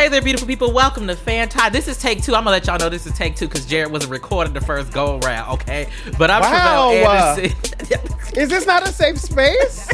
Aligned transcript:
Hey 0.00 0.08
there, 0.08 0.22
beautiful 0.22 0.48
people. 0.48 0.72
Welcome 0.72 1.06
to 1.08 1.14
Fanti. 1.14 1.68
This 1.68 1.86
is 1.86 1.98
take 1.98 2.22
two. 2.22 2.34
I'm 2.34 2.44
gonna 2.44 2.52
let 2.52 2.66
y'all 2.66 2.78
know 2.78 2.88
this 2.88 3.06
is 3.06 3.12
take 3.12 3.36
two 3.36 3.46
because 3.46 3.66
Jarrett 3.66 3.90
wasn't 3.92 4.12
recording 4.12 4.54
the 4.54 4.60
first 4.62 4.94
go 4.94 5.20
around, 5.22 5.52
okay? 5.52 5.90
But 6.16 6.30
I'm 6.30 6.40
Wow, 6.40 6.90
Tre'vell 6.90 7.04
uh, 7.04 7.40
Anderson. 7.42 8.38
Is 8.38 8.48
this 8.48 8.64
not 8.64 8.82
a 8.82 8.92
safe 8.92 9.18
space? 9.18 9.90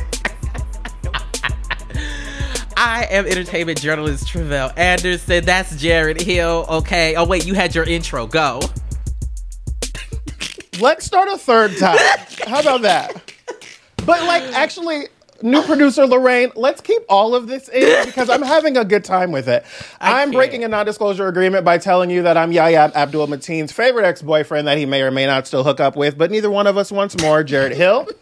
I 2.76 3.08
am 3.10 3.26
entertainment 3.26 3.80
journalist 3.80 4.28
Tre'vell 4.28 4.72
Anderson. 4.78 5.44
That's 5.44 5.74
Jarrett 5.74 6.22
Hill, 6.22 6.66
okay? 6.68 7.16
Oh, 7.16 7.24
wait, 7.24 7.44
you 7.44 7.54
had 7.54 7.74
your 7.74 7.82
intro. 7.82 8.28
Go. 8.28 8.60
Let's 10.78 11.04
start 11.04 11.26
a 11.32 11.36
third 11.36 11.76
time. 11.78 11.98
How 12.46 12.60
about 12.60 12.82
that? 12.82 13.32
But 14.04 14.22
like, 14.22 14.44
actually, 14.52 15.08
new 15.42 15.62
producer 15.62 16.06
Lorraine, 16.06 16.50
let's 16.56 16.80
keep 16.80 17.02
all 17.08 17.34
of 17.34 17.46
this 17.48 17.68
in 17.68 18.06
because 18.06 18.28
I'm 18.30 18.42
having 18.42 18.76
a 18.76 18.84
good 18.84 19.04
time 19.04 19.32
with 19.32 19.48
it. 19.48 19.64
I 20.00 20.22
I'm 20.22 20.28
can't. 20.28 20.32
breaking 20.36 20.64
a 20.64 20.68
non-disclosure 20.68 21.26
agreement 21.28 21.64
by 21.64 21.78
telling 21.78 22.10
you 22.10 22.22
that 22.22 22.36
I'm 22.36 22.52
Yahya 22.52 22.92
Abdul 22.94 23.26
Mateen's 23.28 23.72
favorite 23.72 24.04
ex-boyfriend 24.06 24.66
that 24.68 24.78
he 24.78 24.86
may 24.86 25.02
or 25.02 25.10
may 25.10 25.26
not 25.26 25.46
still 25.46 25.64
hook 25.64 25.80
up 25.80 25.96
with, 25.96 26.16
but 26.18 26.30
neither 26.30 26.50
one 26.50 26.66
of 26.66 26.76
us 26.76 26.90
wants 26.92 27.20
more. 27.20 27.42
Jarrett 27.44 27.76
Hill. 27.76 28.08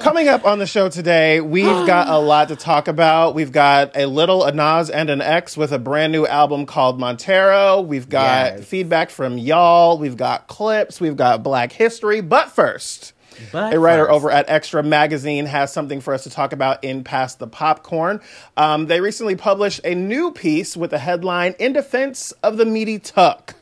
Coming 0.00 0.28
up 0.28 0.44
on 0.44 0.60
the 0.60 0.66
show 0.66 0.88
today, 0.88 1.40
we've 1.40 1.64
got 1.64 2.08
a 2.08 2.18
lot 2.18 2.48
to 2.48 2.56
talk 2.56 2.86
about. 2.86 3.34
We've 3.34 3.50
got 3.50 3.96
a 3.96 4.06
little 4.06 4.44
a 4.44 4.52
Nas 4.52 4.90
and 4.90 5.10
an 5.10 5.20
X 5.20 5.56
with 5.56 5.72
a 5.72 5.78
brand 5.80 6.12
new 6.12 6.24
album 6.24 6.66
called 6.66 7.00
Montero. 7.00 7.80
We've 7.80 8.08
got 8.08 8.58
Yes. 8.58 8.64
feedback 8.64 9.10
from 9.10 9.38
y'all. 9.38 9.98
We've 9.98 10.16
got 10.16 10.46
clips. 10.46 11.00
We've 11.00 11.16
got 11.16 11.42
Black 11.42 11.72
History. 11.72 12.20
But 12.20 12.52
first, 12.52 13.12
But 13.52 13.74
a 13.74 13.78
writer 13.80 14.04
first- 14.04 14.12
over 14.12 14.30
at 14.30 14.48
Xtra 14.48 14.84
Magazine 14.84 15.46
has 15.46 15.72
something 15.72 16.00
for 16.00 16.14
us 16.14 16.24
to 16.24 16.30
talk 16.30 16.52
about 16.52 16.82
in 16.84 17.04
Past 17.04 17.38
the 17.38 17.46
Popcorn. 17.46 18.20
Um, 18.56 18.86
they 18.86 19.00
recently 19.00 19.36
published 19.36 19.80
a 19.84 19.94
new 19.94 20.30
piece 20.32 20.76
with 20.76 20.90
the 20.90 20.98
headline 20.98 21.54
In 21.58 21.72
Defense 21.72 22.32
of 22.42 22.56
the 22.56 22.64
Meaty 22.64 22.98
Tuck. 22.98 23.54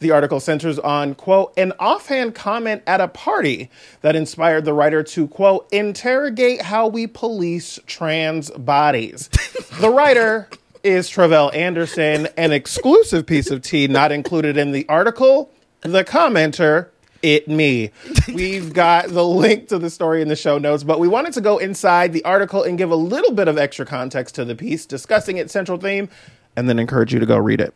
The 0.00 0.12
article 0.12 0.40
centers 0.40 0.78
on, 0.78 1.14
quote, 1.14 1.52
an 1.58 1.74
offhand 1.78 2.34
comment 2.34 2.82
at 2.86 3.02
a 3.02 3.08
party 3.08 3.68
that 4.00 4.16
inspired 4.16 4.64
the 4.64 4.72
writer 4.72 5.02
to, 5.02 5.28
quote, 5.28 5.68
interrogate 5.70 6.62
how 6.62 6.86
we 6.86 7.06
police 7.06 7.78
trans 7.86 8.50
bodies. 8.52 9.28
the 9.78 9.90
writer 9.90 10.48
is 10.82 11.10
Tre'vell 11.10 11.54
Anderson, 11.54 12.28
an 12.38 12.52
exclusive 12.52 13.26
piece 13.26 13.50
of 13.50 13.60
tea 13.60 13.88
not 13.88 14.10
included 14.10 14.56
in 14.56 14.72
the 14.72 14.86
article. 14.88 15.50
The 15.82 16.02
commenter, 16.04 16.88
it 17.22 17.48
me. 17.48 17.90
We've 18.28 18.72
got 18.72 19.08
the 19.08 19.24
link 19.24 19.68
to 19.68 19.78
the 19.78 19.90
story 19.90 20.22
in 20.22 20.28
the 20.28 20.36
show 20.36 20.58
notes, 20.58 20.82
but 20.82 20.98
we 20.98 21.08
wanted 21.08 21.32
to 21.34 21.40
go 21.40 21.58
inside 21.58 22.12
the 22.12 22.24
article 22.24 22.62
and 22.62 22.78
give 22.78 22.90
a 22.90 22.96
little 22.96 23.32
bit 23.32 23.48
of 23.48 23.58
extra 23.58 23.86
context 23.86 24.34
to 24.36 24.44
the 24.44 24.54
piece, 24.54 24.86
discussing 24.86 25.36
its 25.36 25.52
central 25.52 25.78
theme, 25.78 26.08
and 26.56 26.68
then 26.68 26.78
encourage 26.78 27.12
you 27.12 27.20
to 27.20 27.26
go 27.26 27.36
read 27.36 27.60
it. 27.60 27.74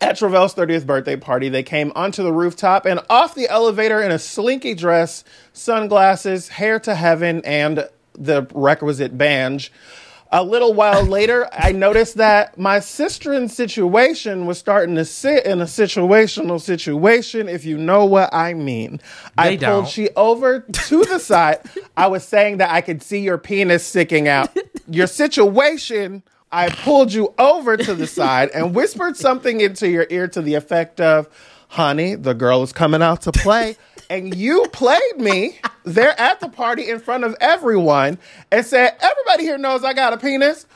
At 0.00 0.16
Tre'vell's 0.16 0.54
30th 0.54 0.84
birthday 0.84 1.14
party, 1.14 1.48
they 1.48 1.62
came 1.62 1.92
onto 1.94 2.24
the 2.24 2.32
rooftop 2.32 2.86
and 2.86 3.00
off 3.08 3.36
the 3.36 3.48
elevator 3.48 4.02
in 4.02 4.10
a 4.10 4.18
slinky 4.18 4.74
dress, 4.74 5.22
sunglasses, 5.52 6.48
hair 6.48 6.80
to 6.80 6.96
heaven, 6.96 7.40
and 7.44 7.88
the 8.14 8.48
requisite 8.52 9.16
banj. 9.16 9.70
A 10.34 10.42
little 10.42 10.72
while 10.72 11.04
later, 11.04 11.46
I 11.52 11.72
noticed 11.72 12.16
that 12.16 12.58
my 12.58 12.80
sister 12.80 13.34
in 13.34 13.50
situation 13.50 14.46
was 14.46 14.56
starting 14.58 14.94
to 14.94 15.04
sit 15.04 15.44
in 15.44 15.60
a 15.60 15.64
situational 15.66 16.58
situation, 16.58 17.50
if 17.50 17.66
you 17.66 17.76
know 17.76 18.06
what 18.06 18.32
I 18.32 18.54
mean. 18.54 18.98
I 19.36 19.50
They 19.50 19.56
pulled 19.58 19.84
don't. 19.84 19.88
she 19.88 20.08
over 20.16 20.60
to 20.60 21.04
the 21.04 21.18
side. 21.18 21.60
I 21.98 22.06
was 22.06 22.24
saying 22.24 22.56
that 22.58 22.70
I 22.70 22.80
could 22.80 23.02
see 23.02 23.18
your 23.20 23.36
penis 23.36 23.84
sticking 23.84 24.26
out. 24.26 24.56
Your 24.88 25.06
situation, 25.06 26.22
I 26.50 26.70
pulled 26.70 27.12
you 27.12 27.34
over 27.38 27.76
to 27.76 27.94
the 27.94 28.06
side 28.06 28.48
and 28.54 28.74
whispered 28.74 29.18
something 29.18 29.60
into 29.60 29.86
your 29.86 30.06
ear 30.08 30.28
to 30.28 30.40
the 30.40 30.54
effect 30.54 30.98
of, 30.98 31.28
honey, 31.68 32.14
the 32.14 32.32
girl 32.32 32.62
is 32.62 32.72
coming 32.72 33.02
out 33.02 33.20
to 33.22 33.32
play. 33.32 33.76
And 34.12 34.36
you 34.36 34.66
played 34.74 35.16
me 35.16 35.58
there 35.84 36.14
at 36.20 36.38
the 36.40 36.50
party 36.50 36.90
in 36.90 37.00
front 37.00 37.24
of 37.24 37.34
everyone 37.40 38.18
and 38.50 38.66
said, 38.66 38.94
everybody 39.00 39.44
here 39.44 39.56
knows 39.56 39.84
I 39.84 39.94
got 39.94 40.12
a 40.12 40.18
penis. 40.18 40.66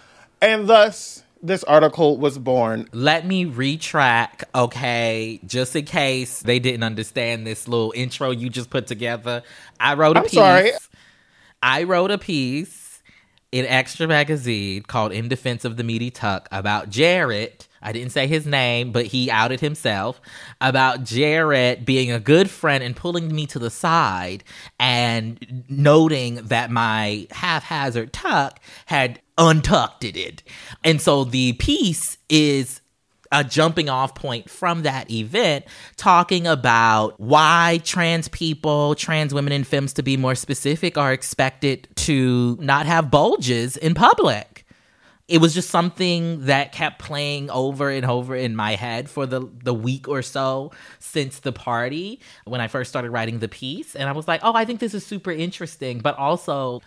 And 0.40 0.66
thus, 0.66 1.22
this 1.42 1.62
article 1.64 2.16
was 2.16 2.38
born. 2.38 2.88
Let 2.92 3.26
me 3.26 3.44
retrack, 3.44 4.44
okay, 4.54 5.38
just 5.44 5.76
in 5.76 5.84
case 5.84 6.40
they 6.40 6.58
didn't 6.58 6.82
understand 6.82 7.46
this 7.46 7.68
little 7.68 7.92
intro 7.94 8.30
you 8.30 8.48
just 8.48 8.70
put 8.70 8.86
together. 8.86 9.42
I 9.78 9.92
wrote 9.92 10.16
a 10.16 10.20
I'm 10.20 10.24
piece. 10.24 10.32
sorry. 10.32 10.70
I 11.62 11.82
wrote 11.82 12.10
a 12.10 12.16
piece 12.16 13.02
in 13.52 13.66
Xtra 13.66 14.08
Magazine 14.08 14.80
called 14.80 15.12
In 15.12 15.28
Defense 15.28 15.66
of 15.66 15.76
the 15.76 15.84
Meaty 15.84 16.10
Tuck 16.10 16.48
about 16.50 16.88
Jarrett. 16.88 17.68
I 17.86 17.92
didn't 17.92 18.10
say 18.10 18.26
his 18.26 18.46
name, 18.46 18.90
but 18.90 19.06
he 19.06 19.30
outed 19.30 19.60
himself 19.60 20.20
about 20.60 21.04
Jarrett 21.04 21.84
being 21.86 22.10
a 22.10 22.18
good 22.18 22.50
friend 22.50 22.82
and 22.82 22.96
pulling 22.96 23.32
me 23.32 23.46
to 23.46 23.60
the 23.60 23.70
side 23.70 24.42
and 24.80 25.64
noting 25.68 26.34
that 26.46 26.72
my 26.72 27.28
haphazard 27.30 28.12
tuck 28.12 28.58
had 28.86 29.20
untucked 29.38 30.02
it. 30.02 30.42
And 30.82 31.00
so 31.00 31.22
the 31.22 31.52
piece 31.52 32.18
is 32.28 32.80
a 33.30 33.44
jumping 33.44 33.88
off 33.88 34.16
point 34.16 34.50
from 34.50 34.82
that 34.82 35.08
event 35.08 35.64
talking 35.96 36.46
about 36.46 37.20
why 37.20 37.80
trans 37.84 38.26
people, 38.28 38.96
trans 38.96 39.32
women 39.32 39.52
and 39.52 39.64
femmes 39.64 39.92
to 39.92 40.02
be 40.02 40.16
more 40.16 40.34
specific, 40.34 40.98
are 40.98 41.12
expected 41.12 41.86
to 41.94 42.58
not 42.60 42.86
have 42.86 43.12
bulges 43.12 43.76
in 43.76 43.94
public. 43.94 44.55
It 45.28 45.40
was 45.40 45.54
just 45.54 45.70
something 45.70 46.46
that 46.46 46.70
kept 46.70 47.00
playing 47.00 47.50
over 47.50 47.90
and 47.90 48.06
over 48.06 48.36
in 48.36 48.54
my 48.54 48.76
head 48.76 49.10
for 49.10 49.26
the 49.26 49.48
the 49.64 49.74
week 49.74 50.08
or 50.08 50.22
so 50.22 50.72
since 50.98 51.40
the 51.40 51.52
party 51.52 52.20
when 52.44 52.60
I 52.60 52.68
first 52.68 52.90
started 52.90 53.10
writing 53.10 53.40
the 53.40 53.48
piece 53.48 53.96
and 53.96 54.08
I 54.08 54.12
was 54.12 54.28
like, 54.28 54.40
"Oh, 54.44 54.54
I 54.54 54.64
think 54.64 54.80
this 54.80 54.94
is 54.94 55.04
super 55.04 55.32
interesting." 55.32 55.98
But 55.98 56.16
also, 56.16 56.80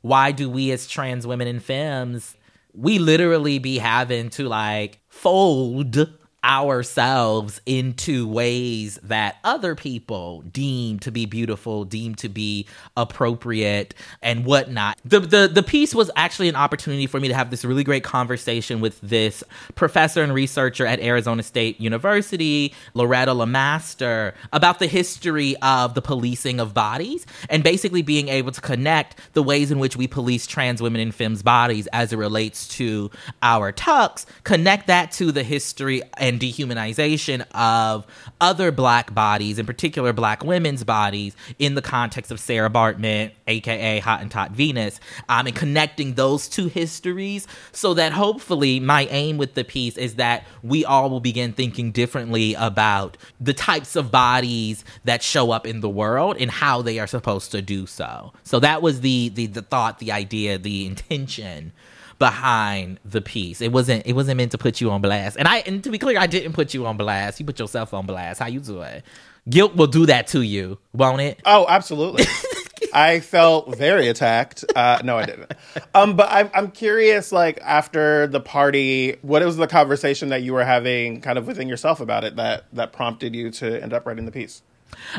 why 0.00 0.32
do 0.32 0.48
we 0.48 0.70
as 0.72 0.86
trans 0.86 1.26
women 1.26 1.48
and 1.48 1.62
femmes 1.62 2.36
we 2.74 2.98
literally 2.98 3.58
be 3.58 3.78
having 3.78 4.30
to 4.30 4.48
like 4.48 5.00
fold 5.08 6.08
ourselves 6.44 7.60
into 7.66 8.26
ways 8.26 8.98
that 9.02 9.36
other 9.44 9.74
people 9.74 10.42
deem 10.42 10.98
to 11.00 11.10
be 11.10 11.26
beautiful, 11.26 11.84
deem 11.84 12.14
to 12.16 12.28
be 12.28 12.66
appropriate, 12.96 13.94
and 14.22 14.44
whatnot. 14.44 14.98
The, 15.04 15.20
the 15.20 15.50
the 15.52 15.62
piece 15.62 15.94
was 15.94 16.10
actually 16.16 16.48
an 16.48 16.56
opportunity 16.56 17.06
for 17.06 17.20
me 17.20 17.28
to 17.28 17.34
have 17.34 17.50
this 17.50 17.64
really 17.64 17.84
great 17.84 18.04
conversation 18.04 18.80
with 18.80 19.00
this 19.00 19.44
professor 19.74 20.22
and 20.22 20.34
researcher 20.34 20.86
at 20.86 21.00
Arizona 21.00 21.42
State 21.42 21.80
University, 21.80 22.74
Loretta 22.94 23.32
Lamaster, 23.32 24.34
about 24.52 24.78
the 24.78 24.86
history 24.86 25.56
of 25.62 25.94
the 25.94 26.02
policing 26.02 26.60
of 26.60 26.74
bodies 26.74 27.26
and 27.48 27.62
basically 27.62 28.02
being 28.02 28.28
able 28.28 28.52
to 28.52 28.60
connect 28.60 29.16
the 29.34 29.42
ways 29.42 29.70
in 29.70 29.78
which 29.78 29.96
we 29.96 30.06
police 30.06 30.46
trans 30.46 30.82
women 30.82 31.00
and 31.00 31.14
femmes 31.14 31.42
bodies 31.42 31.86
as 31.88 32.12
it 32.12 32.16
relates 32.16 32.68
to 32.68 33.10
our 33.42 33.72
tucks, 33.72 34.26
connect 34.44 34.86
that 34.86 35.12
to 35.12 35.32
the 35.32 35.42
history 35.42 36.02
and 36.18 36.31
dehumanization 36.38 37.46
of 37.52 38.06
other 38.40 38.72
black 38.72 39.14
bodies, 39.14 39.58
in 39.58 39.66
particular 39.66 40.12
black 40.12 40.44
women's 40.44 40.84
bodies, 40.84 41.36
in 41.58 41.74
the 41.74 41.82
context 41.82 42.30
of 42.30 42.40
Sarah 42.40 42.70
Baartman, 42.70 43.32
aka 43.46 43.98
Hot 44.00 44.20
and 44.20 44.32
Hottentot 44.32 44.50
Venus, 44.52 45.00
um, 45.28 45.46
and 45.46 45.56
connecting 45.56 46.14
those 46.14 46.48
two 46.48 46.68
histories 46.68 47.46
so 47.72 47.94
that 47.94 48.12
hopefully 48.12 48.80
my 48.80 49.06
aim 49.10 49.38
with 49.38 49.54
the 49.54 49.64
piece 49.64 49.96
is 49.96 50.16
that 50.16 50.46
we 50.62 50.84
all 50.84 51.10
will 51.10 51.20
begin 51.20 51.52
thinking 51.52 51.92
differently 51.92 52.54
about 52.54 53.16
the 53.40 53.54
types 53.54 53.96
of 53.96 54.10
bodies 54.10 54.84
that 55.04 55.22
show 55.22 55.50
up 55.50 55.66
in 55.66 55.80
the 55.80 55.88
world 55.88 56.36
and 56.38 56.50
how 56.50 56.82
they 56.82 56.98
are 56.98 57.06
supposed 57.06 57.50
to 57.52 57.62
do 57.62 57.86
so. 57.86 58.32
So 58.44 58.60
that 58.60 58.82
was 58.82 59.00
the 59.00 59.30
the, 59.30 59.46
the 59.46 59.62
thought, 59.62 59.98
the 59.98 60.12
idea, 60.12 60.58
the 60.58 60.86
intention 60.86 61.72
behind 62.22 63.00
the 63.04 63.20
piece. 63.20 63.60
It 63.60 63.72
wasn't 63.72 64.06
it 64.06 64.12
wasn't 64.12 64.36
meant 64.36 64.52
to 64.52 64.58
put 64.58 64.80
you 64.80 64.92
on 64.92 65.00
blast. 65.00 65.36
And 65.36 65.48
I 65.48 65.56
and 65.66 65.82
to 65.82 65.90
be 65.90 65.98
clear, 65.98 66.20
I 66.20 66.28
didn't 66.28 66.52
put 66.52 66.72
you 66.72 66.86
on 66.86 66.96
blast. 66.96 67.40
You 67.40 67.46
put 67.46 67.58
yourself 67.58 67.92
on 67.92 68.06
blast. 68.06 68.38
How 68.38 68.46
you 68.46 68.60
doing? 68.60 69.02
Guilt 69.50 69.74
will 69.74 69.88
do 69.88 70.06
that 70.06 70.28
to 70.28 70.40
you, 70.40 70.78
won't 70.92 71.20
it? 71.20 71.40
Oh, 71.44 71.66
absolutely. 71.68 72.26
I 72.94 73.18
felt 73.18 73.76
very 73.76 74.06
attacked. 74.06 74.64
Uh, 74.76 75.00
no, 75.02 75.18
I 75.18 75.26
didn't. 75.26 75.52
Um, 75.96 76.14
but 76.14 76.28
I'm, 76.30 76.48
I'm 76.54 76.70
curious, 76.70 77.32
like, 77.32 77.58
after 77.62 78.28
the 78.28 78.38
party, 78.38 79.16
what 79.22 79.44
was 79.44 79.56
the 79.56 79.66
conversation 79.66 80.28
that 80.28 80.42
you 80.42 80.52
were 80.52 80.64
having 80.64 81.20
kind 81.22 81.38
of 81.38 81.46
within 81.48 81.68
yourself 81.68 82.00
about 82.00 82.22
it 82.22 82.36
that, 82.36 82.66
that 82.72 82.92
prompted 82.92 83.34
you 83.34 83.50
to 83.52 83.82
end 83.82 83.92
up 83.92 84.06
writing 84.06 84.26
the 84.26 84.32
piece? 84.32 84.62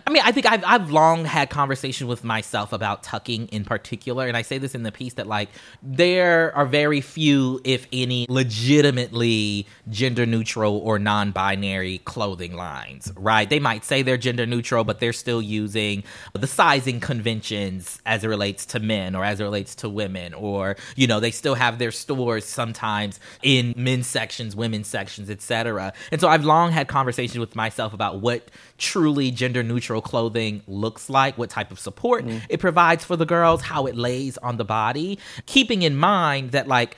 I 0.06 0.10
mean, 0.12 0.24
I 0.26 0.32
think 0.32 0.46
I've 0.46 0.64
I've 0.66 0.92
long 0.92 1.26
had 1.26 1.50
conversation 1.50 2.08
with 2.08 2.24
myself 2.24 2.74
about 2.74 3.04
tucking 3.04 3.48
in 3.48 3.66
particular, 3.66 4.28
and 4.28 4.38
I 4.38 4.42
say 4.42 4.58
this 4.58 4.76
in 4.76 4.84
the 4.84 4.92
piece 4.92 5.14
that 5.16 5.28
like 5.28 5.50
there 5.82 6.56
are 6.56 6.66
very 6.66 7.02
few, 7.02 7.62
if 7.64 7.88
any, 7.92 8.26
legitimately 8.30 9.68
gender 9.90 10.26
neutral 10.26 10.78
or 10.78 11.00
non-binary 11.00 12.00
clothing 12.00 12.56
lines. 12.56 13.12
Right? 13.16 13.50
They 13.50 13.60
might 13.60 13.84
say 13.84 14.02
they're 14.02 14.18
gender 14.18 14.46
neutral, 14.46 14.84
but 14.84 15.00
they're 15.00 15.14
still 15.14 15.42
using 15.42 16.04
the 16.34 16.48
sizing 16.48 17.00
conventions 17.00 18.02
as 18.06 18.24
it 18.24 18.28
relates 18.28 18.66
to 18.68 18.80
men 18.80 19.16
or 19.16 19.24
as 19.24 19.40
it 19.40 19.44
relates 19.44 19.76
to 19.76 19.90
women, 19.90 20.34
or 20.34 20.76
you 20.96 21.08
know, 21.08 21.20
they 21.20 21.32
still 21.32 21.56
have 21.56 21.80
their 21.80 21.92
stores 21.92 22.46
sometimes 22.46 23.20
in 23.42 23.74
men's 23.78 24.08
sections, 24.08 24.56
women's 24.56 24.88
sections, 24.88 25.30
etc. 25.30 25.94
And 26.12 26.22
so 26.22 26.28
I've 26.28 26.46
long 26.46 26.72
had 26.72 26.88
conversations 26.88 27.40
with 27.40 27.56
myself 27.56 27.94
about 27.94 28.20
what 28.22 28.50
truly 28.78 29.32
gender 29.32 29.63
neutral 29.64 30.02
clothing 30.02 30.62
looks 30.68 31.10
like, 31.10 31.38
what 31.38 31.50
type 31.50 31.72
of 31.72 31.80
support 31.80 32.26
mm. 32.26 32.42
it 32.50 32.60
provides 32.60 33.04
for 33.04 33.16
the 33.16 33.26
girls, 33.26 33.62
how 33.62 33.86
it 33.86 33.96
lays 33.96 34.38
on 34.40 34.58
the 34.58 34.66
body, 34.66 35.18
keeping 35.46 35.82
in 35.82 35.96
mind 35.96 36.52
that, 36.52 36.68
like, 36.68 36.98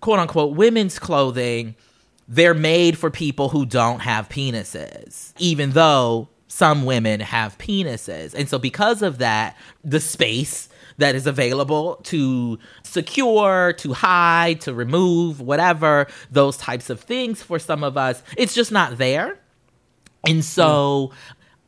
quote 0.00 0.18
unquote, 0.18 0.56
women's 0.56 0.98
clothing, 0.98 1.74
they're 2.28 2.54
made 2.54 2.96
for 2.98 3.10
people 3.10 3.48
who 3.48 3.66
don't 3.66 4.00
have 4.00 4.28
penises, 4.28 5.32
even 5.38 5.72
though 5.72 6.28
some 6.46 6.84
women 6.84 7.20
have 7.20 7.58
penises. 7.58 8.34
And 8.34 8.48
so, 8.48 8.58
because 8.58 9.02
of 9.02 9.18
that, 9.18 9.56
the 9.84 10.00
space 10.00 10.68
that 10.98 11.14
is 11.14 11.26
available 11.26 11.96
to 12.02 12.58
secure, 12.82 13.72
to 13.74 13.92
hide, 13.92 14.60
to 14.62 14.74
remove, 14.74 15.40
whatever, 15.40 16.06
those 16.30 16.56
types 16.56 16.90
of 16.90 17.00
things 17.00 17.42
for 17.42 17.58
some 17.58 17.84
of 17.84 17.96
us, 17.96 18.22
it's 18.36 18.54
just 18.54 18.72
not 18.72 18.98
there. 18.98 19.38
And 20.26 20.44
so 20.44 21.12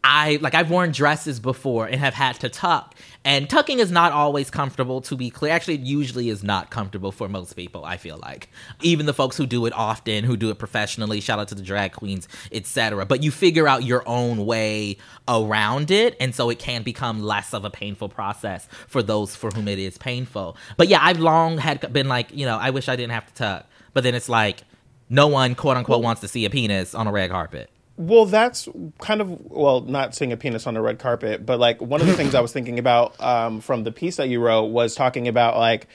I 0.03 0.39
like 0.41 0.55
I've 0.55 0.71
worn 0.71 0.93
dresses 0.93 1.41
before 1.41 1.87
and 1.87 1.97
have 1.97 2.15
had 2.15 2.41
to 2.41 2.49
tuck. 2.49 2.95
And 3.23 3.51
tucking 3.51 3.81
is 3.81 3.91
not 3.91 4.13
always 4.13 4.51
comfortable 4.51 5.03
to 5.03 5.17
be 5.17 5.29
clear. 5.29 5.53
Actually, 5.53 5.75
it 5.75 5.81
usually 5.81 6.31
is 6.31 6.43
not 6.43 6.71
comfortable 6.71 7.13
for 7.13 7.29
most 7.29 7.55
people, 7.55 7.85
I 7.85 7.99
feel 7.99 8.19
like. 8.23 8.49
Even 8.81 9.05
the 9.05 9.13
folks 9.13 9.37
who 9.37 9.47
do 9.47 9.67
it 9.67 9.75
often, 9.75 10.25
who 10.25 10.39
do 10.39 10.49
it 10.49 10.59
professionally, 10.59 11.21
shout 11.21 11.39
out 11.39 11.49
to 11.49 11.55
the 11.55 11.63
drag 11.63 11.93
queens, 11.93 12.29
etc. 12.51 13.05
But 13.05 13.23
you 13.23 13.31
figure 13.31 13.69
out 13.69 13.85
your 13.85 14.03
own 14.09 14.47
way 14.47 14.97
around 15.29 15.91
it, 15.91 16.17
and 16.19 16.35
so 16.35 16.49
it 16.49 16.59
can 16.59 16.83
become 16.83 17.23
less 17.23 17.53
of 17.53 17.67
a 17.67 17.71
painful 17.71 18.09
process 18.09 18.67
for 18.89 19.03
those 19.03 19.37
for 19.37 19.51
whom 19.51 19.69
it 19.69 19.79
is 19.79 19.99
painful. 19.99 20.57
But 20.79 20.89
yeah, 20.89 21.01
I've 21.03 21.21
long 21.21 21.59
had 21.59 21.93
been 21.93 22.09
like, 22.09 22.35
you 22.35 22.47
know, 22.47 22.57
I 22.57 22.71
wish 22.71 22.89
I 22.89 22.97
didn't 22.97 23.13
have 23.13 23.27
to 23.27 23.35
tuck. 23.35 23.67
But 23.93 24.05
then 24.05 24.15
it's 24.15 24.31
like 24.31 24.63
no 25.11 25.27
one 25.27 25.55
quote 25.55 25.77
unquote 25.77 26.03
wants 26.03 26.23
to 26.23 26.29
see 26.29 26.47
a 26.47 26.51
penis 26.51 26.95
on 26.95 27.07
a 27.07 27.13
red 27.13 27.31
carpet. 27.31 27.69
Well, 28.01 28.25
that's 28.25 28.67
kind 28.99 29.21
of 29.21 29.39
well, 29.51 29.83
not 29.83 30.15
seeing 30.15 30.33
a 30.33 30.37
penis 30.39 30.67
on 30.67 30.73
the 30.73 30.81
red 30.81 30.99
carpet, 30.99 31.45
but 31.45 31.61
like 31.61 31.83
one 31.83 32.01
of 32.01 32.07
the 32.07 32.15
things 32.15 32.35
I 32.35 32.41
was 32.41 32.51
thinking 32.51 32.79
about 32.79 33.21
um, 33.21 33.61
from 33.61 33.85
the 33.85 33.93
piece 33.93 34.17
that 34.17 34.31
you 34.31 34.41
wrote 34.41 34.69
was 34.69 34.95
talking 34.95 35.29
about 35.29 35.59
like 35.59 35.87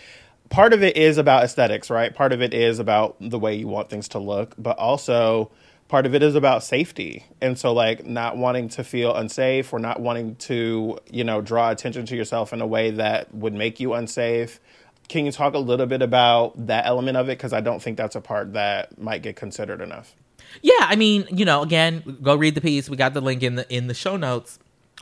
part 0.52 0.74
of 0.74 0.84
it 0.84 0.98
is 0.98 1.18
about 1.18 1.44
aesthetics, 1.44 1.90
right? 1.90 2.14
Part 2.14 2.32
of 2.32 2.44
it 2.44 2.54
is 2.54 2.78
about 2.78 3.16
the 3.20 3.40
way 3.40 3.56
you 3.56 3.68
want 3.68 3.90
things 3.90 4.10
to 4.10 4.20
look, 4.20 4.54
but 4.56 4.78
also 4.78 5.50
part 5.88 6.06
of 6.06 6.14
it 6.14 6.22
is 6.22 6.36
about 6.36 6.64
safety. 6.64 7.26
And 7.42 7.58
so 7.58 7.74
like 7.74 8.06
not 8.06 8.38
wanting 8.38 8.70
to 8.70 8.84
feel 8.84 9.16
unsafe 9.16 9.74
or 9.74 9.80
not 9.80 10.00
wanting 10.00 10.36
to, 10.36 11.00
you 11.10 11.24
know, 11.24 11.42
draw 11.42 11.72
attention 11.72 12.06
to 12.06 12.16
yourself 12.16 12.54
in 12.54 12.62
a 12.62 12.68
way 12.68 12.92
that 12.92 13.34
would 13.34 13.56
make 13.56 13.80
you 13.80 13.96
unsafe. 13.96 14.60
Can 15.10 15.26
you 15.26 15.32
talk 15.32 15.56
a 15.56 15.60
little 15.60 15.88
bit 15.88 16.04
about 16.04 16.68
that 16.68 16.86
element 16.86 17.18
of 17.18 17.30
it 17.30 17.40
because 17.40 17.52
I 17.52 17.62
don't 17.62 17.82
think 17.82 17.98
that's 17.98 18.16
a 18.16 18.22
part 18.22 18.54
that 18.54 19.02
might 19.02 19.24
get 19.24 19.36
considered 19.36 19.82
enough. 19.82 20.14
Yeah, 20.62 20.74
I 20.82 20.96
mean, 20.96 21.28
you 21.32 21.46
know, 21.46 21.62
again, 21.62 22.18
go 22.22 22.36
read 22.36 22.56
the 22.56 22.62
piece. 22.62 22.90
We 22.90 22.98
got 22.98 23.14
the 23.14 23.22
link 23.22 23.44
in 23.44 23.56
the 23.56 23.74
in 23.74 23.88
the 23.88 23.94
show 23.94 24.18
notes 24.18 24.60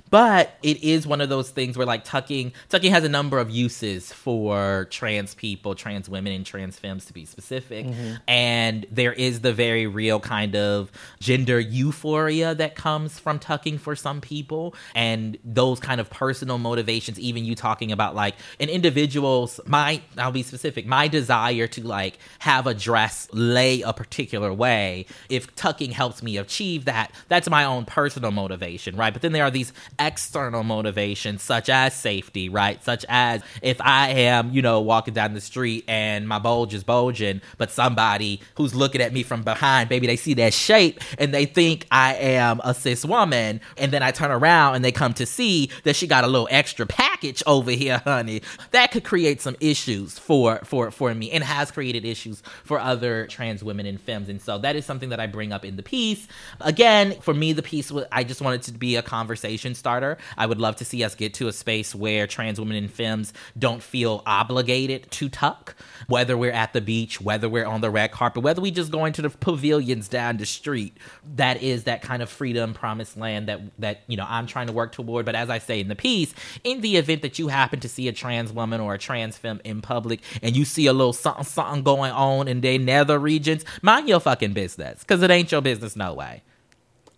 but 0.10 0.58
it 0.64 0.84
is 0.84 1.06
one 1.06 1.22
of 1.22 1.30
those 1.30 1.50
things 1.50 1.78
where 1.78 1.86
like 1.86 2.04
tucking 2.04 2.54
tucking 2.70 2.92
has 2.92 3.04
a 3.04 3.10
number 3.10 3.38
of 3.38 3.50
uses 3.50 4.12
for 4.12 4.88
trans 4.90 5.36
people 5.36 5.76
trans 5.76 6.10
women 6.10 6.34
and 6.34 6.46
trans 6.46 6.78
femmes 6.80 7.06
to 7.06 7.14
be 7.14 7.26
specific. 7.26 7.86
Mm-hmm. 7.86 8.16
and 8.28 8.86
there 8.92 9.14
is 9.14 9.42
the 9.42 9.54
very 9.54 9.88
real 9.88 10.20
kind 10.20 10.56
of 10.56 10.92
gender 11.20 11.60
euphoria 11.60 12.56
that 12.56 12.76
comes 12.76 13.20
from 13.20 13.40
tucking 13.40 13.78
for 13.78 13.96
some 13.96 14.22
people. 14.22 14.76
And 14.96 15.38
those 15.44 15.80
kind 15.80 16.00
of 16.02 16.10
personal 16.10 16.58
motivations 16.58 17.20
even 17.20 17.46
you 17.46 17.56
talking 17.56 17.92
about 17.92 18.16
like 18.16 18.36
an 18.60 18.70
individual's 18.70 19.60
my 19.66 20.02
i'll 20.18 20.32
be 20.32 20.44
specific 20.44 20.86
my 20.86 21.08
desire 21.08 21.68
to 21.68 21.86
like 21.86 22.18
have 22.40 22.68
a 22.68 22.74
dress 22.74 23.28
lay 23.32 23.82
a 23.82 23.94
particular 23.94 24.54
way 24.54 25.06
if 25.30 25.56
tucking 25.56 25.92
helps 25.92 26.24
me 26.24 26.38
achieve 26.38 26.86
that 26.86 27.12
that's 27.28 27.50
my 27.50 27.64
own 27.64 27.86
personal 27.86 28.32
motivation 28.32 28.96
right? 28.96 29.14
But 29.14 29.22
then 29.22 29.32
there 29.32 29.44
are 29.44 29.52
these 29.52 29.74
external 30.00 30.64
motivations 30.64 31.42
such 31.42 31.70
as 31.70 31.94
safety, 31.94 32.50
right? 32.50 32.84
Such 32.84 33.06
as 33.10 33.42
if 33.62 33.80
I 33.82 34.10
am, 34.10 34.52
you 34.52 34.62
know, 34.62 34.82
walking 34.82 35.14
down 35.14 35.34
the 35.34 35.42
street 35.42 35.86
and 35.88 36.28
my 36.28 36.40
bulge 36.40 36.74
is 36.74 36.84
bulging, 36.84 37.42
but 37.58 37.72
somebody 37.72 38.42
who's 38.56 38.76
looking 38.76 39.02
at 39.02 39.14
me 39.14 39.24
from 39.24 39.44
behind, 39.44 39.90
baby, 39.90 40.08
they 40.08 40.16
see 40.16 40.34
that 40.36 40.54
shape 40.54 41.00
and 41.18 41.34
they 41.34 41.46
think 41.46 41.86
I 41.92 42.16
am 42.16 42.62
a 42.64 42.74
cis 42.74 43.06
woman. 43.06 43.62
And 43.78 43.92
then 43.92 44.04
I 44.04 44.12
turn 44.12 44.32
around 44.32 44.76
and 44.76 44.86
they 44.86 44.92
come 44.92 45.14
to 45.16 45.26
see 45.26 45.70
that 45.84 45.96
she 45.96 46.08
got 46.08 46.24
a 46.24 46.28
little 46.28 46.48
extra 46.52 46.86
package 46.86 47.44
over 47.48 47.72
here, 47.72 48.02
honey. 48.04 48.42
That 48.72 48.92
could 48.92 49.04
create 49.04 49.42
some 49.42 49.56
issues 49.60 50.18
for 50.18 50.60
for 50.64 50.92
for 50.92 51.14
me 51.14 51.32
and 51.32 51.44
has 51.44 51.72
created 51.72 52.06
issues 52.06 52.42
for 52.64 52.80
other 52.80 53.28
trans 53.28 53.64
women 53.64 53.86
and 53.86 54.00
femmes. 54.00 54.30
And 54.30 54.42
so 54.42 54.58
that 54.60 54.76
is 54.76 54.86
something 54.86 55.10
that 55.10 55.20
I 55.20 55.28
bring 55.28 55.52
up 55.52 55.66
in 55.66 55.76
the 55.76 55.84
piece. 55.84 56.28
Again, 56.62 57.20
for 57.22 57.34
me, 57.34 57.54
the 57.54 57.64
piece 57.64 57.92
I 58.12 58.24
just 58.24 58.42
wanted 58.42 58.64
to 58.64 58.72
be 58.74 58.96
a 58.96 59.02
conversation 59.02 59.73
starter. 59.74 60.18
I 60.38 60.46
would 60.46 60.60
love 60.60 60.76
to 60.78 60.86
see 60.86 61.04
us 61.04 61.16
get 61.16 61.34
to 61.36 61.48
a 61.48 61.54
space 61.54 61.94
where 61.96 62.28
trans 62.28 62.60
women 62.60 62.78
and 62.78 62.92
femmes 62.92 63.34
don't 63.58 63.82
feel 63.82 64.24
obligated 64.26 65.10
to 65.12 65.30
tuck, 65.30 65.76
whether 66.08 66.38
we're 66.38 66.52
at 66.52 66.74
the 66.74 66.82
beach, 66.82 67.22
whether 67.22 67.50
we're 67.50 67.66
on 67.66 67.82
the 67.82 67.90
red 67.90 68.12
carpet, 68.12 68.44
whether 68.44 68.62
we 68.62 68.72
just 68.72 68.92
going 68.92 69.14
to 69.14 69.22
the 69.22 69.30
pavilions 69.30 70.08
down 70.08 70.38
the 70.38 70.46
street. 70.46 70.98
That 71.36 71.62
is 71.62 71.86
that 71.86 72.02
kind 72.02 72.22
of 72.22 72.30
freedom 72.30 72.74
promised 72.74 73.18
land 73.18 73.48
that 73.48 73.62
that 73.80 74.02
you 74.08 74.18
know 74.18 74.26
I'm 74.28 74.48
trying 74.48 74.68
to 74.68 74.74
work 74.74 74.92
toward. 74.92 75.26
But 75.26 75.36
as 75.36 75.50
I 75.50 75.60
say 75.60 75.80
in 75.80 75.88
the 75.88 75.96
piece, 75.96 76.34
in 76.64 76.82
the 76.82 76.98
event 76.98 77.22
that 77.22 77.40
you 77.40 77.48
happen 77.48 77.80
to 77.82 77.90
see 77.90 78.08
a 78.08 78.14
trans 78.14 78.52
woman 78.52 78.82
or 78.82 78.94
a 78.94 78.98
trans 78.98 79.38
femme 79.38 79.62
in 79.64 79.82
public 79.82 80.22
and 80.42 80.56
you 80.56 80.66
see 80.66 80.88
a 80.88 80.94
little 80.94 81.14
something 81.14 81.46
something 81.46 81.84
going 81.84 82.12
on 82.12 82.48
in 82.48 82.62
their 82.62 82.80
nether 82.80 83.20
regions, 83.20 83.66
mind 83.82 84.08
your 84.08 84.20
fucking 84.20 84.54
business, 84.54 85.00
because 85.00 85.22
it 85.22 85.32
ain't 85.32 85.52
your 85.52 85.62
business 85.62 85.96
no 85.96 86.14
way. 86.14 86.42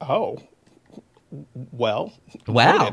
Oh, 0.02 0.42
well. 1.54 2.14
Wow. 2.48 2.92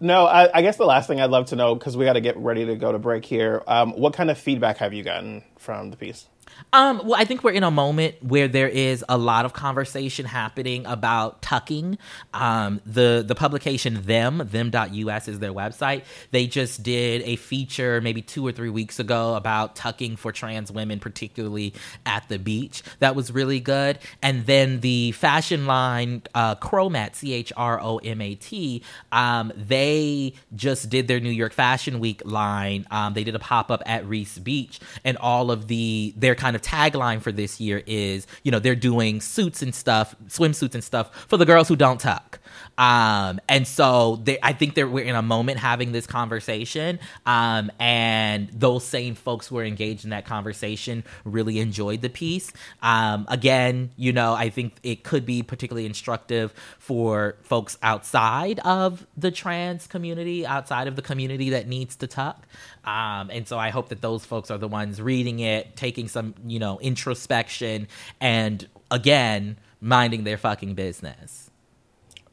No, 0.00 0.26
I, 0.26 0.58
I, 0.58 0.62
guess 0.62 0.76
the 0.76 0.84
last 0.84 1.06
thing 1.06 1.20
I'd 1.20 1.30
love 1.30 1.46
to 1.46 1.56
know, 1.56 1.74
because 1.74 1.96
we 1.96 2.04
got 2.04 2.14
to 2.14 2.20
get 2.20 2.36
ready 2.36 2.66
to 2.66 2.76
go 2.76 2.92
to 2.92 2.98
break 2.98 3.24
here, 3.24 3.62
um, 3.66 3.92
what 3.92 4.14
kind 4.14 4.30
of 4.30 4.38
feedback 4.38 4.78
have 4.78 4.92
you 4.92 5.02
gotten 5.02 5.42
from 5.58 5.90
the 5.90 5.96
piece? 5.96 6.26
Um, 6.72 7.02
well, 7.04 7.20
I 7.20 7.24
think 7.24 7.44
we're 7.44 7.52
in 7.52 7.64
a 7.64 7.70
moment 7.70 8.22
where 8.22 8.48
there 8.48 8.68
is 8.68 9.04
a 9.08 9.18
lot 9.18 9.44
of 9.44 9.52
conversation 9.52 10.24
happening 10.24 10.86
about 10.86 11.42
tucking. 11.42 11.98
Um, 12.32 12.80
the 12.86 13.22
the 13.26 13.34
publication 13.34 14.02
them 14.02 14.38
them.us 14.50 15.28
is 15.28 15.38
their 15.38 15.52
website. 15.52 16.04
They 16.30 16.46
just 16.46 16.82
did 16.82 17.22
a 17.22 17.36
feature 17.36 18.00
maybe 18.00 18.22
two 18.22 18.46
or 18.46 18.52
three 18.52 18.70
weeks 18.70 18.98
ago 18.98 19.34
about 19.34 19.76
tucking 19.76 20.16
for 20.16 20.32
trans 20.32 20.72
women, 20.72 20.98
particularly 20.98 21.74
at 22.06 22.28
the 22.28 22.38
beach. 22.38 22.82
That 23.00 23.14
was 23.14 23.30
really 23.30 23.60
good. 23.60 23.98
And 24.22 24.46
then 24.46 24.80
the 24.80 25.12
fashion 25.12 25.66
line 25.66 26.22
uh, 26.34 26.54
Chromat 26.56 27.14
C 27.14 27.32
H 27.34 27.52
R 27.56 27.80
O 27.82 27.98
M 27.98 28.20
A 28.20 28.34
T. 28.34 28.82
Um, 29.10 29.52
they 29.56 30.34
just 30.54 30.88
did 30.88 31.06
their 31.08 31.20
New 31.20 31.30
York 31.30 31.52
Fashion 31.52 32.00
Week 32.00 32.22
line. 32.24 32.86
Um, 32.90 33.14
they 33.14 33.24
did 33.24 33.34
a 33.34 33.38
pop 33.38 33.70
up 33.70 33.82
at 33.86 34.04
Riis 34.04 34.42
Beach, 34.42 34.80
and 35.04 35.16
all 35.18 35.50
of 35.50 35.68
the 35.68 36.14
their 36.16 36.34
kind 36.42 36.56
of 36.56 36.62
tagline 36.62 37.22
for 37.22 37.30
this 37.30 37.60
year 37.60 37.84
is, 37.86 38.26
you 38.42 38.50
know, 38.50 38.58
they're 38.58 38.74
doing 38.74 39.20
suits 39.20 39.62
and 39.62 39.72
stuff, 39.72 40.16
swimsuits 40.26 40.74
and 40.74 40.82
stuff 40.82 41.14
for 41.28 41.36
the 41.36 41.46
girls 41.46 41.68
who 41.68 41.76
don't 41.76 42.00
tuck. 42.00 42.40
Um, 42.78 43.40
and 43.48 43.66
so 43.66 44.16
they, 44.24 44.38
I 44.42 44.52
think 44.52 44.74
that 44.74 44.90
we're 44.90 45.04
in 45.04 45.14
a 45.14 45.22
moment 45.22 45.58
having 45.58 45.92
this 45.92 46.06
conversation. 46.06 46.98
Um, 47.26 47.70
and 47.78 48.48
those 48.48 48.84
same 48.84 49.14
folks 49.14 49.46
who 49.46 49.56
were 49.56 49.64
engaged 49.64 50.04
in 50.04 50.10
that 50.10 50.26
conversation 50.26 51.04
really 51.24 51.60
enjoyed 51.60 52.02
the 52.02 52.08
piece. 52.08 52.52
Um, 52.82 53.26
again, 53.28 53.90
you 53.96 54.12
know, 54.12 54.34
I 54.34 54.50
think 54.50 54.74
it 54.82 55.04
could 55.04 55.24
be 55.24 55.42
particularly 55.42 55.86
instructive 55.86 56.52
for 56.78 57.36
folks 57.42 57.78
outside 57.82 58.58
of 58.60 59.06
the 59.16 59.30
trans 59.30 59.86
community, 59.86 60.44
outside 60.46 60.88
of 60.88 60.96
the 60.96 61.02
community 61.02 61.50
that 61.50 61.68
needs 61.68 61.96
to 61.96 62.06
tuck. 62.06 62.46
Um, 62.84 63.30
and 63.30 63.46
so 63.46 63.58
I 63.58 63.70
hope 63.70 63.90
that 63.90 64.00
those 64.00 64.24
folks 64.24 64.50
are 64.50 64.58
the 64.58 64.66
ones 64.66 65.00
reading 65.00 65.38
it, 65.38 65.76
taking 65.76 66.08
some, 66.08 66.34
you 66.46 66.58
know, 66.58 66.80
introspection, 66.80 67.86
and 68.20 68.68
again, 68.90 69.56
minding 69.80 70.24
their 70.24 70.36
fucking 70.36 70.74
business. 70.74 71.51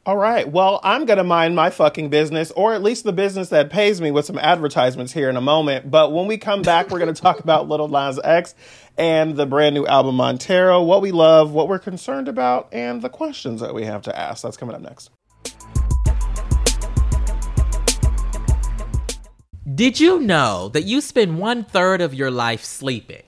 All 0.06 0.16
right. 0.16 0.50
Well, 0.50 0.80
I'm 0.82 1.04
going 1.04 1.18
to 1.18 1.24
mind 1.24 1.54
my 1.54 1.68
fucking 1.68 2.08
business, 2.08 2.50
or 2.52 2.72
at 2.72 2.82
least 2.82 3.04
the 3.04 3.12
business 3.12 3.50
that 3.50 3.68
pays 3.68 4.00
me 4.00 4.10
with 4.10 4.24
some 4.24 4.38
advertisements 4.38 5.12
here 5.12 5.28
in 5.28 5.36
a 5.36 5.42
moment. 5.42 5.90
But 5.90 6.12
when 6.12 6.26
we 6.26 6.38
come 6.38 6.62
back, 6.62 6.88
we're 6.88 6.98
going 6.98 7.12
to 7.12 7.20
talk 7.20 7.40
about 7.40 7.68
Lil 7.68 7.86
Nas 7.86 8.18
X 8.24 8.54
and 8.96 9.36
the 9.36 9.44
brand 9.44 9.74
new 9.74 9.86
album 9.86 10.14
Montero, 10.14 10.82
what 10.82 11.02
we 11.02 11.12
love, 11.12 11.52
what 11.52 11.68
we're 11.68 11.78
concerned 11.78 12.28
about, 12.28 12.68
and 12.72 13.02
the 13.02 13.10
questions 13.10 13.60
that 13.60 13.74
we 13.74 13.84
have 13.84 14.00
to 14.02 14.18
ask. 14.18 14.42
That's 14.42 14.56
coming 14.56 14.74
up 14.74 14.80
next. 14.80 15.10
Did 19.74 20.00
you 20.00 20.18
know 20.20 20.70
that 20.70 20.84
you 20.84 21.02
spend 21.02 21.38
one 21.38 21.62
third 21.62 22.00
of 22.00 22.14
your 22.14 22.30
life 22.30 22.64
sleeping? 22.64 23.22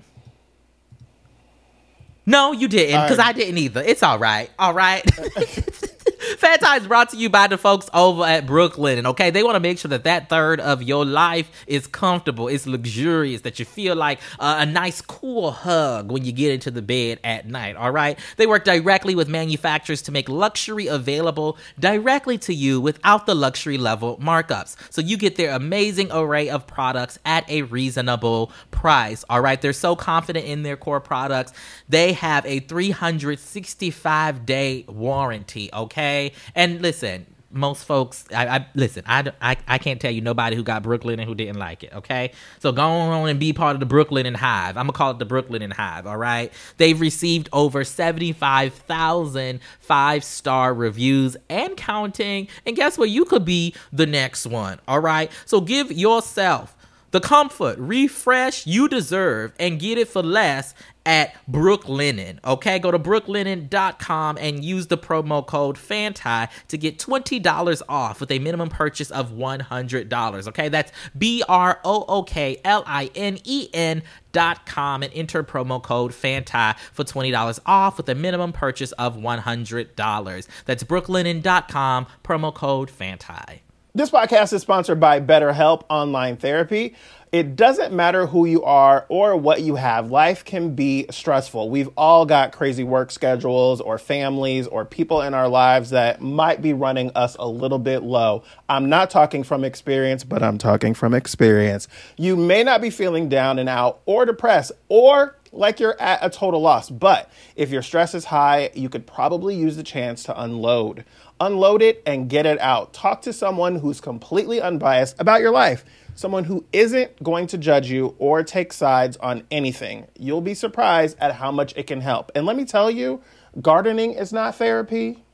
No, 2.24 2.52
you 2.52 2.66
didn't, 2.66 3.02
because 3.02 3.18
I, 3.18 3.28
I 3.28 3.32
didn't 3.32 3.58
either. 3.58 3.82
It's 3.82 4.02
all 4.02 4.18
right. 4.18 4.50
All 4.58 4.72
right. 4.72 5.04
Fat 6.38 6.62
is 6.80 6.86
brought 6.86 7.10
to 7.10 7.16
you 7.16 7.28
by 7.28 7.48
the 7.48 7.58
folks 7.58 7.90
over 7.92 8.22
at 8.22 8.46
Brooklinen. 8.46 9.06
Okay, 9.06 9.30
they 9.30 9.42
want 9.42 9.56
to 9.56 9.60
make 9.60 9.78
sure 9.78 9.88
that 9.88 10.04
that 10.04 10.28
third 10.28 10.60
of 10.60 10.80
your 10.80 11.04
life 11.04 11.50
is 11.66 11.88
comfortable, 11.88 12.46
it's 12.46 12.64
luxurious, 12.64 13.40
that 13.40 13.58
you 13.58 13.64
feel 13.64 13.96
like 13.96 14.20
uh, 14.38 14.56
a 14.60 14.66
nice, 14.66 15.00
cool 15.00 15.50
hug 15.50 16.12
when 16.12 16.24
you 16.24 16.30
get 16.30 16.52
into 16.52 16.70
the 16.70 16.80
bed 16.80 17.18
at 17.24 17.48
night. 17.48 17.74
All 17.74 17.90
right, 17.90 18.16
they 18.36 18.46
work 18.46 18.64
directly 18.64 19.16
with 19.16 19.28
manufacturers 19.28 20.00
to 20.02 20.12
make 20.12 20.28
luxury 20.28 20.86
available 20.86 21.58
directly 21.80 22.38
to 22.38 22.54
you 22.54 22.80
without 22.80 23.26
the 23.26 23.34
luxury 23.34 23.76
level 23.76 24.16
markups. 24.18 24.76
So 24.90 25.00
you 25.00 25.16
get 25.16 25.34
their 25.34 25.56
amazing 25.56 26.12
array 26.12 26.48
of 26.48 26.68
products 26.68 27.18
at 27.24 27.48
a 27.50 27.62
reasonable 27.62 28.52
price. 28.70 29.24
All 29.28 29.40
right, 29.40 29.60
they're 29.60 29.72
so 29.72 29.96
confident 29.96 30.46
in 30.46 30.62
their 30.62 30.76
core 30.76 31.00
products. 31.00 31.52
They 31.88 32.12
have 32.12 32.46
a 32.46 32.60
365 32.60 34.46
day 34.46 34.84
warranty. 34.88 35.68
Okay, 35.72 36.11
and 36.54 36.82
listen. 36.82 37.26
Most 37.54 37.84
folks, 37.84 38.24
I, 38.34 38.46
I 38.46 38.66
listen. 38.74 39.02
I, 39.06 39.30
I 39.42 39.56
I 39.68 39.76
can't 39.76 40.00
tell 40.00 40.10
you 40.10 40.22
nobody 40.22 40.56
who 40.56 40.62
got 40.62 40.82
Brooklinen 40.82 41.18
and 41.18 41.24
who 41.24 41.34
didn't 41.34 41.58
like 41.58 41.84
it. 41.84 41.92
Okay, 41.92 42.32
so 42.60 42.72
go 42.72 42.82
on 42.82 43.28
and 43.28 43.38
be 43.38 43.52
part 43.52 43.76
of 43.76 43.80
the 43.80 43.94
Brooklinen 43.94 44.34
Hive. 44.34 44.78
I'm 44.78 44.86
gonna 44.86 44.94
call 44.94 45.10
it 45.10 45.18
the 45.18 45.26
Brooklinen 45.26 45.70
Hive. 45.70 46.06
All 46.06 46.16
right, 46.16 46.50
they've 46.78 46.98
received 46.98 47.50
over 47.52 47.84
75,000 47.84 49.60
five 49.80 50.24
star 50.24 50.72
reviews 50.72 51.36
and 51.50 51.76
counting. 51.76 52.48
And 52.64 52.74
guess 52.74 52.96
what? 52.96 53.10
You 53.10 53.26
could 53.26 53.44
be 53.44 53.74
the 53.92 54.06
next 54.06 54.46
one. 54.46 54.80
All 54.88 55.00
right, 55.00 55.30
so 55.44 55.60
give 55.60 55.92
yourself 55.92 56.74
the 57.12 57.20
comfort, 57.20 57.78
refresh 57.78 58.66
you 58.66 58.88
deserve, 58.88 59.52
and 59.58 59.78
get 59.78 59.98
it 59.98 60.08
for 60.08 60.22
less 60.22 60.74
at 61.04 61.34
Brooklinen. 61.50 62.38
Okay, 62.44 62.78
go 62.78 62.90
to 62.90 62.98
brooklinen.com 62.98 64.38
and 64.38 64.64
use 64.64 64.86
the 64.86 64.98
promo 64.98 65.46
code 65.46 65.76
FANTI 65.76 66.48
to 66.68 66.78
get 66.78 66.98
$20 66.98 67.82
off 67.88 68.20
with 68.20 68.30
a 68.30 68.38
minimum 68.38 68.68
purchase 68.68 69.10
of 69.10 69.32
$100. 69.32 70.48
Okay, 70.48 70.68
that's 70.68 70.92
B 71.16 71.42
R 71.48 71.80
O 71.84 72.04
O 72.08 72.22
K 72.22 72.60
L 72.64 72.82
I 72.86 73.10
N 73.14 73.38
E 73.44 73.68
N 73.72 74.02
dot 74.32 74.64
com 74.64 75.02
and 75.02 75.12
enter 75.14 75.44
promo 75.44 75.82
code 75.82 76.12
FANTI 76.12 76.78
for 76.92 77.04
$20 77.04 77.60
off 77.66 77.98
with 77.98 78.08
a 78.08 78.14
minimum 78.14 78.52
purchase 78.52 78.92
of 78.92 79.16
$100. 79.16 80.48
That's 80.64 80.84
brooklinen.com, 80.84 82.06
promo 82.24 82.54
code 82.54 82.90
FANTI. 82.90 83.60
This 83.94 84.10
podcast 84.10 84.54
is 84.54 84.62
sponsored 84.62 85.00
by 85.00 85.20
BetterHelp 85.20 85.82
Online 85.90 86.38
Therapy. 86.38 86.94
It 87.30 87.56
doesn't 87.56 87.92
matter 87.92 88.24
who 88.24 88.46
you 88.46 88.64
are 88.64 89.04
or 89.10 89.36
what 89.36 89.60
you 89.60 89.74
have, 89.74 90.10
life 90.10 90.46
can 90.46 90.74
be 90.74 91.04
stressful. 91.10 91.68
We've 91.68 91.90
all 91.94 92.24
got 92.24 92.52
crazy 92.52 92.84
work 92.84 93.10
schedules 93.10 93.82
or 93.82 93.98
families 93.98 94.66
or 94.66 94.86
people 94.86 95.20
in 95.20 95.34
our 95.34 95.46
lives 95.46 95.90
that 95.90 96.22
might 96.22 96.62
be 96.62 96.72
running 96.72 97.10
us 97.14 97.36
a 97.38 97.46
little 97.46 97.78
bit 97.78 98.02
low. 98.02 98.44
I'm 98.66 98.88
not 98.88 99.10
talking 99.10 99.44
from 99.44 99.62
experience, 99.62 100.24
but 100.24 100.42
I'm 100.42 100.56
talking 100.56 100.94
from 100.94 101.12
experience. 101.12 101.86
You 102.16 102.34
may 102.34 102.64
not 102.64 102.80
be 102.80 102.88
feeling 102.88 103.28
down 103.28 103.58
and 103.58 103.68
out 103.68 104.00
or 104.06 104.24
depressed 104.24 104.72
or 104.88 105.36
like 105.52 105.80
you're 105.80 106.00
at 106.00 106.20
a 106.22 106.30
total 106.30 106.62
loss, 106.62 106.88
but 106.88 107.30
if 107.56 107.70
your 107.70 107.82
stress 107.82 108.14
is 108.14 108.24
high, 108.24 108.70
you 108.72 108.88
could 108.88 109.06
probably 109.06 109.54
use 109.54 109.76
the 109.76 109.82
chance 109.82 110.22
to 110.22 110.42
unload 110.42 111.04
unload 111.46 111.82
it 111.82 112.02
and 112.06 112.28
get 112.28 112.46
it 112.46 112.60
out. 112.60 112.92
Talk 112.92 113.22
to 113.22 113.32
someone 113.32 113.76
who's 113.76 114.00
completely 114.00 114.60
unbiased 114.60 115.20
about 115.20 115.40
your 115.40 115.50
life, 115.50 115.84
someone 116.14 116.44
who 116.44 116.64
isn't 116.72 117.22
going 117.22 117.46
to 117.48 117.58
judge 117.58 117.90
you 117.90 118.14
or 118.18 118.42
take 118.42 118.72
sides 118.72 119.16
on 119.18 119.44
anything. 119.50 120.06
You'll 120.18 120.40
be 120.40 120.54
surprised 120.54 121.16
at 121.20 121.34
how 121.34 121.50
much 121.50 121.74
it 121.76 121.86
can 121.86 122.00
help. 122.00 122.30
And 122.34 122.46
let 122.46 122.56
me 122.56 122.64
tell 122.64 122.90
you, 122.90 123.22
gardening 123.60 124.12
is 124.12 124.32
not 124.32 124.54
therapy. 124.54 125.24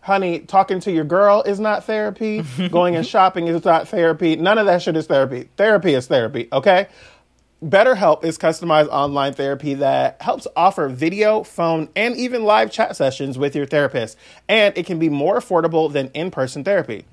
Honey, 0.00 0.40
talking 0.40 0.80
to 0.80 0.90
your 0.90 1.04
girl 1.04 1.42
is 1.42 1.60
not 1.60 1.84
therapy. 1.84 2.42
Going 2.70 2.96
and 2.96 3.06
shopping 3.06 3.46
is 3.46 3.64
not 3.64 3.86
therapy. 3.86 4.34
None 4.34 4.58
of 4.58 4.66
that 4.66 4.82
shit 4.82 4.96
is 4.96 5.06
therapy. 5.06 5.48
Therapy 5.56 5.94
is 5.94 6.08
therapy, 6.08 6.48
okay? 6.52 6.88
BetterHelp 7.62 8.24
is 8.24 8.38
customized 8.38 8.88
online 8.88 9.34
therapy 9.34 9.74
that 9.74 10.20
helps 10.20 10.48
offer 10.56 10.88
video, 10.88 11.44
phone, 11.44 11.88
and 11.94 12.16
even 12.16 12.42
live 12.42 12.72
chat 12.72 12.96
sessions 12.96 13.38
with 13.38 13.54
your 13.54 13.66
therapist, 13.66 14.18
and 14.48 14.76
it 14.76 14.84
can 14.84 14.98
be 14.98 15.08
more 15.08 15.38
affordable 15.38 15.92
than 15.92 16.08
in 16.08 16.32
person 16.32 16.64
therapy. 16.64 17.04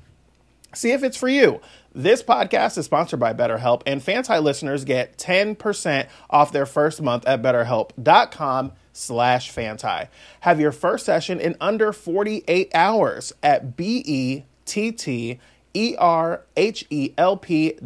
See 0.73 0.91
if 0.91 1.03
it's 1.03 1.17
for 1.17 1.29
you. 1.29 1.61
This 1.93 2.23
podcast 2.23 2.79
is 2.79 2.85
sponsored 2.85 3.19
by 3.19 3.31
BetterHelp, 3.31 3.83
and 3.85 4.01
Fanti 4.01 4.39
listeners 4.39 4.85
get 4.85 5.19
10% 5.19 6.07
off 6.31 6.51
their 6.51 6.65
first 6.65 6.99
month 6.99 7.27
at 7.27 7.43
betterhelp.com 7.43 8.71
slash 8.91 9.51
Fanti. 9.51 10.09
Have 10.41 10.59
your 10.59 10.71
first 10.71 11.05
session 11.05 11.39
in 11.39 11.57
under 11.61 11.93
48 11.93 12.71
hours 12.73 13.33
at 13.43 13.77
B-E-T-T-E-R-H-E-L-P 13.77 14.43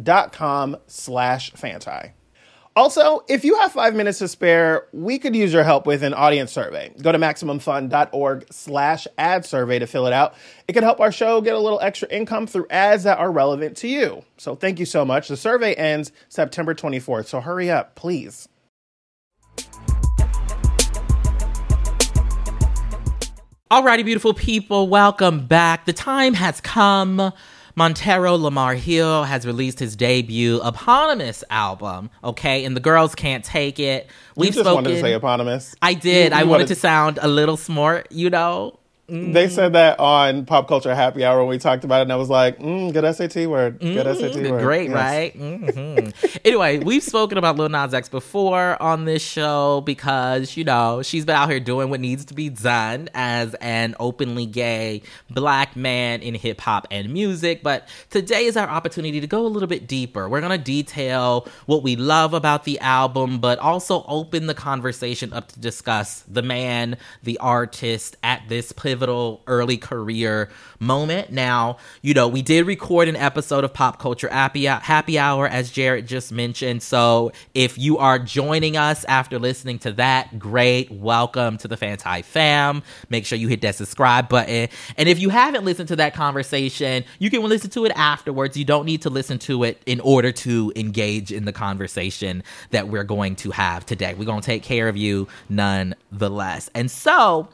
dot 0.02 0.32
com 0.32 0.76
slash 0.86 1.50
Fanti. 1.52 2.12
Also, 2.76 3.24
if 3.28 3.44
you 3.44 3.56
have 3.60 3.70
five 3.70 3.94
minutes 3.94 4.18
to 4.18 4.26
spare, 4.26 4.88
we 4.92 5.16
could 5.16 5.36
use 5.36 5.52
your 5.52 5.62
help 5.62 5.86
with 5.86 6.02
an 6.02 6.12
audience 6.12 6.50
survey. 6.50 6.92
Go 7.00 7.12
to 7.12 7.18
MaximumFun.org 7.18 8.46
slash 8.50 9.06
ad 9.16 9.44
survey 9.44 9.78
to 9.78 9.86
fill 9.86 10.08
it 10.08 10.12
out. 10.12 10.34
It 10.66 10.72
can 10.72 10.82
help 10.82 10.98
our 10.98 11.12
show 11.12 11.40
get 11.40 11.54
a 11.54 11.58
little 11.60 11.78
extra 11.80 12.08
income 12.08 12.48
through 12.48 12.66
ads 12.70 13.04
that 13.04 13.18
are 13.18 13.30
relevant 13.30 13.76
to 13.78 13.88
you. 13.88 14.24
So 14.38 14.56
thank 14.56 14.80
you 14.80 14.86
so 14.86 15.04
much. 15.04 15.28
The 15.28 15.36
survey 15.36 15.74
ends 15.74 16.10
September 16.28 16.74
24th, 16.74 17.26
so 17.26 17.40
hurry 17.40 17.70
up, 17.70 17.94
please. 17.94 18.48
Alrighty, 23.70 24.04
beautiful 24.04 24.34
people, 24.34 24.88
welcome 24.88 25.46
back. 25.46 25.84
The 25.84 25.92
time 25.92 26.34
has 26.34 26.60
come. 26.60 27.32
Montero 27.76 28.36
Lamar 28.36 28.74
Hill 28.74 29.24
has 29.24 29.44
released 29.46 29.78
his 29.80 29.96
debut 29.96 30.60
eponymous 30.62 31.42
album, 31.50 32.10
okay, 32.22 32.64
and 32.64 32.76
the 32.76 32.80
girls 32.80 33.14
can't 33.14 33.44
take 33.44 33.80
it. 33.80 34.08
We've 34.36 34.50
just 34.52 34.60
spoken. 34.60 34.74
wanted 34.84 34.90
to 34.90 35.00
say 35.00 35.12
eponymous. 35.14 35.74
I 35.82 35.94
did. 35.94 36.32
You- 36.32 36.38
I 36.38 36.42
you 36.42 36.48
wanted 36.48 36.68
to 36.68 36.74
sound 36.76 37.18
a 37.20 37.28
little 37.28 37.56
smart, 37.56 38.06
you 38.12 38.30
know. 38.30 38.78
They 39.06 39.48
said 39.48 39.74
that 39.74 40.00
on 40.00 40.46
Pop 40.46 40.66
Culture 40.66 40.94
Happy 40.94 41.24
Hour 41.24 41.40
when 41.40 41.48
we 41.48 41.58
talked 41.58 41.84
about 41.84 41.98
it, 41.98 42.02
and 42.04 42.12
I 42.12 42.16
was 42.16 42.30
like, 42.30 42.58
mm, 42.58 42.90
good 42.90 43.04
SAT 43.14 43.46
word. 43.48 43.78
Good 43.78 44.06
SAT 44.16 44.50
word. 44.50 44.62
Great, 44.62 44.88
Yes. 44.90 44.94
right? 44.94 45.32
hmm 45.34 46.08
anyway, 46.44 46.78
we've 46.78 47.02
spoken 47.02 47.36
about 47.36 47.56
Lil 47.56 47.68
Nas 47.68 47.92
X 47.92 48.08
before 48.08 48.80
on 48.82 49.04
this 49.04 49.20
show 49.22 49.82
because, 49.82 50.56
you 50.56 50.64
know, 50.64 51.02
she's 51.02 51.24
been 51.26 51.36
out 51.36 51.50
here 51.50 51.60
doing 51.60 51.90
what 51.90 52.00
needs 52.00 52.24
to 52.26 52.34
be 52.34 52.48
done 52.48 53.10
as 53.14 53.52
an 53.54 53.94
openly 54.00 54.46
gay 54.46 55.02
black 55.30 55.76
man 55.76 56.22
in 56.22 56.34
hip 56.34 56.60
hop 56.62 56.86
and 56.90 57.12
music. 57.12 57.62
But 57.62 57.86
today 58.10 58.46
is 58.46 58.56
our 58.56 58.68
opportunity 58.68 59.20
to 59.20 59.26
go 59.26 59.44
a 59.46 59.48
little 59.48 59.68
bit 59.68 59.86
deeper. 59.86 60.28
We're 60.30 60.40
going 60.40 60.58
to 60.58 60.64
detail 60.64 61.46
what 61.66 61.82
we 61.82 61.96
love 61.96 62.32
about 62.32 62.64
the 62.64 62.78
album, 62.80 63.38
but 63.38 63.58
also 63.58 64.04
open 64.08 64.46
the 64.46 64.54
conversation 64.54 65.32
up 65.34 65.48
to 65.52 65.60
discuss 65.60 66.24
the 66.26 66.42
man, 66.42 66.96
the 67.22 67.36
artist 67.38 68.16
at 68.22 68.42
this 68.48 68.72
pivotal 68.94 69.42
early 69.48 69.76
career 69.76 70.48
moment. 70.78 71.32
Now, 71.32 71.78
you 72.00 72.14
know, 72.14 72.28
we 72.28 72.42
did 72.42 72.64
record 72.64 73.08
an 73.08 73.16
episode 73.16 73.64
of 73.64 73.74
Pop 73.74 73.98
Culture 73.98 74.28
Happy, 74.28 75.18
Hour, 75.18 75.48
as 75.48 75.72
Jarrett 75.72 76.06
just 76.06 76.30
mentioned. 76.30 76.80
So 76.80 77.32
if 77.54 77.76
you 77.76 77.98
are 77.98 78.20
joining 78.20 78.76
us 78.76 79.04
after 79.06 79.40
listening 79.40 79.80
to 79.80 79.90
that, 79.94 80.38
great. 80.38 80.92
Welcome 80.92 81.58
to 81.58 81.66
the 81.66 81.76
Fanti 81.76 82.22
fam. 82.22 82.84
Make 83.08 83.26
sure 83.26 83.36
you 83.36 83.48
hit 83.48 83.62
that 83.62 83.74
subscribe 83.74 84.28
button. 84.28 84.68
And 84.96 85.08
if 85.08 85.18
you 85.18 85.28
haven't 85.28 85.64
listened 85.64 85.88
to 85.88 85.96
that 85.96 86.14
conversation, 86.14 87.02
you 87.18 87.30
can 87.30 87.42
listen 87.42 87.70
to 87.70 87.86
it 87.86 87.92
afterwards. 87.96 88.56
You 88.56 88.64
don't 88.64 88.86
need 88.86 89.02
to 89.02 89.10
listen 89.10 89.40
to 89.40 89.64
it 89.64 89.82
in 89.86 89.98
order 89.98 90.30
to 90.30 90.72
engage 90.76 91.32
in 91.32 91.46
the 91.46 91.52
conversation 91.52 92.44
that 92.70 92.86
we're 92.86 93.02
going 93.02 93.34
to 93.36 93.50
have 93.50 93.84
today. 93.86 94.14
We're 94.14 94.24
going 94.24 94.40
to 94.40 94.46
take 94.46 94.62
care 94.62 94.86
of 94.86 94.96
you 94.96 95.26
nonetheless. 95.48 96.70
And 96.76 96.88
so, 96.88 97.48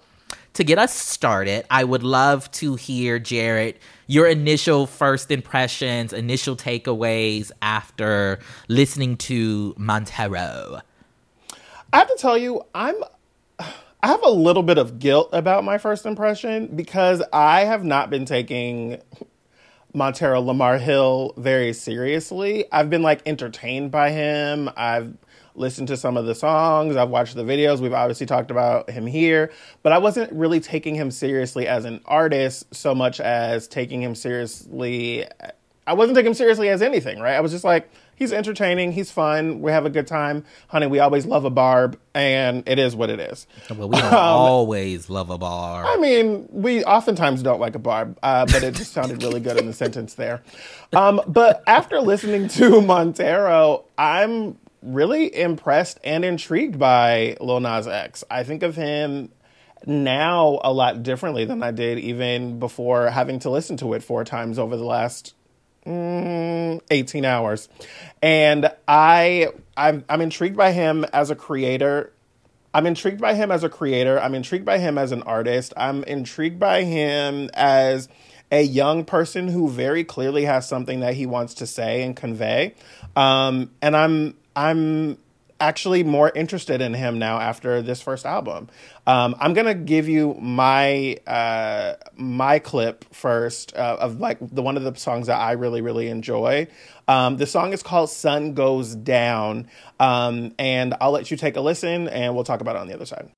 to 0.55 0.65
get 0.65 0.79
us 0.79 0.95
started, 0.95 1.65
I 1.71 1.85
would 1.85 2.03
love 2.03 2.51
to 2.53 2.75
hear, 2.75 3.19
Jarrett, 3.19 3.79
your 4.07 4.27
initial 4.27 4.87
first 4.87 5.31
impressions, 5.31 6.13
initial 6.13 6.57
takeaways 6.57 7.51
after 7.63 8.41
listening 8.69 9.17
to 9.19 9.75
Montero. 9.79 10.81
I 11.93 11.99
have 11.99 12.09
to 12.09 12.17
tell 12.19 12.39
you, 12.39 12.63
I'm 12.75 12.97
I 14.03 14.07
have 14.07 14.23
a 14.23 14.31
little 14.31 14.63
bit 14.63 14.79
of 14.79 14.99
guilt 14.99 15.29
about 15.33 15.63
my 15.63 15.77
first 15.77 16.07
impression 16.07 16.75
because 16.75 17.23
I 17.33 17.65
have 17.65 17.85
not 17.85 18.09
been 18.09 18.25
taking 18.25 18.99
Montero 19.93 20.41
Lamar 20.41 20.79
Hill 20.79 21.35
very 21.37 21.75
seriously. 21.75 22.65
I've 22.73 22.89
been 22.89 23.03
like 23.03 23.21
entertained 23.27 23.91
by 23.91 24.11
him. 24.11 24.71
I've 24.75 25.15
listened 25.55 25.89
to 25.89 25.97
some 25.97 26.17
of 26.17 26.27
the 26.27 26.35
songs, 26.35 26.97
I've 26.97 27.11
watched 27.11 27.35
the 27.35 27.45
videos. 27.45 27.81
We've 27.81 27.93
obviously 27.93 28.27
talked 28.27 28.51
about 28.51 28.91
him 28.91 29.07
here, 29.07 29.53
but 29.83 29.93
I 29.93 29.99
wasn't 29.99 30.33
really 30.33 30.61
taking 30.61 30.95
him 30.95 31.11
seriously 31.11 31.67
as 31.67 31.85
an 31.85 32.01
artist 32.07 32.75
so 32.75 32.95
much 32.95 33.21
as 33.21 33.69
taking 33.69 34.03
him 34.03 34.15
seriously 34.15 35.27
I 35.91 35.95
wasn't 35.95 36.15
taking 36.15 36.29
him 36.29 36.35
seriously 36.35 36.69
as 36.69 36.83
anything, 36.83 37.19
right? 37.19 37.35
I 37.35 37.41
was 37.41 37.51
just 37.51 37.65
like, 37.65 37.91
he's 38.15 38.33
entertaining, 38.33 38.93
he's 38.93 39.11
fun, 39.11 39.61
we 39.61 39.73
have 39.73 39.87
a 39.87 39.91
good 39.91 40.07
time, 40.07 40.45
honey. 40.69 40.87
We 40.87 41.01
always 41.01 41.27
love 41.27 41.45
a 41.45 41.51
barb, 41.51 41.99
and 42.15 42.63
it 42.69 42.79
is 42.79 42.95
what 42.95 43.11
it 43.11 43.19
is. 43.19 43.49
Well, 43.69 43.89
we 43.89 43.99
don't 43.99 44.15
always 44.15 45.11
love 45.11 45.31
a 45.31 45.39
bar. 45.39 45.85
I 45.85 45.97
mean, 45.97 46.47
we 46.51 46.85
oftentimes 46.85 47.43
don't 47.43 47.59
like 47.59 47.75
a 47.75 47.81
barb, 47.81 48.17
uh, 48.23 48.47
but 48.47 48.63
it 48.63 48.75
just 48.75 48.93
sounded 48.93 49.23
really 49.25 49.41
good 49.41 49.57
in 49.57 49.67
the 49.67 49.73
sentence 49.73 50.15
there. 50.15 50.43
Um, 50.93 51.23
but 51.27 51.65
after 51.67 52.01
listening 52.01 52.47
to 52.49 52.81
Montero, 52.81 53.85
I'm 53.99 54.59
really 54.83 55.35
impressed 55.35 55.99
and 56.05 56.25
intrigued 56.25 56.79
by 56.79 57.37
Lil 57.41 57.61
Nas 57.61 57.87
X. 57.87 58.25
I 58.31 58.45
think 58.45 58.63
of 58.63 58.77
him 58.77 59.31
now 59.87 60.61
a 60.63 60.73
lot 60.73 61.03
differently 61.03 61.45
than 61.45 61.63
I 61.63 61.71
did 61.71 61.99
even 61.99 62.59
before 62.59 63.09
having 63.09 63.39
to 63.41 63.51
listen 63.51 63.77
to 63.79 63.95
it 63.95 64.03
four 64.03 64.25
times 64.25 64.59
over 64.59 64.77
the 64.77 64.85
last 64.85 65.35
mm, 65.87 66.81
18 66.91 67.25
hours. 67.25 67.69
And 68.23 68.71
I 68.87 69.49
I'm, 69.77 70.05
I'm 70.09 70.21
intrigued 70.21 70.57
by 70.57 70.73
him 70.73 71.05
as 71.13 71.31
a 71.31 71.37
creator. 71.37 72.13
I'm 72.73 72.87
intrigued 72.87 73.21
by 73.21 73.35
him 73.35 73.51
as 73.51 73.65
a 73.65 73.69
creator. 73.69 74.21
I'm 74.21 74.35
intrigued 74.35 74.65
by 74.65 74.79
him 74.79 74.99
as 74.99 75.13
an 75.13 75.23
artist. 75.23 75.73
I'm 75.77 76.05
intrigued 76.05 76.59
by 76.59 76.85
him 76.85 77.51
as 77.55 78.09
a 78.53 78.63
young 78.63 79.05
person 79.05 79.49
who 79.49 79.69
very 79.69 80.05
clearly 80.05 80.45
has 80.45 80.69
something 80.69 81.01
that 81.01 81.15
he 81.15 81.27
wants 81.27 81.55
to 81.55 81.67
say 81.67 82.03
and 82.03 82.17
convey. 82.17 82.75
Um, 83.17 83.71
and 83.81 83.97
I'm 83.97 84.35
I'm 84.55 85.19
actually 85.61 86.03
more 86.03 86.33
interested 86.35 86.81
in 86.81 86.95
him 86.95 87.19
now 87.19 87.39
after 87.39 87.83
this 87.83 88.01
first 88.01 88.25
album. 88.25 88.69
Um, 89.07 89.37
I'm 89.39 89.53
gonna 89.53 89.75
give 89.75 90.09
you 90.09 90.35
my 90.41 91.19
uh, 91.27 91.95
my 92.17 92.59
clip 92.59 93.05
first 93.15 93.77
uh, 93.77 93.99
of 94.01 94.19
like 94.19 94.39
the 94.41 94.63
one 94.63 94.77
of 94.77 94.83
the 94.83 94.95
songs 94.95 95.27
that 95.27 95.39
I 95.39 95.53
really 95.53 95.83
really 95.83 96.09
enjoy. 96.09 96.67
Um, 97.07 97.37
the 97.37 97.47
song 97.47 97.73
is 97.73 97.83
called 97.83 98.11
"Sun 98.11 98.55
Goes 98.55 98.95
Down," 98.95 99.69
um, 99.99 100.55
and 100.59 100.95
I'll 101.01 101.13
let 101.13 101.31
you 101.31 101.37
take 101.37 101.57
a 101.57 101.61
listen, 101.61 102.09
and 102.09 102.35
we'll 102.35 102.45
talk 102.45 102.61
about 102.61 102.77
it 102.77 102.81
on 102.81 102.89
the 102.89 102.95
other 102.95 103.07
side. 103.07 103.31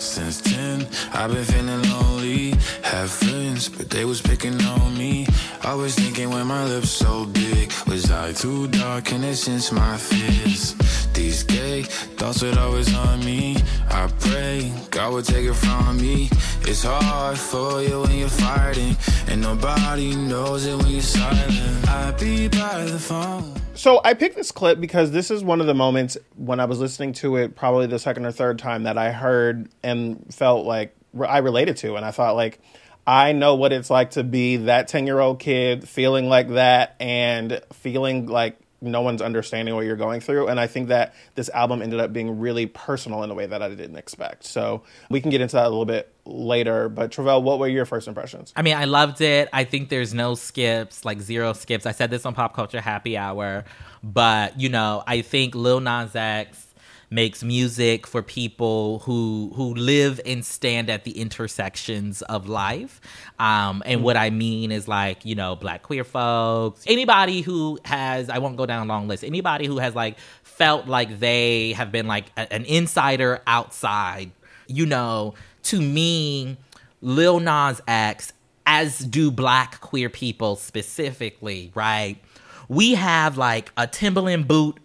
Since 0.00 0.40
10, 0.40 0.88
I've 1.12 1.30
been 1.30 1.44
feeling 1.44 1.82
lonely. 1.90 2.54
Have 2.82 3.10
friends, 3.10 3.68
but 3.68 3.90
they 3.90 4.06
was 4.06 4.22
picking 4.22 4.58
on 4.64 4.96
me. 4.96 5.26
Always 5.62 5.94
thinking 5.94 6.30
when 6.30 6.46
my 6.46 6.64
lips 6.64 6.88
so 6.88 7.26
big. 7.26 7.70
Was 7.86 8.10
I 8.10 8.32
too 8.32 8.66
dark 8.68 9.12
and 9.12 9.22
it 9.26 9.36
since 9.36 9.70
my 9.70 9.98
fears? 9.98 10.74
These 11.12 11.42
gay 11.42 11.82
thoughts 11.82 12.40
would 12.42 12.56
always 12.56 12.94
on 12.94 13.22
me. 13.26 13.58
I 13.90 14.08
pray 14.20 14.72
God 14.90 15.12
would 15.12 15.26
take 15.26 15.46
it 15.46 15.54
from 15.54 15.98
me. 15.98 16.30
It's 16.62 16.82
hard 16.82 17.36
for 17.38 17.82
you 17.82 18.00
when 18.00 18.16
you're 18.16 18.28
fighting, 18.28 18.96
and 19.28 19.42
nobody 19.42 20.16
knows 20.16 20.64
it 20.64 20.76
when 20.76 20.86
you're 20.86 21.02
silent. 21.02 21.88
I 21.88 22.12
be 22.12 22.48
by 22.48 22.84
the 22.84 22.98
phone. 22.98 23.52
So 23.74 24.00
I 24.04 24.14
picked 24.14 24.36
this 24.36 24.52
clip 24.52 24.80
because 24.80 25.10
this 25.10 25.30
is 25.30 25.42
one 25.42 25.60
of 25.60 25.66
the 25.66 25.74
moments 25.74 26.18
when 26.36 26.60
I 26.60 26.66
was 26.66 26.78
listening 26.78 27.14
to 27.14 27.36
it, 27.36 27.56
probably 27.56 27.86
the 27.86 27.98
second 27.98 28.26
or 28.26 28.32
third 28.32 28.58
time 28.58 28.82
that 28.82 28.98
I 28.98 29.10
heard 29.10 29.70
and 29.82 30.22
felt 30.34 30.66
like 30.66 30.94
I 31.18 31.38
related 31.38 31.78
to, 31.78 31.96
and 31.96 32.04
I 32.04 32.10
thought 32.10 32.36
like. 32.36 32.60
I 33.06 33.32
know 33.32 33.54
what 33.56 33.72
it's 33.72 33.88
like 33.88 34.10
to 34.12 34.22
be 34.22 34.56
that 34.56 34.86
10 34.86 35.06
year 35.06 35.18
old 35.18 35.40
kid 35.40 35.88
feeling 35.88 36.28
like 36.28 36.50
that 36.50 36.96
and 37.00 37.60
feeling 37.72 38.26
like 38.26 38.59
no 38.80 39.02
one's 39.02 39.20
understanding 39.20 39.74
what 39.74 39.84
you're 39.84 39.96
going 39.96 40.20
through. 40.20 40.48
And 40.48 40.58
I 40.58 40.66
think 40.66 40.88
that 40.88 41.14
this 41.34 41.48
album 41.50 41.82
ended 41.82 42.00
up 42.00 42.12
being 42.12 42.38
really 42.38 42.66
personal 42.66 43.22
in 43.22 43.30
a 43.30 43.34
way 43.34 43.46
that 43.46 43.62
I 43.62 43.68
didn't 43.68 43.96
expect. 43.96 44.44
So 44.44 44.82
we 45.10 45.20
can 45.20 45.30
get 45.30 45.40
into 45.40 45.56
that 45.56 45.66
a 45.66 45.68
little 45.68 45.84
bit 45.84 46.12
later. 46.24 46.88
But 46.88 47.10
Tre'vell, 47.10 47.42
what 47.42 47.58
were 47.58 47.68
your 47.68 47.84
first 47.84 48.08
impressions? 48.08 48.52
I 48.56 48.62
mean, 48.62 48.76
I 48.76 48.84
loved 48.84 49.20
it. 49.20 49.48
I 49.52 49.64
think 49.64 49.88
there's 49.88 50.14
no 50.14 50.34
skips, 50.34 51.04
like 51.04 51.20
zero 51.20 51.52
skips. 51.52 51.86
I 51.86 51.92
said 51.92 52.10
this 52.10 52.24
on 52.24 52.34
Pop 52.34 52.54
Culture 52.54 52.80
Happy 52.80 53.16
Hour, 53.16 53.64
but 54.02 54.58
you 54.58 54.68
know, 54.68 55.02
I 55.06 55.22
think 55.22 55.54
Lil 55.54 55.80
Nas 55.80 56.14
X 56.14 56.66
makes 57.10 57.42
music 57.42 58.06
for 58.06 58.22
people 58.22 59.00
who 59.00 59.52
who 59.56 59.74
live 59.74 60.20
and 60.24 60.44
stand 60.44 60.88
at 60.88 61.04
the 61.04 61.18
intersections 61.18 62.22
of 62.22 62.48
life. 62.48 63.00
Um, 63.38 63.82
and 63.84 64.02
what 64.04 64.16
I 64.16 64.30
mean 64.30 64.70
is 64.70 64.86
like 64.86 65.24
you 65.24 65.34
know 65.34 65.56
black 65.56 65.82
queer 65.82 66.04
folks, 66.04 66.84
anybody 66.86 67.40
who 67.40 67.78
has 67.84 68.30
I 68.30 68.38
won't 68.38 68.56
go 68.56 68.66
down 68.66 68.86
a 68.86 68.88
long 68.88 69.08
list. 69.08 69.24
Anybody 69.24 69.66
who 69.66 69.78
has 69.78 69.94
like 69.94 70.18
felt 70.42 70.86
like 70.86 71.18
they 71.18 71.72
have 71.72 71.90
been 71.90 72.06
like 72.06 72.26
a, 72.36 72.52
an 72.52 72.64
insider 72.64 73.42
outside. 73.46 74.30
You 74.68 74.86
know, 74.86 75.34
to 75.64 75.80
me, 75.80 76.56
Lil 77.00 77.40
Nas 77.40 77.80
X, 77.88 78.32
as 78.66 79.00
do 79.00 79.30
black 79.32 79.80
queer 79.80 80.08
people 80.08 80.54
specifically, 80.54 81.72
right? 81.74 82.22
We 82.68 82.94
have 82.94 83.36
like 83.36 83.72
a 83.76 83.88
Timberland 83.88 84.46
boot 84.46 84.78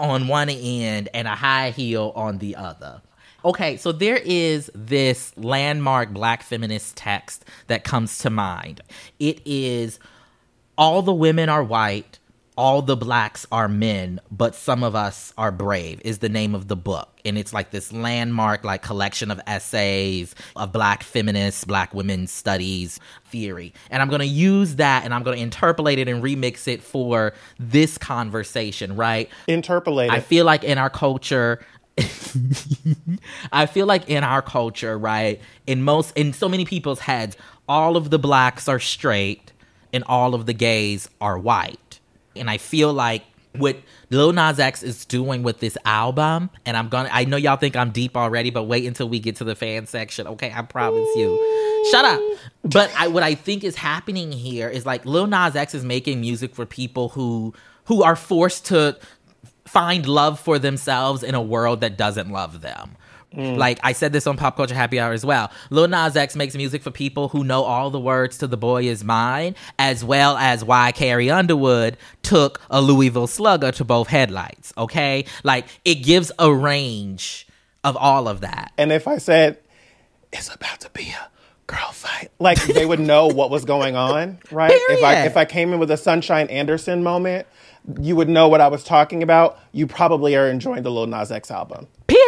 on 0.00 0.28
one 0.28 0.48
end 0.48 1.08
and 1.12 1.28
a 1.28 1.34
high 1.34 1.70
heel 1.70 2.12
on 2.14 2.38
the 2.38 2.56
other. 2.56 3.02
Okay, 3.44 3.76
so 3.76 3.92
there 3.92 4.20
is 4.22 4.70
this 4.74 5.36
landmark 5.36 6.10
black 6.10 6.42
feminist 6.42 6.96
text 6.96 7.44
that 7.68 7.84
comes 7.84 8.18
to 8.18 8.30
mind. 8.30 8.82
It 9.18 9.40
is 9.44 9.98
all 10.76 11.02
the 11.02 11.12
women 11.12 11.48
are 11.48 11.62
white, 11.62 12.18
all 12.56 12.82
the 12.82 12.96
blacks 12.96 13.46
are 13.50 13.68
men, 13.68 14.20
but 14.30 14.54
some 14.54 14.82
of 14.82 14.94
us 14.94 15.32
are 15.38 15.52
brave 15.52 16.00
is 16.04 16.18
the 16.18 16.28
name 16.28 16.54
of 16.54 16.68
the 16.68 16.76
book. 16.76 17.08
And 17.24 17.38
it's 17.38 17.52
like 17.52 17.70
this 17.70 17.92
landmark 17.92 18.64
like 18.64 18.82
collection 18.82 19.30
of 19.30 19.40
essays 19.46 20.34
of 20.56 20.72
black 20.72 21.02
feminists, 21.02 21.64
black 21.64 21.94
women's 21.94 22.30
studies 22.30 23.00
theory. 23.26 23.72
And 23.90 24.02
I'm 24.02 24.08
going 24.08 24.20
to 24.20 24.26
use 24.26 24.76
that 24.76 25.04
and 25.04 25.14
I'm 25.14 25.22
going 25.22 25.36
to 25.36 25.42
interpolate 25.42 25.98
it 25.98 26.08
and 26.08 26.22
remix 26.22 26.66
it 26.68 26.82
for 26.82 27.34
this 27.58 27.98
conversation, 27.98 28.96
right? 28.96 29.28
Interpolate. 29.46 30.10
I 30.10 30.20
feel 30.20 30.44
like 30.44 30.64
in 30.64 30.78
our 30.78 30.90
culture 30.90 31.60
I 33.52 33.66
feel 33.66 33.84
like 33.84 34.08
in 34.08 34.24
our 34.24 34.40
culture, 34.40 34.96
right, 34.96 35.40
in 35.66 35.82
most 35.82 36.16
in 36.16 36.32
so 36.32 36.48
many 36.48 36.64
people's 36.64 37.00
heads, 37.00 37.36
all 37.68 37.96
of 37.96 38.10
the 38.10 38.18
blacks 38.18 38.68
are 38.68 38.78
straight 38.78 39.52
and 39.92 40.04
all 40.06 40.34
of 40.34 40.46
the 40.46 40.52
gays 40.52 41.08
are 41.20 41.38
white. 41.38 41.89
And 42.36 42.48
I 42.48 42.58
feel 42.58 42.92
like 42.92 43.24
what 43.56 43.76
Lil 44.10 44.32
Nas 44.32 44.58
X 44.58 44.82
is 44.82 45.04
doing 45.04 45.42
with 45.42 45.58
this 45.58 45.76
album, 45.84 46.50
and 46.64 46.76
I'm 46.76 46.88
gonna 46.88 47.08
I 47.12 47.24
know 47.24 47.36
y'all 47.36 47.56
think 47.56 47.76
I'm 47.76 47.90
deep 47.90 48.16
already, 48.16 48.50
but 48.50 48.64
wait 48.64 48.86
until 48.86 49.08
we 49.08 49.18
get 49.18 49.36
to 49.36 49.44
the 49.44 49.54
fan 49.54 49.86
section. 49.86 50.26
Okay, 50.26 50.52
I 50.54 50.62
promise 50.62 51.08
you. 51.16 51.86
Shut 51.90 52.04
up. 52.04 52.20
But 52.62 52.92
I, 52.96 53.08
what 53.08 53.22
I 53.22 53.34
think 53.34 53.64
is 53.64 53.74
happening 53.74 54.32
here 54.32 54.68
is 54.68 54.86
like 54.86 55.04
Lil 55.04 55.26
Nas 55.26 55.56
X 55.56 55.74
is 55.74 55.84
making 55.84 56.20
music 56.20 56.54
for 56.54 56.66
people 56.66 57.10
who 57.10 57.54
who 57.86 58.02
are 58.02 58.16
forced 58.16 58.66
to 58.66 58.96
find 59.64 60.06
love 60.06 60.38
for 60.38 60.58
themselves 60.58 61.22
in 61.22 61.34
a 61.34 61.42
world 61.42 61.80
that 61.80 61.96
doesn't 61.96 62.30
love 62.30 62.60
them. 62.60 62.96
Mm. 63.34 63.56
Like 63.56 63.78
I 63.82 63.92
said 63.92 64.12
this 64.12 64.26
on 64.26 64.36
Pop 64.36 64.56
Culture 64.56 64.74
Happy 64.74 64.98
Hour 64.98 65.12
as 65.12 65.24
well. 65.24 65.50
Lil 65.70 65.86
Nas 65.88 66.16
X 66.16 66.34
makes 66.34 66.56
music 66.56 66.82
for 66.82 66.90
people 66.90 67.28
who 67.28 67.44
know 67.44 67.62
all 67.62 67.90
the 67.90 68.00
words 68.00 68.38
to 68.38 68.46
"The 68.48 68.56
Boy 68.56 68.84
Is 68.84 69.04
Mine," 69.04 69.54
as 69.78 70.04
well 70.04 70.36
as 70.36 70.64
why 70.64 70.90
Carrie 70.92 71.30
Underwood 71.30 71.96
took 72.22 72.60
a 72.70 72.80
Louisville 72.80 73.28
Slugger 73.28 73.70
to 73.72 73.84
both 73.84 74.08
headlights. 74.08 74.72
Okay, 74.76 75.26
like 75.44 75.66
it 75.84 75.96
gives 75.96 76.32
a 76.38 76.52
range 76.52 77.46
of 77.84 77.96
all 77.96 78.26
of 78.28 78.40
that. 78.40 78.72
and 78.76 78.90
if 78.92 79.06
I 79.06 79.18
said 79.18 79.58
it's 80.32 80.52
about 80.52 80.80
to 80.80 80.90
be 80.90 81.10
a 81.10 81.28
girl 81.66 81.92
fight, 81.92 82.30
like 82.40 82.60
they 82.64 82.84
would 82.84 83.00
know 83.00 83.28
what 83.28 83.50
was 83.50 83.64
going 83.64 83.94
on, 83.96 84.38
right? 84.50 84.72
If 84.74 85.04
I 85.04 85.24
if 85.26 85.36
I 85.36 85.44
came 85.44 85.72
in 85.72 85.78
with 85.78 85.90
a 85.92 85.96
Sunshine 85.96 86.48
Anderson 86.48 87.02
moment, 87.04 87.46
you 88.00 88.16
would 88.16 88.28
know 88.28 88.48
what 88.48 88.60
I 88.60 88.68
was 88.68 88.82
talking 88.84 89.22
about. 89.22 89.58
You 89.72 89.86
probably 89.86 90.36
are 90.36 90.48
enjoying 90.48 90.82
the 90.82 90.90
Lil 90.90 91.06
Nas 91.06 91.30
X 91.30 91.50
album. 91.50 91.86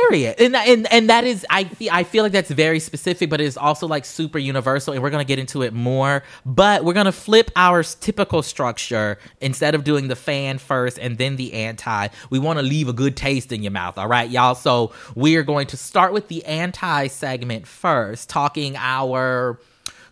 Period. 0.08 0.40
And 0.40 0.56
and 0.56 0.92
and 0.92 1.10
that 1.10 1.24
is 1.24 1.46
I 1.50 1.64
feel 1.64 1.90
I 1.92 2.04
feel 2.04 2.22
like 2.22 2.32
that's 2.32 2.50
very 2.50 2.80
specific, 2.80 3.30
but 3.30 3.40
it's 3.40 3.56
also 3.56 3.86
like 3.86 4.04
super 4.04 4.38
universal. 4.38 4.94
And 4.94 5.02
we're 5.02 5.10
gonna 5.10 5.24
get 5.24 5.38
into 5.38 5.62
it 5.62 5.72
more. 5.72 6.22
But 6.44 6.84
we're 6.84 6.94
gonna 6.94 7.12
flip 7.12 7.50
our 7.56 7.82
typical 7.82 8.42
structure 8.42 9.18
instead 9.40 9.74
of 9.74 9.84
doing 9.84 10.08
the 10.08 10.16
fan 10.16 10.58
first 10.58 10.98
and 10.98 11.18
then 11.18 11.36
the 11.36 11.52
anti. 11.52 12.08
We 12.30 12.38
want 12.38 12.58
to 12.58 12.62
leave 12.62 12.88
a 12.88 12.92
good 12.92 13.16
taste 13.16 13.52
in 13.52 13.62
your 13.62 13.72
mouth. 13.72 13.98
All 13.98 14.08
right, 14.08 14.28
y'all. 14.28 14.54
So 14.54 14.92
we're 15.14 15.42
going 15.42 15.66
to 15.68 15.76
start 15.76 16.12
with 16.12 16.28
the 16.28 16.44
anti 16.44 17.06
segment 17.08 17.66
first, 17.66 18.28
talking 18.28 18.76
our 18.76 19.58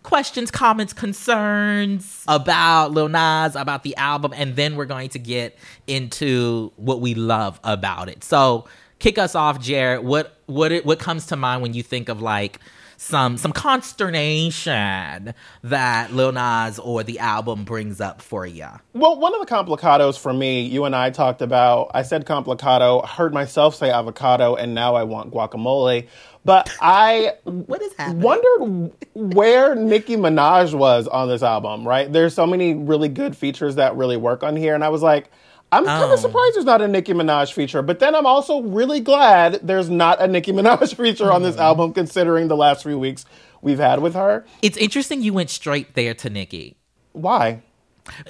questions, 0.02 0.50
comments, 0.50 0.92
concerns 0.92 2.24
about 2.26 2.92
Lil 2.92 3.08
Nas, 3.08 3.56
about 3.56 3.82
the 3.82 3.96
album, 3.96 4.32
and 4.34 4.56
then 4.56 4.76
we're 4.76 4.86
going 4.86 5.10
to 5.10 5.18
get 5.18 5.58
into 5.86 6.72
what 6.76 7.00
we 7.00 7.14
love 7.14 7.60
about 7.64 8.08
it. 8.08 8.24
So, 8.24 8.66
kick 9.00 9.18
us 9.18 9.34
off, 9.34 9.58
Jarrett. 9.60 10.04
What 10.04 10.36
what 10.46 10.70
it, 10.70 10.86
what 10.86 11.00
comes 11.00 11.26
to 11.26 11.36
mind 11.36 11.62
when 11.62 11.74
you 11.74 11.82
think 11.82 12.08
of 12.08 12.22
like 12.22 12.60
some 12.96 13.36
some 13.38 13.52
consternation 13.52 15.34
that 15.62 16.12
Lil 16.12 16.32
Nas 16.32 16.78
or 16.78 17.02
the 17.02 17.18
album 17.18 17.64
brings 17.64 18.00
up 18.00 18.22
for 18.22 18.46
you? 18.46 18.68
Well, 18.92 19.18
one 19.18 19.34
of 19.34 19.40
the 19.40 19.46
complicados 19.46 20.16
for 20.18 20.32
me, 20.32 20.62
you 20.62 20.84
and 20.84 20.94
I 20.94 21.10
talked 21.10 21.42
about, 21.42 21.90
I 21.94 22.02
said 22.02 22.26
complicado, 22.26 23.04
heard 23.06 23.32
myself 23.32 23.74
say 23.74 23.90
avocado, 23.90 24.54
and 24.54 24.74
now 24.74 24.94
I 24.94 25.02
want 25.02 25.32
guacamole. 25.32 26.06
But 26.44 26.70
I 26.80 27.34
What 27.44 27.82
is 27.82 27.92
happening? 27.94 28.22
wondered 28.22 28.92
where 29.14 29.74
Nicki 29.74 30.16
Minaj 30.16 30.74
was 30.74 31.08
on 31.08 31.28
this 31.28 31.42
album, 31.42 31.86
right? 31.88 32.10
There's 32.12 32.34
so 32.34 32.46
many 32.46 32.74
really 32.74 33.08
good 33.08 33.36
features 33.36 33.76
that 33.76 33.96
really 33.96 34.16
work 34.16 34.42
on 34.42 34.56
here. 34.56 34.74
And 34.74 34.84
I 34.84 34.88
was 34.88 35.02
like, 35.02 35.30
I'm 35.72 35.84
kind 35.84 36.10
Oh. 36.10 36.14
of 36.14 36.18
surprised 36.20 36.56
there's 36.56 36.64
not 36.64 36.82
a 36.82 36.88
Nicki 36.88 37.12
Minaj 37.12 37.52
feature. 37.52 37.80
But 37.82 38.00
then 38.00 38.14
I'm 38.14 38.26
also 38.26 38.60
really 38.62 39.00
glad 39.00 39.60
there's 39.62 39.88
not 39.88 40.20
a 40.20 40.26
Nicki 40.26 40.52
Minaj 40.58 40.94
feature 40.96 41.30
on 41.32 41.42
this 41.42 41.56
Mm. 41.56 41.60
album, 41.60 41.92
considering 41.92 42.48
the 42.48 42.56
last 42.56 42.82
few 42.82 42.98
weeks 42.98 43.24
we've 43.62 43.78
had 43.78 44.00
with 44.00 44.14
her. 44.14 44.44
It's 44.62 44.76
interesting 44.76 45.22
you 45.22 45.32
went 45.32 45.50
straight 45.50 45.94
there 45.94 46.14
to 46.14 46.30
Nicki. 46.30 46.76
Why? 47.12 47.62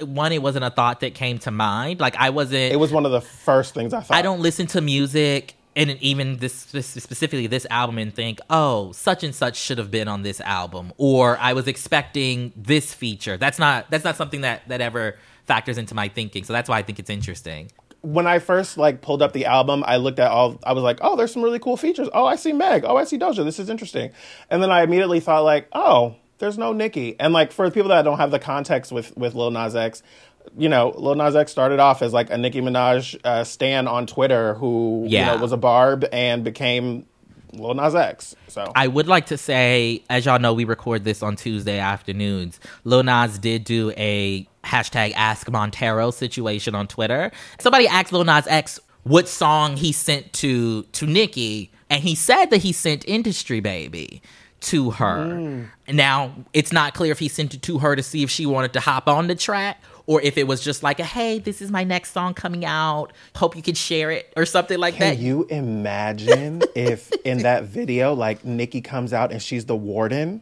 One, 0.03 0.31
it 0.31 0.41
wasn't 0.43 0.65
a 0.65 0.69
thought 0.69 0.99
that 0.99 1.15
came 1.15 1.39
to 1.39 1.51
mind. 1.51 1.99
Like 1.99 2.15
I 2.17 2.29
wasn't 2.29 2.73
It 2.73 2.79
was 2.79 2.91
one 2.91 3.05
of 3.05 3.11
the 3.11 3.21
first 3.21 3.73
things 3.73 3.93
I 3.93 4.01
thought. 4.01 4.15
I 4.15 4.21
don't 4.21 4.41
listen 4.41 4.67
to 4.67 4.81
music 4.81 5.55
and 5.75 5.91
even 6.01 6.37
this 6.37 6.65
this- 6.65 6.85
specifically 6.87 7.47
this 7.47 7.65
album 7.69 7.97
and 7.97 8.13
think, 8.13 8.39
oh, 8.49 8.91
such 8.91 9.23
and 9.23 9.33
such 9.33 9.55
should 9.55 9.77
have 9.77 9.89
been 9.89 10.07
on 10.09 10.21
this 10.23 10.41
album, 10.41 10.91
or 10.97 11.37
I 11.39 11.53
was 11.53 11.65
expecting 11.67 12.51
this 12.57 12.93
feature. 12.93 13.37
That's 13.37 13.57
not 13.57 13.89
that's 13.89 14.03
not 14.03 14.17
something 14.17 14.41
that 14.41 14.67
that 14.67 14.81
ever 14.81 15.15
factors 15.53 15.77
into 15.77 15.93
my 15.95 16.07
thinking. 16.07 16.43
So 16.43 16.53
that's 16.53 16.69
why 16.69 16.77
I 16.79 16.83
think 16.83 16.97
it's 16.99 17.09
interesting. 17.09 17.63
when 18.03 18.25
I 18.25 18.39
first 18.39 18.77
like 18.77 19.01
pulled 19.01 19.21
up 19.21 19.31
the 19.33 19.45
album, 19.45 19.83
I 19.85 19.97
looked 19.97 20.17
at 20.19 20.31
all. 20.31 20.59
I 20.63 20.73
was 20.73 20.83
like, 20.83 20.97
"Oh, 21.01 21.15
there's 21.15 21.31
some 21.31 21.43
really 21.43 21.59
cool 21.59 21.77
features. 21.77 22.09
Oh, 22.13 22.25
I 22.25 22.35
see 22.35 22.51
Meg. 22.53 22.83
Oh, 22.83 22.97
I 22.97 23.03
see 23.03 23.19
Doja. 23.19 23.43
This 23.43 23.59
is 23.59 23.69
interesting." 23.69 24.07
And 24.49 24.57
then 24.63 24.71
I 24.71 24.81
immediately 24.81 25.19
thought 25.19 25.43
like, 25.43 25.67
"Oh, 25.73 26.15
there's 26.39 26.57
no 26.57 26.73
Nicki." 26.73 27.15
And 27.19 27.31
like 27.31 27.51
for 27.51 27.69
people 27.69 27.89
that 27.89 28.01
don't 28.01 28.17
have 28.17 28.31
the 28.31 28.39
context 28.39 28.91
with 28.91 29.15
with 29.15 29.35
Lil 29.35 29.51
Nas 29.51 29.75
X, 29.75 30.01
you 30.57 30.69
know, 30.69 30.93
Lil 30.97 31.13
Nas 31.15 31.35
X 31.35 31.51
started 31.51 31.79
off 31.79 32.01
as 32.01 32.11
like 32.11 32.31
a 32.31 32.37
Nicki 32.39 32.61
Minaj 32.61 33.19
uh, 33.23 33.43
stan 33.43 33.87
on 33.87 34.07
Twitter 34.07 34.55
who 34.55 35.03
you 35.07 35.19
know 35.25 35.37
was 35.37 35.51
a 35.51 35.57
barb 35.57 36.05
and 36.11 36.43
became 36.43 37.05
Lil 37.53 37.73
Nas 37.73 37.95
X. 37.95 38.35
So 38.47 38.71
I 38.75 38.87
would 38.87 39.07
like 39.07 39.27
to 39.27 39.37
say, 39.37 40.03
as 40.09 40.25
y'all 40.25 40.39
know, 40.39 40.53
we 40.53 40.63
record 40.63 41.03
this 41.03 41.21
on 41.23 41.35
Tuesday 41.35 41.79
afternoons. 41.79 42.59
Lil 42.83 43.03
Nas 43.03 43.37
did 43.39 43.63
do 43.63 43.91
a 43.97 44.47
hashtag 44.63 45.13
Ask 45.15 45.49
Montero 45.49 46.11
situation 46.11 46.75
on 46.75 46.87
Twitter. 46.87 47.31
Somebody 47.59 47.87
asked 47.87 48.13
Lil 48.13 48.23
Nas 48.23 48.47
X 48.47 48.79
what 49.03 49.27
song 49.27 49.77
he 49.77 49.91
sent 49.91 50.31
to 50.33 50.83
to 50.83 51.05
Nicki, 51.05 51.71
and 51.89 52.03
he 52.03 52.15
said 52.15 52.45
that 52.47 52.61
he 52.61 52.71
sent 52.71 53.03
Industry 53.07 53.59
Baby 53.59 54.21
to 54.61 54.91
her. 54.91 55.25
Mm. 55.25 55.69
Now, 55.89 56.35
it's 56.53 56.71
not 56.71 56.93
clear 56.93 57.11
if 57.11 57.19
he 57.19 57.27
sent 57.27 57.53
it 57.55 57.63
to 57.63 57.79
her 57.79 57.95
to 57.95 58.03
see 58.03 58.23
if 58.23 58.29
she 58.29 58.45
wanted 58.45 58.73
to 58.73 58.79
hop 58.79 59.07
on 59.07 59.27
the 59.27 59.35
track 59.35 59.81
or 60.11 60.21
if 60.21 60.37
it 60.37 60.45
was 60.45 60.59
just 60.59 60.83
like 60.83 60.99
a 60.99 61.05
hey, 61.05 61.39
this 61.39 61.61
is 61.61 61.71
my 61.71 61.85
next 61.85 62.11
song 62.11 62.33
coming 62.33 62.65
out. 62.65 63.13
Hope 63.33 63.55
you 63.55 63.61
could 63.61 63.77
share 63.77 64.11
it 64.11 64.33
or 64.35 64.45
something 64.45 64.77
like 64.77 64.95
Can 64.95 65.11
that. 65.11 65.15
Can 65.15 65.25
you 65.25 65.45
imagine 65.45 66.61
if 66.75 67.13
in 67.23 67.43
that 67.43 67.63
video, 67.63 68.13
like 68.13 68.43
Nicki 68.43 68.81
comes 68.81 69.13
out 69.13 69.31
and 69.31 69.41
she's 69.41 69.67
the 69.67 69.75
warden? 69.75 70.41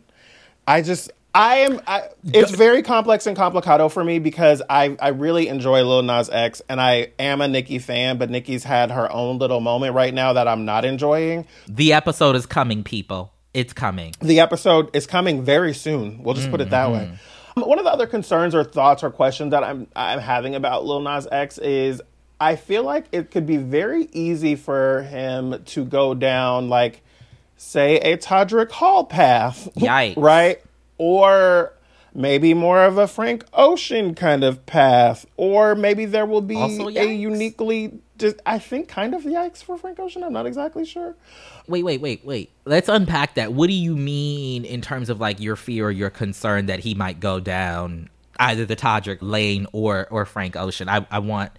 I 0.67 0.81
just, 0.81 1.11
I 1.35 1.57
am. 1.57 1.81
I, 1.85 2.07
it's 2.33 2.49
very 2.49 2.81
complex 2.81 3.27
and 3.27 3.37
complicado 3.37 3.89
for 3.89 4.03
me 4.03 4.17
because 4.17 4.63
I, 4.67 4.97
I 4.99 5.09
really 5.09 5.47
enjoy 5.49 5.83
Lil 5.83 6.01
Nas 6.01 6.31
X 6.31 6.63
and 6.67 6.81
I 6.81 7.11
am 7.19 7.39
a 7.39 7.47
Nicki 7.47 7.77
fan, 7.77 8.17
but 8.17 8.31
Nicki's 8.31 8.63
had 8.63 8.89
her 8.89 9.11
own 9.11 9.37
little 9.37 9.59
moment 9.59 9.93
right 9.93 10.15
now 10.15 10.33
that 10.33 10.47
I'm 10.47 10.65
not 10.65 10.83
enjoying. 10.83 11.45
the 11.67 11.93
episode 11.93 12.35
is 12.35 12.47
coming, 12.47 12.83
people. 12.83 13.33
It's 13.53 13.73
coming. 13.73 14.15
The 14.19 14.39
episode 14.39 14.95
is 14.95 15.05
coming 15.05 15.43
very 15.43 15.75
soon. 15.75 16.23
We'll 16.23 16.33
just 16.33 16.49
put 16.49 16.59
it 16.59 16.71
that 16.71 16.87
mm-hmm. 16.87 17.11
way. 17.11 17.19
One 17.61 17.79
of 17.79 17.85
the 17.85 17.91
other 17.91 18.07
concerns 18.07 18.55
or 18.55 18.63
thoughts 18.63 19.03
or 19.03 19.09
questions 19.09 19.51
that 19.51 19.63
I'm 19.63 19.87
I'm 19.95 20.19
having 20.19 20.55
about 20.55 20.85
Lil 20.85 21.01
Nas 21.01 21.27
X 21.31 21.57
is 21.57 22.01
I 22.39 22.55
feel 22.55 22.83
like 22.83 23.05
it 23.11 23.31
could 23.31 23.45
be 23.45 23.57
very 23.57 24.07
easy 24.11 24.55
for 24.55 25.03
him 25.03 25.63
to 25.65 25.85
go 25.85 26.13
down 26.13 26.69
like 26.69 27.01
say 27.57 27.97
a 27.97 28.17
Todrick 28.17 28.71
Hall 28.71 29.03
path. 29.03 29.69
Yikes. 29.75 30.15
right? 30.17 30.61
Or 30.97 31.73
maybe 32.13 32.53
more 32.53 32.83
of 32.83 32.97
a 32.97 33.07
Frank 33.07 33.45
Ocean 33.53 34.15
kind 34.15 34.43
of 34.43 34.65
path. 34.65 35.25
Or 35.37 35.75
maybe 35.75 36.05
there 36.05 36.25
will 36.25 36.41
be 36.41 36.57
a 36.57 37.05
uniquely 37.05 37.99
just 38.17 38.35
I 38.45 38.59
think 38.59 38.87
kind 38.87 39.15
of 39.15 39.23
yikes 39.23 39.63
for 39.63 39.77
Frank 39.77 39.99
Ocean. 39.99 40.23
I'm 40.23 40.33
not 40.33 40.45
exactly 40.45 40.85
sure. 40.85 41.15
Wait, 41.67 41.83
wait, 41.83 42.01
wait, 42.01 42.25
wait. 42.25 42.51
Let's 42.65 42.89
unpack 42.89 43.35
that. 43.35 43.53
What 43.53 43.67
do 43.67 43.73
you 43.73 43.95
mean 43.95 44.65
in 44.65 44.81
terms 44.81 45.09
of 45.09 45.19
like 45.19 45.39
your 45.39 45.55
fear 45.55 45.87
or 45.87 45.91
your 45.91 46.09
concern 46.09 46.67
that 46.67 46.79
he 46.79 46.93
might 46.93 47.19
go 47.19 47.39
down 47.39 48.09
either 48.39 48.65
the 48.65 48.75
Todrick 48.75 49.19
lane 49.21 49.65
or 49.71 50.07
or 50.11 50.25
Frank 50.25 50.55
Ocean? 50.55 50.89
I 50.89 51.05
I 51.09 51.19
want 51.19 51.51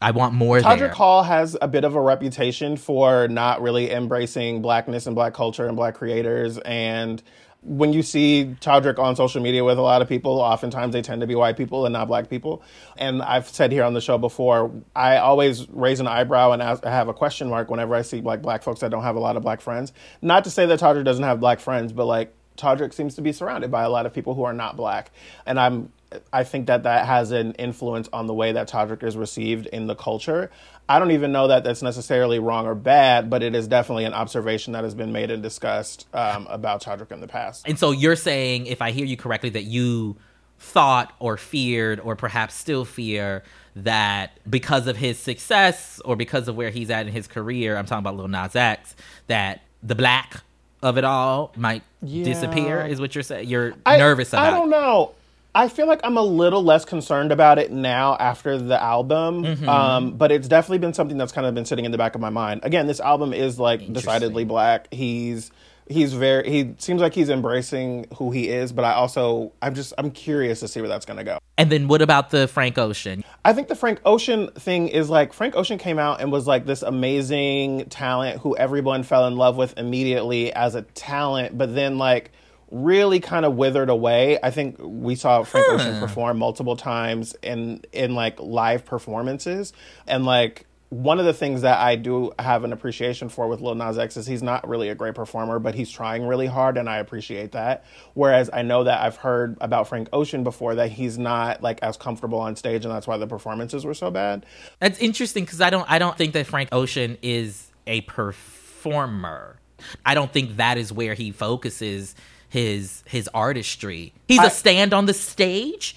I 0.00 0.10
want 0.10 0.34
more 0.34 0.58
Todrick 0.58 0.78
there. 0.78 0.88
Hall 0.88 1.22
has 1.22 1.56
a 1.60 1.68
bit 1.68 1.84
of 1.84 1.94
a 1.94 2.00
reputation 2.00 2.76
for 2.76 3.28
not 3.28 3.62
really 3.62 3.90
embracing 3.90 4.62
blackness 4.62 5.06
and 5.06 5.14
black 5.14 5.34
culture 5.34 5.66
and 5.66 5.76
black 5.76 5.94
creators. 5.94 6.58
And 6.58 7.22
when 7.62 7.92
you 7.92 8.02
see 8.02 8.56
Todrick 8.60 8.98
on 8.98 9.16
social 9.16 9.42
media 9.42 9.64
with 9.64 9.78
a 9.78 9.82
lot 9.82 10.00
of 10.00 10.08
people, 10.08 10.40
oftentimes 10.40 10.92
they 10.92 11.02
tend 11.02 11.20
to 11.20 11.26
be 11.26 11.34
white 11.34 11.56
people 11.56 11.86
and 11.86 11.92
not 11.92 12.06
black 12.06 12.30
people. 12.30 12.62
And 12.96 13.20
I've 13.20 13.48
said 13.48 13.72
here 13.72 13.84
on 13.84 13.94
the 13.94 14.00
show 14.00 14.16
before, 14.16 14.70
I 14.94 15.16
always 15.16 15.68
raise 15.68 16.00
an 16.00 16.06
eyebrow 16.06 16.52
and 16.52 16.62
ask, 16.62 16.84
have 16.84 17.08
a 17.08 17.14
question 17.14 17.48
mark 17.48 17.68
whenever 17.70 17.94
I 17.94 18.02
see 18.02 18.20
like 18.20 18.42
black 18.42 18.62
folks 18.62 18.80
that 18.80 18.90
don't 18.90 19.02
have 19.02 19.16
a 19.16 19.20
lot 19.20 19.36
of 19.36 19.42
black 19.42 19.60
friends. 19.60 19.92
Not 20.22 20.44
to 20.44 20.50
say 20.50 20.66
that 20.66 20.80
Todrick 20.80 21.04
doesn't 21.04 21.24
have 21.24 21.40
black 21.40 21.58
friends, 21.60 21.92
but 21.92 22.06
like 22.06 22.32
Todrick 22.56 22.92
seems 22.92 23.14
to 23.14 23.22
be 23.22 23.32
surrounded 23.32 23.70
by 23.70 23.82
a 23.82 23.88
lot 23.88 24.06
of 24.06 24.12
people 24.12 24.34
who 24.34 24.44
are 24.44 24.52
not 24.52 24.76
black, 24.76 25.10
and 25.46 25.58
I'm 25.60 25.92
I 26.32 26.44
think 26.44 26.66
that 26.66 26.84
that 26.84 27.06
has 27.06 27.32
an 27.32 27.52
influence 27.54 28.08
on 28.12 28.26
the 28.26 28.34
way 28.34 28.52
that 28.52 28.68
Todrick 28.68 29.02
is 29.02 29.16
received 29.16 29.66
in 29.66 29.86
the 29.86 29.94
culture. 29.94 30.50
I 30.88 30.98
don't 30.98 31.10
even 31.10 31.32
know 31.32 31.48
that 31.48 31.64
that's 31.64 31.82
necessarily 31.82 32.38
wrong 32.38 32.66
or 32.66 32.74
bad, 32.74 33.28
but 33.28 33.42
it 33.42 33.54
is 33.54 33.68
definitely 33.68 34.04
an 34.04 34.14
observation 34.14 34.72
that 34.72 34.84
has 34.84 34.94
been 34.94 35.12
made 35.12 35.30
and 35.30 35.42
discussed 35.42 36.06
um, 36.14 36.46
about 36.48 36.82
Todrick 36.82 37.12
in 37.12 37.20
the 37.20 37.28
past. 37.28 37.68
And 37.68 37.78
so 37.78 37.90
you're 37.90 38.16
saying, 38.16 38.66
if 38.66 38.80
I 38.80 38.90
hear 38.90 39.04
you 39.04 39.16
correctly, 39.16 39.50
that 39.50 39.64
you 39.64 40.16
thought 40.58 41.12
or 41.18 41.36
feared 41.36 42.00
or 42.00 42.16
perhaps 42.16 42.54
still 42.54 42.84
fear 42.84 43.42
that 43.76 44.38
because 44.48 44.86
of 44.86 44.96
his 44.96 45.18
success 45.18 46.00
or 46.04 46.16
because 46.16 46.48
of 46.48 46.56
where 46.56 46.70
he's 46.70 46.90
at 46.90 47.06
in 47.06 47.12
his 47.12 47.26
career, 47.26 47.76
I'm 47.76 47.86
talking 47.86 48.00
about 48.00 48.16
Lil 48.16 48.28
Nas 48.28 48.56
X, 48.56 48.96
that 49.26 49.60
the 49.82 49.94
black 49.94 50.42
of 50.82 50.96
it 50.96 51.04
all 51.04 51.52
might 51.56 51.82
disappear, 52.04 52.84
is 52.86 53.00
what 53.00 53.14
you're 53.14 53.22
saying? 53.22 53.48
You're 53.48 53.74
I- 53.84 53.98
nervous 53.98 54.32
about 54.32 54.52
I 54.52 54.56
don't 54.56 54.70
know. 54.70 55.12
I 55.58 55.68
feel 55.68 55.88
like 55.88 56.00
I'm 56.04 56.16
a 56.16 56.22
little 56.22 56.62
less 56.62 56.84
concerned 56.84 57.32
about 57.32 57.58
it 57.58 57.72
now 57.72 58.16
after 58.16 58.56
the 58.58 58.80
album, 58.80 59.42
Mm-hmm. 59.42 59.68
um, 59.68 60.12
but 60.12 60.30
it's 60.30 60.46
definitely 60.46 60.78
been 60.78 60.94
something 60.94 61.18
that's 61.18 61.32
kind 61.32 61.46
of 61.48 61.54
been 61.54 61.64
sitting 61.64 61.84
in 61.84 61.90
the 61.90 61.98
back 61.98 62.14
of 62.14 62.20
my 62.20 62.30
mind. 62.30 62.60
Again, 62.62 62.86
this 62.86 63.00
album 63.00 63.32
is 63.32 63.58
like 63.58 63.92
decidedly 63.92 64.44
black. 64.44 64.86
He's 64.92 65.50
he's 65.88 66.12
very 66.12 66.48
he 66.48 66.74
seems 66.78 67.00
like 67.00 67.12
he's 67.14 67.28
embracing 67.28 68.06
who 68.16 68.30
he 68.30 68.48
is, 68.48 68.72
but 68.72 68.84
I 68.84 68.92
also 68.92 69.52
I'm 69.60 69.74
just 69.74 69.94
I'm 69.98 70.12
curious 70.12 70.60
to 70.60 70.68
see 70.68 70.80
where 70.80 70.88
that's 70.88 71.06
going 71.06 71.16
to 71.16 71.24
go. 71.24 71.38
And 71.56 71.72
then 71.72 71.88
what 71.88 72.02
about 72.02 72.30
the 72.30 72.46
Frank 72.46 72.78
Ocean? 72.78 73.24
I 73.44 73.52
think 73.52 73.66
the 73.66 73.74
Frank 73.74 74.00
Ocean 74.04 74.50
thing 74.52 74.86
is 74.86 75.10
like 75.10 75.32
Frank 75.32 75.56
Ocean 75.56 75.78
came 75.78 75.98
out 75.98 76.20
and 76.20 76.30
was 76.30 76.46
like 76.46 76.66
this 76.66 76.82
amazing 76.82 77.86
talent 77.86 78.40
who 78.42 78.56
everyone 78.56 79.02
fell 79.02 79.26
in 79.26 79.36
love 79.36 79.56
with 79.56 79.76
immediately 79.76 80.52
as 80.52 80.76
a 80.76 80.82
talent, 80.82 81.58
but 81.58 81.74
then 81.74 81.98
like 81.98 82.30
really 82.70 83.20
kind 83.20 83.44
of 83.44 83.56
withered 83.56 83.88
away. 83.88 84.38
I 84.42 84.50
think 84.50 84.76
we 84.78 85.14
saw 85.14 85.42
Frank 85.42 85.68
Ocean 85.70 86.00
perform 86.00 86.38
multiple 86.38 86.76
times 86.76 87.34
in 87.42 87.82
in 87.92 88.14
like 88.14 88.40
live 88.40 88.84
performances 88.84 89.72
and 90.06 90.24
like 90.24 90.66
one 90.90 91.18
of 91.18 91.26
the 91.26 91.34
things 91.34 91.62
that 91.62 91.78
I 91.78 91.96
do 91.96 92.32
have 92.38 92.64
an 92.64 92.72
appreciation 92.72 93.28
for 93.28 93.46
with 93.46 93.60
Lil 93.60 93.74
Nas 93.74 93.98
X 93.98 94.16
is 94.16 94.26
he's 94.26 94.42
not 94.42 94.66
really 94.66 94.88
a 94.88 94.94
great 94.94 95.14
performer, 95.14 95.58
but 95.58 95.74
he's 95.74 95.90
trying 95.90 96.26
really 96.26 96.46
hard, 96.46 96.78
and 96.78 96.88
I 96.88 96.96
appreciate 96.96 97.52
that. 97.52 97.84
Whereas 98.14 98.48
I 98.52 98.62
know 98.62 98.84
that 98.84 99.02
I've 99.02 99.16
heard 99.16 99.58
about 99.60 99.88
Frank 99.88 100.08
Ocean 100.14 100.44
before 100.44 100.76
that 100.76 100.90
he's 100.90 101.18
not 101.18 101.62
like 101.62 101.80
as 101.82 101.98
comfortable 101.98 102.38
on 102.38 102.56
stage, 102.56 102.86
and 102.86 102.94
that's 102.94 103.06
why 103.06 103.18
the 103.18 103.26
performances 103.26 103.84
were 103.84 103.94
so 103.94 104.10
bad. 104.10 104.46
That's 104.78 104.98
interesting 104.98 105.44
because 105.44 105.60
I 105.60 105.68
don't 105.68 105.88
I 105.90 105.98
don't 105.98 106.16
think 106.16 106.32
that 106.32 106.46
Frank 106.46 106.70
Ocean 106.72 107.18
is 107.20 107.70
a 107.86 108.00
performer. 108.02 109.60
I 110.06 110.14
don't 110.14 110.32
think 110.32 110.56
that 110.56 110.78
is 110.78 110.90
where 110.90 111.14
he 111.14 111.32
focuses 111.32 112.14
his 112.48 113.02
his 113.06 113.28
artistry. 113.34 114.12
He's 114.26 114.38
I- 114.38 114.46
a 114.46 114.50
stand 114.50 114.92
on 114.94 115.06
the 115.06 115.14
stage 115.14 115.96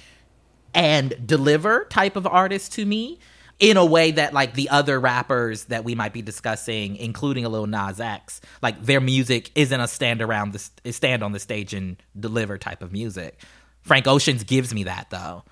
and 0.73 1.15
deliver 1.25 1.85
type 1.85 2.15
of 2.15 2.25
artist 2.25 2.73
to 2.73 2.85
me 2.85 3.19
in 3.59 3.77
a 3.77 3.85
way 3.85 4.11
that 4.11 4.33
like 4.33 4.55
the 4.55 4.69
other 4.69 4.99
rappers 4.99 5.65
that 5.65 5.83
we 5.83 5.93
might 5.95 6.13
be 6.13 6.21
discussing, 6.21 6.95
including 6.95 7.45
a 7.45 7.49
Lil 7.49 7.67
Nas 7.67 7.99
X, 7.99 8.41
like 8.61 8.83
their 8.83 8.99
music 8.99 9.51
isn't 9.55 9.79
a 9.79 9.87
stand 9.87 10.21
around 10.21 10.53
the 10.53 10.91
stand 10.91 11.23
on 11.23 11.31
the 11.31 11.39
stage 11.39 11.73
and 11.73 11.97
deliver 12.19 12.57
type 12.57 12.81
of 12.81 12.91
music. 12.91 13.39
Frank 13.81 14.07
Ocean's 14.07 14.43
gives 14.43 14.73
me 14.73 14.83
that 14.83 15.09
though. 15.09 15.43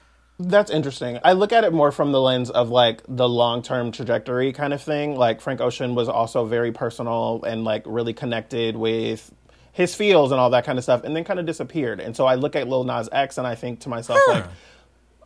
That's 0.42 0.72
interesting. 0.72 1.20
I 1.24 1.34
look 1.34 1.52
at 1.52 1.66
it 1.66 1.74
more 1.74 1.92
from 1.92 2.14
the 2.14 2.22
lens 2.22 2.50
of 2.50 2.70
like 2.70 3.02
the 3.10 3.28
long 3.28 3.62
term 3.62 3.92
trajectory 3.92 4.54
kind 4.54 4.74
of 4.74 4.82
thing. 4.82 5.16
Like 5.16 5.42
Frank 5.42 5.60
Ocean 5.60 5.96
was 5.96 6.08
also 6.08 6.46
very 6.46 6.72
personal 6.72 7.44
and 7.46 7.66
like 7.66 7.84
really 7.86 8.14
connected 8.14 8.78
with 8.78 9.32
his 9.80 9.96
feels 9.96 10.32
and 10.34 10.42
all 10.42 10.50
that 10.50 10.66
kind 10.66 10.78
of 10.78 10.84
stuff, 10.84 11.06
and 11.06 11.16
then 11.16 11.24
kind 11.24 11.40
of 11.40 11.46
disappeared. 11.46 12.02
And 12.02 12.14
so 12.14 12.26
I 12.26 12.36
look 12.36 12.58
at 12.58 12.68
Lil 12.68 12.84
Nas 12.84 13.08
X 13.14 13.38
and 13.38 13.48
I 13.48 13.56
think 13.56 13.80
to 13.82 13.90
myself, 13.90 14.20
Huh. 14.26 14.34
like, 14.34 14.46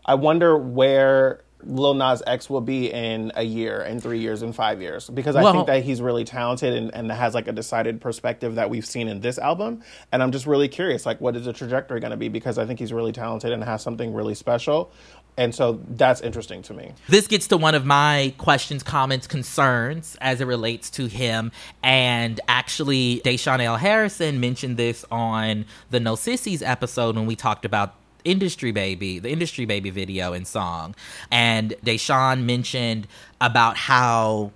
I 0.06 0.14
wonder 0.14 0.56
where 0.56 1.42
Lil 1.64 1.96
Nas 1.96 2.22
X 2.28 2.52
will 2.52 2.62
be 2.62 2.92
in 2.92 3.32
a 3.36 3.42
year, 3.42 3.82
in 3.82 4.00
three 4.00 4.20
years, 4.20 4.44
in 4.44 4.54
five 4.54 4.80
years, 4.80 5.10
because 5.10 5.36
I 5.36 5.42
Well- 5.42 5.54
think 5.54 5.68
that 5.68 5.82
he's 5.84 6.02
really 6.04 6.24
talented 6.24 6.74
and, 6.76 6.94
and 6.94 7.12
has 7.12 7.34
like 7.34 7.48
a 7.48 7.52
decided 7.52 8.00
perspective 8.00 8.54
that 8.56 8.70
we've 8.70 8.86
seen 8.86 9.08
in 9.08 9.22
this 9.22 9.40
album. 9.40 9.82
And 10.12 10.22
I'm 10.22 10.32
just 10.32 10.46
really 10.46 10.68
curious, 10.68 11.04
like, 11.06 11.20
what 11.20 11.36
is 11.36 11.46
the 11.46 11.54
trajectory 11.54 12.00
going 12.00 12.12
to 12.12 12.18
be? 12.18 12.28
Because 12.30 12.60
I 12.60 12.66
think 12.68 12.78
he's 12.80 12.94
really 12.94 13.12
talented 13.12 13.54
and 13.54 13.64
has 13.64 13.82
something 13.82 14.14
really 14.14 14.36
special. 14.36 14.92
And 15.36 15.54
so 15.56 15.80
that's 15.90 16.22
interesting 16.22 16.62
to 16.64 16.74
me. 16.74 16.92
This 17.10 17.28
gets 17.28 17.48
to 17.48 17.58
one 17.58 17.74
of 17.74 17.86
my 17.86 18.34
questions, 18.38 18.84
comments, 18.84 19.26
concerns 19.26 20.16
as 20.22 20.42
it 20.42 20.46
relates 20.46 20.90
to 20.92 21.08
him. 21.08 21.52
And 21.82 22.40
actually, 22.48 23.22
Da'Shaun 23.26 23.60
L. 23.60 23.78
Harrison 23.78 24.40
mentioned 24.40 24.78
this 24.78 25.04
on 25.12 25.66
the 25.90 26.00
No 26.00 26.16
Sissies 26.16 26.62
episode 26.62 27.16
when 27.16 27.26
we 27.26 27.36
talked 27.36 27.66
about 27.66 27.96
Industry 28.24 28.72
Baby, 28.72 29.20
the 29.20 29.32
Industry 29.32 29.66
Baby 29.66 29.90
video 29.90 30.34
and 30.34 30.48
song. 30.48 30.96
And 31.32 31.72
Da'Shaun 31.84 32.44
mentioned 32.44 33.08
about 33.42 33.76
how 33.76 34.52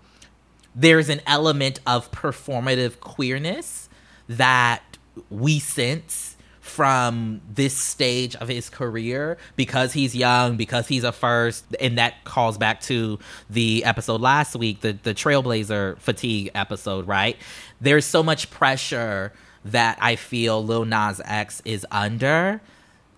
there's 0.76 1.10
an 1.10 1.22
element 1.26 1.80
of 1.88 2.12
performative 2.12 3.00
queerness 3.00 3.90
that 4.30 4.84
we 5.32 5.58
sense 5.58 6.37
from 6.78 7.42
this 7.52 7.76
stage 7.76 8.36
of 8.36 8.48
his 8.48 8.70
career 8.70 9.36
because 9.56 9.94
he's 9.94 10.16
young, 10.16 10.58
because 10.58 10.88
he's 10.88 11.04
a 11.04 11.12
first, 11.12 11.66
and 11.80 11.98
that 11.98 12.24
calls 12.24 12.56
back 12.56 12.82
to 12.82 13.18
the 13.50 13.84
episode 13.84 14.22
last 14.22 14.56
week, 14.56 14.82
the 14.82 14.92
the 14.92 15.16
Trailblazer 15.16 15.98
fatigue 15.98 16.52
episode, 16.54 17.08
right? 17.08 17.36
There's 17.82 18.06
so 18.06 18.22
much 18.22 18.52
pressure 18.52 19.34
that 19.66 19.98
I 20.00 20.18
feel 20.18 20.64
Lil 20.64 20.86
Nas 20.86 21.20
X 21.26 21.64
is 21.66 21.84
under 21.90 22.62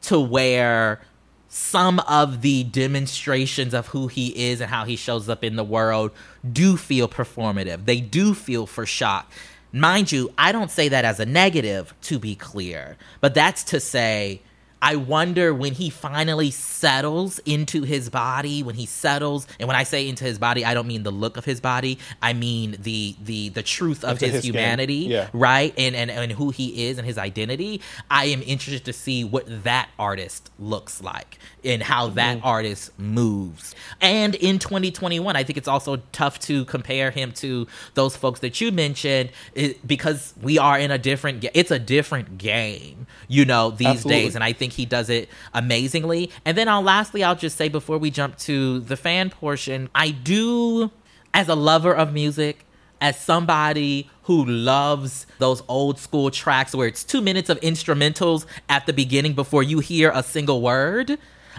to 0.04 0.22
where 0.22 1.02
some 1.50 2.00
of 2.08 2.42
the 2.42 2.64
demonstrations 2.64 3.74
of 3.74 3.88
who 3.88 4.08
he 4.08 4.50
is 4.50 4.62
and 4.62 4.70
how 4.70 4.86
he 4.86 4.96
shows 4.96 5.28
up 5.28 5.44
in 5.44 5.58
the 5.58 5.66
world 5.66 6.12
do 6.50 6.78
feel 6.78 7.10
performative. 7.10 7.84
They 7.84 8.00
do 8.00 8.34
feel 8.34 8.66
for 8.66 8.86
shock. 8.86 9.30
Mind 9.72 10.12
you, 10.12 10.32
I 10.38 10.52
don't 10.52 10.72
say 10.72 10.90
that 10.90 11.06
as 11.06 11.20
a 11.20 11.26
negative, 11.26 11.94
to 12.04 12.18
be 12.18 12.36
clear, 12.36 12.98
but 13.22 13.34
that's 13.34 13.64
to 13.66 13.80
say, 13.80 14.42
I 14.82 14.96
wonder 14.96 15.54
when 15.54 15.74
he 15.74 15.90
finally 15.90 16.52
settles 16.52 17.40
into 17.40 17.84
his 17.84 18.10
body, 18.10 18.64
when 18.64 18.76
he 18.76 18.86
settles, 18.86 19.46
and 19.60 19.68
when 19.68 19.76
I 19.76 19.84
say 19.84 20.08
into 20.08 20.24
his 20.24 20.40
body, 20.40 20.64
I 20.64 20.74
don't 20.74 20.88
mean 20.88 21.04
the 21.04 21.12
look 21.12 21.36
of 21.38 21.44
his 21.46 21.60
body, 21.60 22.00
I 22.22 22.34
mean 22.34 22.78
the 22.80 23.16
the 23.22 23.50
the 23.50 23.64
truth 23.64 24.04
of 24.06 24.20
his, 24.20 24.32
his 24.36 24.46
humanity, 24.46 25.08
Yeah. 25.10 25.28
right? 25.34 25.74
And, 25.78 25.96
and 25.96 26.10
and 26.10 26.32
who 26.32 26.52
he 26.52 26.86
is 26.88 26.98
and 26.98 27.06
his 27.06 27.18
identity. 27.18 27.82
I 28.10 28.26
am 28.26 28.42
interested 28.44 28.86
to 28.86 28.94
see 28.94 29.24
what 29.24 29.46
that 29.64 29.90
artist 30.00 30.50
looks 30.60 31.02
like 31.04 31.38
and 31.64 31.84
how 31.84 32.08
that 32.10 32.38
Mm-hmm. 32.38 32.46
artist 32.48 32.98
moves. 33.00 33.76
And 34.00 34.36
in 34.36 34.60
2021, 34.60 35.36
I 35.36 35.44
think 35.44 35.58
it's 35.58 35.68
also 35.68 35.98
tough 36.12 36.40
to 36.42 36.64
compare 36.66 37.12
him 37.12 37.32
to 37.34 37.68
those 37.96 38.16
folks 38.16 38.40
that 38.42 38.62
you 38.62 38.72
mentioned 38.72 39.32
it, 39.56 39.86
because 39.86 40.34
we 40.42 40.58
are 40.58 40.80
in 40.80 40.92
a 40.92 40.98
different. 40.98 41.46
It's 41.54 41.72
a 41.72 41.80
different 41.80 42.38
game, 42.38 43.08
you 43.28 43.46
know, 43.46 43.72
these 43.72 43.88
Absolutely. 43.88 44.22
days, 44.24 44.36
and 44.36 44.44
I 44.44 44.54
think 44.54 44.69
he 44.74 44.86
does 44.86 45.10
it 45.10 45.30
amazingly. 45.54 46.32
And 46.46 46.58
then 46.58 46.68
I'll 46.68 46.82
lastly, 46.82 47.24
I'll 47.24 47.36
just 47.36 47.58
say 47.58 47.70
before 47.70 47.98
we 47.98 48.12
jump 48.12 48.38
to 48.40 48.80
the 48.80 48.98
fan 48.98 49.30
portion, 49.30 49.90
I 49.94 50.12
do, 50.12 50.92
as 51.34 51.48
a 51.48 51.56
lover 51.56 51.94
of 51.94 52.14
music, 52.14 52.66
as 53.02 53.20
somebody 53.20 54.10
who 54.24 54.46
loves 54.46 55.26
those 55.38 55.64
old 55.68 55.98
school 56.00 56.30
tracks 56.30 56.76
where 56.76 56.88
it's 56.88 57.04
two 57.04 57.22
minutes 57.22 57.50
of 57.50 57.60
instrumentals 57.62 58.46
at 58.68 58.86
the 58.86 58.94
beginning 58.94 59.34
before 59.34 59.64
you 59.64 59.80
hear 59.80 60.12
a 60.14 60.24
single 60.24 60.62
word. 60.62 61.18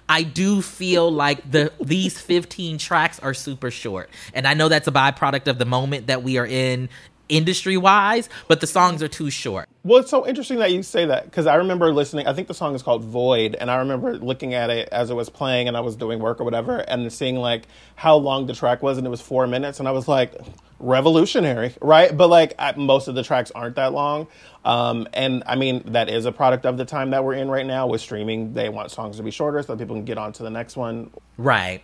I 0.09 0.23
do 0.23 0.63
feel 0.63 1.11
like 1.11 1.51
the 1.51 1.73
these 1.81 2.21
15 2.21 2.79
tracks 2.79 3.19
are 3.21 3.35
super 3.35 3.71
short. 3.71 4.11
And 4.33 4.47
I 4.47 4.55
know 4.55 4.69
that's 4.69 4.89
a 4.89 4.93
byproduct 4.93 5.47
of 5.47 5.59
the 5.59 5.65
moment 5.65 6.07
that 6.07 6.23
we 6.23 6.39
are 6.39 6.47
in 6.47 6.89
industry 7.31 7.77
wise, 7.77 8.29
but 8.49 8.61
the 8.61 8.67
songs 8.67 9.03
are 9.03 9.09
too 9.09 9.31
short. 9.31 9.69
Well, 9.83 10.01
it's 10.01 10.11
so 10.11 10.27
interesting 10.27 10.59
that 10.59 10.73
you 10.73 10.83
say 10.83 11.07
that 11.07 11.25
because 11.25 11.47
I 11.47 11.55
remember 11.55 11.93
listening. 11.93 12.27
I 12.27 12.35
think 12.35 12.49
the 12.49 12.55
song 12.55 12.75
is 12.75 12.83
called 12.83 13.03
Void, 13.05 13.55
and 13.55 13.71
I 13.71 13.77
remember 13.77 14.19
looking 14.19 14.53
at 14.53 14.69
it 14.69 14.89
as 14.91 15.11
it 15.11 15.15
was 15.15 15.31
playing, 15.31 15.69
and 15.69 15.77
I 15.77 15.81
was 15.81 15.97
doing 15.97 16.19
work 16.19 16.41
or 16.41 16.45
whatever, 16.45 16.79
and 16.79 17.11
seeing 17.11 17.37
like 17.37 17.63
how 17.97 18.17
long 18.17 18.47
the 18.47 18.55
track 18.55 18.83
was, 18.83 18.99
and 18.99 19.07
it 19.07 19.11
was 19.11 19.23
four 19.23 19.47
minutes, 19.47 19.79
and 19.79 19.89
I 19.89 19.93
was 19.93 20.07
like, 20.07 20.35
revolutionary, 20.81 21.75
right? 21.81 22.15
But 22.15 22.29
like 22.29 22.55
I, 22.59 22.73
most 22.77 23.09
of 23.09 23.15
the 23.15 23.23
tracks 23.23 23.51
aren't 23.55 23.77
that 23.77 23.93
long, 23.93 24.27
um, 24.65 25.07
and 25.13 25.43
I 25.47 25.57
mean 25.57 25.83
that 25.93 26.09
is 26.09 26.25
a 26.25 26.33
product 26.33 26.67
of 26.67 26.77
the 26.77 26.85
time 26.85 27.11
that 27.11 27.25
we're 27.25 27.35
in 27.35 27.49
right 27.51 27.67
now 27.67 27.87
with 27.87 28.01
streaming. 28.01 28.55
They 28.55 28.69
want 28.69 28.91
songs 28.91 29.17
to 29.19 29.23
be 29.23 29.31
shorter 29.31 29.63
so 29.63 29.75
that 29.75 29.79
people 29.79 29.97
can 29.97 30.05
get 30.05 30.19
on 30.19 30.33
to 30.35 30.43
the 30.43 30.51
next 30.51 30.77
one. 30.77 31.11
Right. 31.37 31.83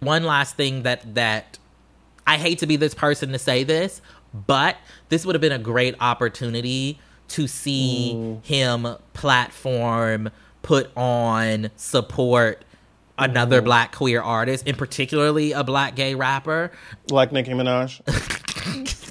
One 0.00 0.24
last 0.24 0.56
thing 0.56 0.84
that 0.84 1.14
that 1.14 1.58
I 2.26 2.36
hate 2.36 2.58
to 2.58 2.66
be 2.66 2.76
this 2.76 2.94
person 2.94 3.32
to 3.32 3.38
say 3.38 3.64
this, 3.64 4.02
but 4.32 4.76
this 5.08 5.24
would 5.24 5.34
have 5.34 5.40
been 5.40 5.52
a 5.52 5.58
great 5.58 5.94
opportunity 6.00 6.98
to 7.28 7.46
see 7.46 8.38
him 8.42 8.86
platform, 9.12 10.30
put 10.62 10.90
on, 10.96 11.70
support 11.76 12.64
another 13.18 13.60
black 13.60 13.94
queer 13.94 14.22
artist, 14.22 14.66
and 14.66 14.78
particularly 14.78 15.52
a 15.52 15.64
black 15.64 15.94
gay 15.94 16.14
rapper. 16.14 16.70
Like 17.10 17.32
Nicki 17.32 17.52
Minaj. 17.52 18.00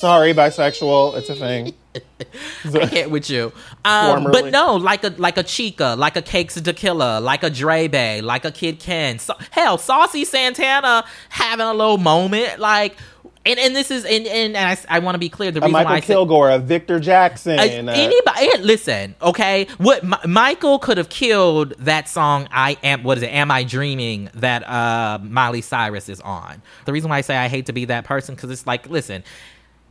Sorry, 0.00 0.32
bisexual. 0.32 1.18
It's 1.18 1.28
a 1.28 1.34
thing. 1.34 1.74
I 2.74 2.86
get 2.86 3.10
with 3.10 3.28
you. 3.28 3.52
Um, 3.84 4.24
but 4.32 4.46
no, 4.46 4.76
like 4.76 5.04
a 5.04 5.10
like 5.18 5.36
a 5.36 5.42
Chica, 5.42 5.94
like 5.98 6.16
a 6.16 6.22
Cakes 6.22 6.58
Killer, 6.58 7.20
like 7.20 7.42
a 7.42 7.50
Dre 7.50 7.86
Bay, 7.86 8.22
like 8.22 8.46
a 8.46 8.50
Kid 8.50 8.80
Ken. 8.80 9.18
So, 9.18 9.34
hell, 9.50 9.76
Saucy 9.76 10.24
Santana 10.24 11.04
having 11.28 11.66
a 11.66 11.74
little 11.74 11.98
moment, 11.98 12.58
like. 12.58 12.96
And, 13.44 13.58
and 13.58 13.74
this 13.74 13.90
is 13.90 14.04
and, 14.04 14.26
and 14.26 14.54
I, 14.56 14.76
I 14.88 14.98
want 14.98 15.14
to 15.14 15.18
be 15.18 15.30
clear. 15.30 15.50
The 15.50 15.60
A 15.60 15.62
reason 15.62 15.72
why 15.72 15.84
Michael 15.84 15.96
I 15.96 16.00
said, 16.00 16.06
Kilgore, 16.12 16.50
a 16.50 16.58
Victor 16.58 17.00
Jackson. 17.00 17.58
uh, 17.58 17.62
uh, 17.62 17.94
anybody 17.94 18.46
eh, 18.54 18.58
listen 18.60 19.14
okay 19.22 19.66
what 19.78 20.04
Mi- 20.04 20.16
michael 20.26 20.78
could 20.78 20.98
have 20.98 21.08
killed 21.08 21.72
that 21.78 22.06
song 22.06 22.48
i 22.52 22.76
am 22.82 23.02
what 23.02 23.16
is 23.16 23.22
it 23.24 23.28
am 23.32 23.50
i 23.50 23.64
dreaming 23.64 24.28
that 24.34 24.62
uh 24.68 25.18
miley 25.22 25.62
cyrus 25.62 26.10
is 26.10 26.20
on 26.20 26.60
the 26.84 26.92
reason 26.92 27.08
why 27.08 27.16
i 27.16 27.20
say 27.22 27.34
i 27.34 27.48
hate 27.48 27.64
to 27.64 27.72
be 27.72 27.86
that 27.86 28.04
person 28.04 28.34
because 28.34 28.50
it's 28.50 28.66
like 28.66 28.86
listen 28.90 29.24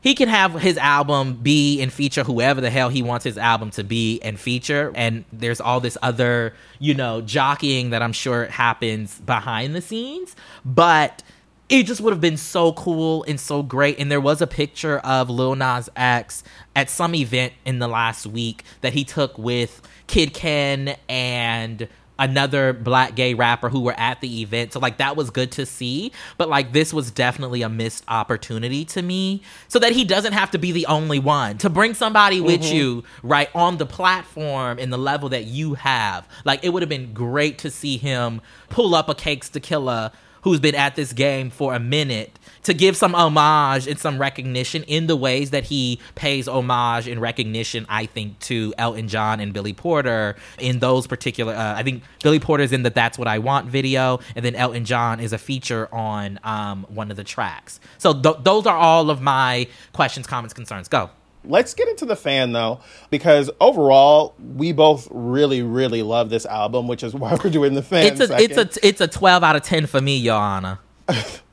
he 0.01 0.15
can 0.15 0.29
have 0.29 0.53
his 0.53 0.77
album 0.77 1.33
be 1.33 1.81
and 1.81 1.91
feature 1.91 2.23
whoever 2.23 2.61
the 2.61 2.69
hell 2.69 2.89
he 2.89 3.01
wants 3.01 3.23
his 3.23 3.37
album 3.37 3.69
to 3.71 3.83
be 3.83 4.19
and 4.21 4.39
feature 4.39 4.91
and 4.95 5.25
there's 5.31 5.59
all 5.61 5.79
this 5.79 5.97
other 6.01 6.53
you 6.79 6.93
know 6.93 7.21
jockeying 7.21 7.89
that 7.89 8.01
i'm 8.01 8.13
sure 8.13 8.45
happens 8.45 9.19
behind 9.19 9.75
the 9.75 9.81
scenes 9.81 10.35
but 10.65 11.23
it 11.69 11.83
just 11.83 12.01
would 12.01 12.11
have 12.11 12.21
been 12.21 12.37
so 12.37 12.73
cool 12.73 13.23
and 13.27 13.39
so 13.39 13.61
great. 13.61 13.99
And 13.99 14.11
there 14.11 14.19
was 14.19 14.41
a 14.41 14.47
picture 14.47 14.97
of 14.99 15.29
Lil 15.29 15.55
Nas 15.55 15.87
X 15.95 16.43
at 16.75 16.89
some 16.89 17.13
event 17.13 17.53
in 17.63 17.77
the 17.77 17.87
last 17.87 18.25
week 18.25 18.63
that 18.81 18.93
he 18.93 19.03
took 19.03 19.37
with 19.37 19.81
Kid 20.07 20.33
Ken 20.33 20.97
and 21.07 21.87
another 22.19 22.73
black 22.73 23.15
gay 23.15 23.33
rapper 23.33 23.69
who 23.69 23.79
were 23.79 23.95
at 23.97 24.21
the 24.21 24.41
event. 24.41 24.73
So 24.73 24.79
like 24.79 24.97
that 24.97 25.15
was 25.15 25.29
good 25.29 25.51
to 25.53 25.65
see, 25.65 26.11
but 26.37 26.49
like 26.49 26.73
this 26.73 26.93
was 26.93 27.09
definitely 27.09 27.61
a 27.61 27.69
missed 27.69 28.03
opportunity 28.07 28.85
to 28.85 29.01
me 29.01 29.41
so 29.67 29.79
that 29.79 29.93
he 29.93 30.03
doesn't 30.03 30.33
have 30.33 30.51
to 30.51 30.57
be 30.57 30.71
the 30.71 30.85
only 30.85 31.19
one 31.19 31.57
to 31.59 31.69
bring 31.69 31.93
somebody 31.93 32.41
with 32.41 32.61
mm-hmm. 32.61 32.75
you 32.75 33.03
right 33.23 33.49
on 33.55 33.77
the 33.77 33.85
platform 33.85 34.77
in 34.77 34.89
the 34.89 34.97
level 34.97 35.29
that 35.29 35.45
you 35.45 35.73
have. 35.75 36.27
Like 36.45 36.63
it 36.63 36.69
would 36.69 36.81
have 36.81 36.89
been 36.89 37.13
great 37.13 37.57
to 37.59 37.71
see 37.71 37.97
him 37.97 38.41
pull 38.69 38.93
up 38.93 39.09
a 39.09 39.15
Cakes 39.15 39.49
da 39.49 39.59
Killa 39.59 40.11
who's 40.43 40.59
been 40.59 40.75
at 40.75 40.95
this 40.95 41.13
game 41.13 41.49
for 41.49 41.73
a 41.73 41.79
minute 41.79 42.38
to 42.63 42.73
give 42.73 42.95
some 42.97 43.13
homage 43.15 43.87
and 43.87 43.99
some 43.99 44.19
recognition 44.19 44.83
in 44.83 45.07
the 45.07 45.15
ways 45.15 45.51
that 45.51 45.65
he 45.65 45.99
pays 46.15 46.47
homage 46.47 47.07
and 47.07 47.21
recognition 47.21 47.85
i 47.89 48.05
think 48.05 48.37
to 48.39 48.73
elton 48.77 49.07
john 49.07 49.39
and 49.39 49.53
billy 49.53 49.73
porter 49.73 50.35
in 50.59 50.79
those 50.79 51.07
particular 51.07 51.53
uh, 51.53 51.75
i 51.75 51.83
think 51.83 52.03
billy 52.23 52.39
porter's 52.39 52.71
in 52.71 52.83
the 52.83 52.89
that's 52.89 53.17
what 53.17 53.27
i 53.27 53.37
want 53.37 53.67
video 53.67 54.19
and 54.35 54.43
then 54.43 54.55
elton 54.55 54.85
john 54.85 55.19
is 55.19 55.33
a 55.33 55.37
feature 55.37 55.87
on 55.93 56.39
um, 56.43 56.85
one 56.89 57.11
of 57.11 57.17
the 57.17 57.23
tracks 57.23 57.79
so 57.97 58.13
th- 58.13 58.37
those 58.43 58.65
are 58.65 58.77
all 58.77 59.09
of 59.09 59.21
my 59.21 59.67
questions 59.93 60.27
comments 60.27 60.53
concerns 60.53 60.87
go 60.87 61.09
Let's 61.45 61.73
get 61.73 61.87
into 61.87 62.05
the 62.05 62.17
fan 62.17 62.51
though, 62.51 62.81
because 63.09 63.49
overall 63.61 64.35
we 64.55 64.73
both 64.73 65.07
really, 65.09 65.63
really 65.63 66.03
love 66.03 66.29
this 66.29 66.45
album, 66.45 66.87
which 66.87 67.01
is 67.01 67.13
why 67.15 67.37
we're 67.41 67.49
doing 67.49 67.75
the 67.75 67.81
fan. 67.81 68.05
it's 68.07 68.19
a 68.19 68.27
second. 68.27 68.51
it's 68.51 68.77
a 68.77 68.87
it's 68.87 69.01
a 69.01 69.07
12 69.07 69.41
out 69.41 69.55
of 69.55 69.63
10 69.63 69.85
for 69.85 70.01
me 70.01 70.17
your 70.17 70.35
honor 70.35 70.79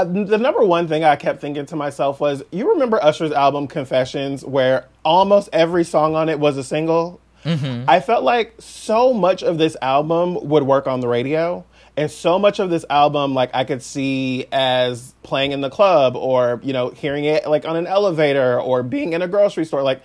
Uh, 0.00 0.04
the 0.04 0.38
number 0.38 0.64
one 0.64 0.88
thing 0.88 1.04
I 1.04 1.16
kept 1.16 1.42
thinking 1.42 1.66
to 1.66 1.76
myself 1.76 2.20
was, 2.20 2.42
you 2.50 2.70
remember 2.70 3.02
Usher's 3.02 3.32
album 3.32 3.66
Confessions, 3.66 4.42
where 4.42 4.86
almost 5.04 5.50
every 5.52 5.84
song 5.84 6.14
on 6.14 6.30
it 6.30 6.40
was 6.40 6.56
a 6.56 6.64
single. 6.64 7.20
Mm-hmm. 7.44 7.84
I 7.88 8.00
felt 8.00 8.24
like 8.24 8.54
so 8.58 9.12
much 9.12 9.42
of 9.42 9.58
this 9.58 9.76
album 9.82 10.48
would 10.48 10.62
work 10.62 10.86
on 10.86 11.00
the 11.00 11.08
radio. 11.08 11.66
And 11.98 12.10
so 12.10 12.38
much 12.38 12.60
of 12.60 12.70
this 12.70 12.86
album, 12.88 13.34
like 13.34 13.50
I 13.52 13.64
could 13.64 13.82
see 13.82 14.46
as 14.52 15.14
playing 15.22 15.52
in 15.52 15.60
the 15.60 15.68
club 15.68 16.16
or, 16.16 16.60
you 16.62 16.72
know, 16.72 16.88
hearing 16.88 17.26
it 17.26 17.46
like 17.46 17.66
on 17.66 17.76
an 17.76 17.86
elevator 17.86 18.58
or 18.58 18.82
being 18.82 19.12
in 19.12 19.20
a 19.20 19.28
grocery 19.28 19.66
store. 19.66 19.82
Like, 19.82 20.00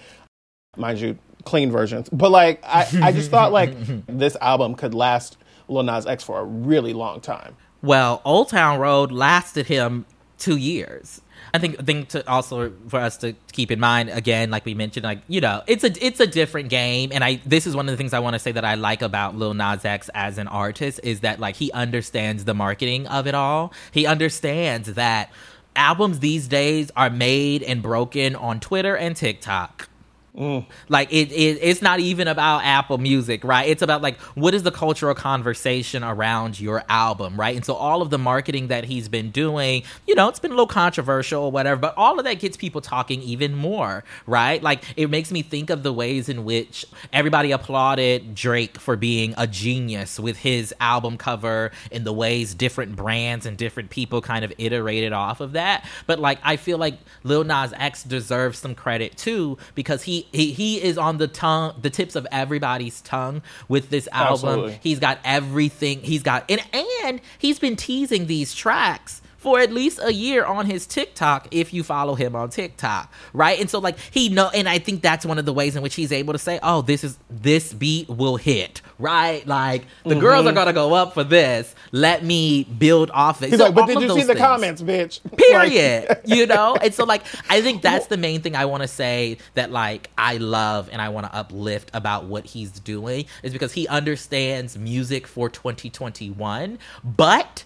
mind 0.75 0.99
you, 0.99 1.17
clean 1.45 1.71
versions. 1.71 2.10
But 2.10 2.31
like, 2.31 2.62
I, 2.65 2.86
I 3.01 3.12
just 3.13 3.31
thought 3.31 3.53
like 3.53 3.73
this 4.08 4.36
album 4.41 4.75
could 4.75 4.93
last 4.93 5.38
Lil 5.69 5.84
Nas 5.84 6.05
X 6.05 6.21
for 6.21 6.39
a 6.39 6.43
really 6.43 6.91
long 6.91 7.21
time. 7.21 7.55
Well, 7.85 8.19
Old 8.25 8.49
Town 8.49 8.79
Road 8.79 9.11
lasted 9.11 9.67
him 9.67 10.07
two 10.39 10.57
years. 10.57 11.21
I 11.53 11.59
think 11.59 11.85
thing 11.85 12.07
to 12.07 12.27
also 12.27 12.73
for 12.87 12.99
us 12.99 13.17
to 13.17 13.33
keep 13.53 13.69
in 13.69 13.79
mind 13.79 14.09
again, 14.09 14.49
like 14.49 14.65
we 14.65 14.73
mentioned, 14.73 15.03
like 15.03 15.21
you 15.27 15.39
know, 15.39 15.61
it's 15.67 15.83
a 15.83 16.05
it's 16.05 16.19
a 16.19 16.25
different 16.25 16.69
game, 16.69 17.11
and 17.13 17.23
I 17.23 17.41
this 17.45 17.67
is 17.67 17.75
one 17.75 17.87
of 17.87 17.93
the 17.93 17.97
things 17.97 18.11
I 18.11 18.19
want 18.19 18.33
to 18.33 18.39
say 18.39 18.51
that 18.51 18.65
I 18.65 18.73
like 18.73 19.03
about 19.03 19.35
Lil 19.35 19.53
Nas 19.53 19.85
X 19.85 20.09
as 20.15 20.39
an 20.39 20.47
artist 20.47 20.99
is 21.03 21.19
that 21.19 21.39
like 21.39 21.57
he 21.57 21.71
understands 21.73 22.45
the 22.45 22.55
marketing 22.55 23.05
of 23.05 23.27
it 23.27 23.35
all. 23.35 23.71
He 23.91 24.07
understands 24.07 24.93
that 24.93 25.31
albums 25.75 26.19
these 26.19 26.47
days 26.47 26.89
are 26.95 27.11
made 27.11 27.61
and 27.61 27.83
broken 27.83 28.35
on 28.35 28.59
Twitter 28.59 28.97
and 28.97 29.15
TikTok 29.15 29.89
Mm. 30.37 30.65
Like 30.89 31.11
it, 31.13 31.31
it, 31.31 31.59
it's 31.61 31.81
not 31.81 31.99
even 31.99 32.27
about 32.27 32.65
Apple 32.65 32.97
Music, 32.97 33.43
right? 33.43 33.69
It's 33.69 33.81
about 33.81 34.01
like 34.01 34.19
what 34.35 34.53
is 34.53 34.63
the 34.63 34.71
cultural 34.71 35.15
conversation 35.15 36.03
around 36.03 36.59
your 36.59 36.83
album, 36.89 37.39
right? 37.39 37.55
And 37.55 37.63
so 37.63 37.73
all 37.73 38.01
of 38.01 38.09
the 38.09 38.17
marketing 38.17 38.67
that 38.67 38.83
he's 38.83 39.07
been 39.07 39.31
doing, 39.31 39.83
you 40.05 40.13
know, 40.13 40.27
it's 40.27 40.39
been 40.39 40.51
a 40.51 40.53
little 40.53 40.67
controversial 40.67 41.43
or 41.43 41.51
whatever, 41.51 41.79
but 41.79 41.93
all 41.95 42.19
of 42.19 42.25
that 42.25 42.39
gets 42.39 42.57
people 42.57 42.81
talking 42.81 43.21
even 43.21 43.55
more, 43.55 44.03
right? 44.27 44.61
Like 44.61 44.83
it 44.97 45.09
makes 45.09 45.31
me 45.31 45.41
think 45.41 45.69
of 45.69 45.83
the 45.83 45.93
ways 45.93 46.27
in 46.27 46.43
which 46.43 46.85
everybody 47.13 47.51
applauded 47.51 48.35
Drake 48.35 48.77
for 48.77 48.97
being 48.97 49.33
a 49.37 49.47
genius 49.47 50.19
with 50.19 50.37
his 50.37 50.73
album 50.81 51.17
cover 51.17 51.71
and 51.93 52.05
the 52.05 52.13
ways 52.13 52.53
different 52.53 52.97
brands 52.97 53.45
and 53.45 53.57
different 53.57 53.89
people 53.89 54.21
kind 54.21 54.43
of 54.43 54.51
iterated 54.57 55.13
off 55.13 55.39
of 55.39 55.53
that. 55.53 55.87
But 56.07 56.19
like 56.19 56.39
I 56.43 56.57
feel 56.57 56.77
like 56.77 56.99
Lil 57.23 57.45
Nas 57.45 57.71
X 57.77 58.03
deserves 58.03 58.59
some 58.59 58.75
credit 58.75 59.15
too 59.15 59.57
because 59.75 60.03
he 60.03 60.24
he 60.31 60.51
he 60.51 60.81
is 60.81 60.97
on 60.97 61.17
the 61.17 61.27
tongue 61.27 61.75
the 61.81 61.89
tips 61.89 62.15
of 62.15 62.27
everybody's 62.31 63.01
tongue 63.01 63.41
with 63.67 63.89
this 63.89 64.07
album. 64.11 64.49
Absolutely. 64.49 64.79
He's 64.81 64.99
got 64.99 65.19
everything. 65.23 65.99
He's 66.01 66.23
got 66.23 66.49
and 66.49 66.61
and 66.73 67.21
he's 67.38 67.59
been 67.59 67.75
teasing 67.75 68.27
these 68.27 68.53
tracks 68.53 69.21
for 69.45 69.60
at 69.60 69.71
least 69.71 69.99
a 70.01 70.12
year 70.12 70.43
on 70.43 70.65
his 70.65 70.88
TikTok 70.88 71.49
if 71.51 71.71
you 71.71 71.84
follow 71.84 72.15
him 72.15 72.36
on 72.36 72.49
TikTok, 72.49 73.13
right? 73.31 73.60
And 73.60 73.69
so 73.69 73.77
like 73.77 73.99
he 73.99 74.27
know 74.27 74.49
and 74.49 74.67
I 74.67 74.79
think 74.79 75.03
that's 75.03 75.23
one 75.23 75.38
of 75.38 75.45
the 75.45 75.53
ways 75.53 75.75
in 75.75 75.84
which 75.84 75.93
he's 75.93 76.12
able 76.12 76.34
to 76.34 76.39
say, 76.39 76.60
"Oh, 76.63 76.81
this 76.81 77.03
is 77.03 77.19
this 77.29 77.71
beat 77.71 78.10
will 78.10 78.38
hit." 78.38 78.81
Right? 78.97 79.45
Like 79.45 79.86
the 80.03 80.12
mm-hmm. 80.12 80.19
girls 80.19 80.47
are 80.47 80.51
going 80.51 80.65
to 80.65 80.73
go 80.73 80.95
up 80.95 81.13
for 81.13 81.23
this. 81.23 81.75
Let 81.91 82.23
me 82.23 82.63
build 82.63 83.12
off 83.12 83.43
it. 83.43 83.49
He's 83.49 83.60
so 83.60 83.65
like, 83.65 83.75
"But 83.75 83.86
did 83.86 84.01
you 84.01 84.10
see 84.10 84.21
the 84.21 84.34
things, 84.34 84.39
comments, 84.39 84.81
bitch?" 84.81 85.19
Period. 85.38 86.10
like, 86.10 86.21
you 86.25 86.47
know? 86.47 86.75
And 86.81 86.91
so 86.91 87.03
like 87.03 87.21
I 87.47 87.62
think 87.62 87.84
that's 87.84 88.08
the 88.08 88.17
main 88.17 88.41
thing 88.41 88.55
I 88.55 88.65
want 88.65 88.81
to 88.81 88.88
say 88.88 89.38
that 89.53 89.69
like 89.69 90.10
I 90.17 90.38
love 90.38 90.89
and 90.91 90.99
I 90.99 91.10
want 91.10 91.27
to 91.27 91.36
uplift 91.36 91.91
about 91.93 92.25
what 92.25 92.47
he's 92.47 92.71
doing 92.71 93.25
is 93.43 93.53
because 93.53 93.73
he 93.73 93.88
understands 93.89 94.75
music 94.75 95.27
for 95.27 95.49
2021, 95.49 96.79
but 97.03 97.63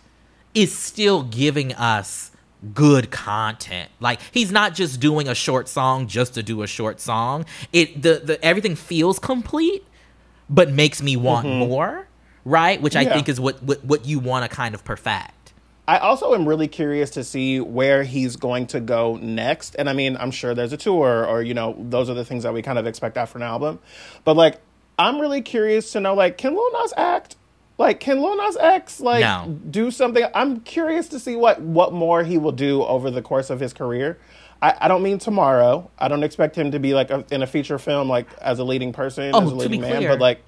is 0.53 0.75
still 0.75 1.23
giving 1.23 1.73
us 1.73 2.31
good 2.73 3.09
content. 3.11 3.89
Like 3.99 4.19
he's 4.31 4.51
not 4.51 4.73
just 4.73 4.99
doing 4.99 5.27
a 5.27 5.35
short 5.35 5.67
song 5.67 6.07
just 6.07 6.33
to 6.33 6.43
do 6.43 6.61
a 6.61 6.67
short 6.67 6.99
song. 6.99 7.45
It 7.71 8.01
the, 8.01 8.21
the 8.23 8.43
everything 8.43 8.75
feels 8.75 9.19
complete 9.19 9.85
but 10.49 10.71
makes 10.71 11.01
me 11.01 11.15
want 11.15 11.47
mm-hmm. 11.47 11.69
more, 11.69 12.07
right? 12.43 12.81
Which 12.81 12.95
I 12.95 13.05
think 13.05 13.29
is 13.29 13.39
what 13.39 13.61
what, 13.63 13.83
what 13.85 14.05
you 14.05 14.19
want 14.19 14.49
to 14.49 14.53
kind 14.53 14.75
of 14.75 14.83
perfect. 14.83 15.53
I 15.87 15.97
also 15.97 16.35
am 16.35 16.47
really 16.47 16.67
curious 16.67 17.09
to 17.11 17.23
see 17.23 17.59
where 17.59 18.03
he's 18.03 18.35
going 18.35 18.67
to 18.67 18.79
go 18.79 19.15
next. 19.15 19.73
And 19.73 19.89
I 19.89 19.93
mean, 19.93 20.17
I'm 20.17 20.29
sure 20.29 20.53
there's 20.53 20.71
a 20.71 20.77
tour 20.77 21.25
or, 21.25 21.41
you 21.41 21.55
know, 21.55 21.75
those 21.79 22.11
are 22.11 22.13
the 22.13 22.23
things 22.23 22.43
that 22.43 22.53
we 22.53 22.61
kind 22.61 22.77
of 22.77 22.85
expect 22.85 23.17
after 23.17 23.39
an 23.39 23.41
album. 23.41 23.79
But 24.23 24.37
like, 24.37 24.59
I'm 24.99 25.19
really 25.19 25.41
curious 25.41 25.91
to 25.93 25.99
know, 25.99 26.13
like, 26.13 26.37
can 26.37 26.53
Lil 26.53 26.71
Nas 26.73 26.93
act? 26.95 27.37
Like, 27.79 28.01
can 28.01 28.21
Lil 28.21 28.35
Nas 28.35 28.57
X 28.57 28.99
like 28.99 29.21
no. 29.21 29.57
do 29.71 29.89
something? 29.89 30.25
I'm 30.35 30.59
curious 30.59 31.07
to 31.07 31.19
see 31.19 31.37
what 31.37 31.61
what 31.61 31.93
more 31.93 32.25
he 32.25 32.37
will 32.37 32.51
do 32.51 32.83
over 32.83 33.09
the 33.09 33.21
course 33.21 33.49
of 33.49 33.61
his 33.61 33.71
career. 33.71 34.19
I, 34.61 34.75
I 34.81 34.87
don't 34.89 35.01
mean 35.01 35.17
tomorrow. 35.17 35.89
I 35.97 36.09
don't 36.09 36.23
expect 36.23 36.57
him 36.57 36.71
to 36.71 36.79
be 36.79 36.93
like 36.93 37.09
a, 37.09 37.25
in 37.31 37.41
a 37.41 37.47
feature 37.47 37.79
film, 37.79 38.09
like 38.09 38.27
as 38.41 38.59
a 38.59 38.65
leading 38.65 38.91
person, 38.91 39.31
oh, 39.33 39.41
as 39.41 39.51
a 39.51 39.55
leading 39.55 39.79
man. 39.79 39.95
Clear, 39.95 40.09
but 40.09 40.19
like, 40.19 40.41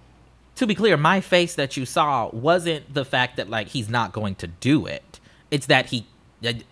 to 0.56 0.68
be 0.68 0.76
clear, 0.76 0.98
my 0.98 1.22
face 1.22 1.56
that 1.56 1.78
you 1.78 1.86
saw 1.86 2.30
wasn't 2.34 2.94
the 2.94 3.06
fact 3.06 3.38
that 3.38 3.50
like 3.50 3.70
he's 3.70 3.88
not 3.88 4.12
going 4.12 4.36
to 4.36 4.48
do 4.48 4.86
it. 4.86 5.22
It's 5.50 5.68
that 5.68 5.86
he 5.86 6.06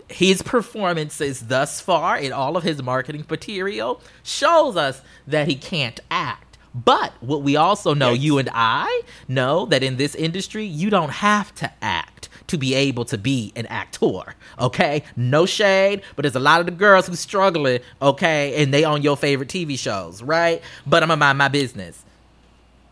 his 0.10 0.42
performances 0.42 1.42
thus 1.42 1.80
far 1.80 2.18
in 2.18 2.34
all 2.34 2.58
of 2.58 2.64
his 2.64 2.84
marketing 2.84 3.26
material 3.30 4.02
shows 4.24 4.76
us 4.76 5.02
that 5.26 5.48
he 5.48 5.56
can't 5.56 6.02
act. 6.12 6.49
But 6.74 7.14
what 7.22 7.42
we 7.42 7.56
also 7.56 7.94
know, 7.94 8.12
yes. 8.12 8.22
you 8.22 8.38
and 8.38 8.50
I 8.54 9.02
know 9.28 9.66
that 9.68 9.84
in 9.84 9.98
this 9.98 10.16
industry, 10.16 10.66
you 10.66 10.90
don't 10.90 11.10
have 11.10 11.54
to 11.56 11.72
act 11.82 12.30
to 12.48 12.58
be 12.58 12.76
able 12.76 13.06
to 13.06 13.18
be 13.18 13.54
an 13.56 13.66
actor. 13.68 14.36
Okay, 14.60 15.04
no 15.16 15.46
shade, 15.46 16.02
but 16.16 16.24
there's 16.24 16.36
a 16.36 16.40
lot 16.40 16.60
of 16.60 16.66
the 16.66 16.72
girls 16.72 17.08
who 17.08 17.16
struggling. 17.16 17.80
Okay, 18.02 18.62
and 18.62 18.74
they 18.74 18.84
on 18.84 19.02
your 19.02 19.18
favorite 19.18 19.50
TV 19.50 19.78
shows, 19.78 20.22
right? 20.22 20.62
But 20.86 21.04
I'm 21.04 21.10
gonna 21.10 21.20
mind 21.20 21.38
my 21.38 21.48
business. 21.48 22.04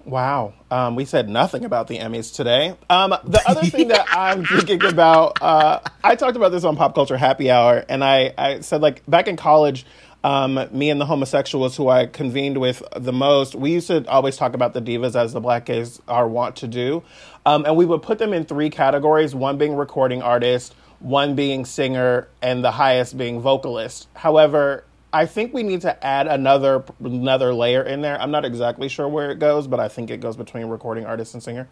Wow, 0.05 0.53
um, 0.71 0.95
we 0.95 1.03
said 1.03 1.27
nothing 1.27 1.65
about 1.65 1.87
the 1.87 1.97
Emmys 1.97 2.33
today. 2.33 2.75
Um, 2.89 3.09
the 3.25 3.41
other 3.45 3.63
thing 3.63 3.89
that 3.89 4.07
I'm 4.11 4.45
thinking 4.45 4.85
about, 4.85 5.41
uh, 5.41 5.81
I 6.01 6.15
talked 6.15 6.37
about 6.37 6.53
this 6.53 6.63
on 6.63 6.77
Pop 6.77 6.95
Culture 6.95 7.17
Happy 7.17 7.51
Hour, 7.51 7.83
and 7.89 8.03
I, 8.05 8.33
I 8.37 8.61
said 8.61 8.81
like 8.81 9.03
back 9.05 9.27
in 9.27 9.35
college 9.35 9.85
um, 10.23 10.67
me 10.71 10.89
and 10.89 10.99
the 10.99 11.05
homosexuals 11.05 11.77
who 11.77 11.89
I 11.89 12.05
convened 12.07 12.57
with 12.57 12.83
the 12.95 13.13
most, 13.13 13.55
we 13.55 13.71
used 13.71 13.87
to 13.87 14.07
always 14.09 14.35
talk 14.35 14.53
about 14.53 14.73
the 14.73 14.81
divas 14.81 15.15
as 15.15 15.33
the 15.33 15.39
black 15.39 15.65
gays 15.65 16.01
are 16.07 16.27
wont 16.27 16.57
to 16.57 16.67
do. 16.67 17.03
Um, 17.45 17.65
and 17.65 17.77
we 17.77 17.85
would 17.85 18.01
put 18.01 18.17
them 18.17 18.33
in 18.33 18.45
three 18.45 18.69
categories 18.69 19.35
one 19.35 19.57
being 19.57 19.75
recording 19.75 20.21
artist, 20.21 20.75
one 20.99 21.35
being 21.35 21.65
singer, 21.65 22.27
and 22.41 22.63
the 22.63 22.71
highest 22.71 23.17
being 23.17 23.39
vocalist. 23.39 24.07
However, 24.15 24.83
I 25.13 25.25
think 25.25 25.53
we 25.53 25.63
need 25.63 25.81
to 25.81 26.05
add 26.05 26.27
another 26.27 26.83
another 26.99 27.53
layer 27.53 27.83
in 27.83 28.01
there. 28.01 28.19
I'm 28.19 28.31
not 28.31 28.43
exactly 28.43 28.89
sure 28.89 29.07
where 29.07 29.31
it 29.31 29.39
goes, 29.39 29.67
but 29.67 29.79
I 29.79 29.87
think 29.87 30.09
it 30.09 30.19
goes 30.19 30.35
between 30.35 30.65
recording 30.65 31.05
artist 31.05 31.33
and 31.33 31.41
singer. 31.41 31.69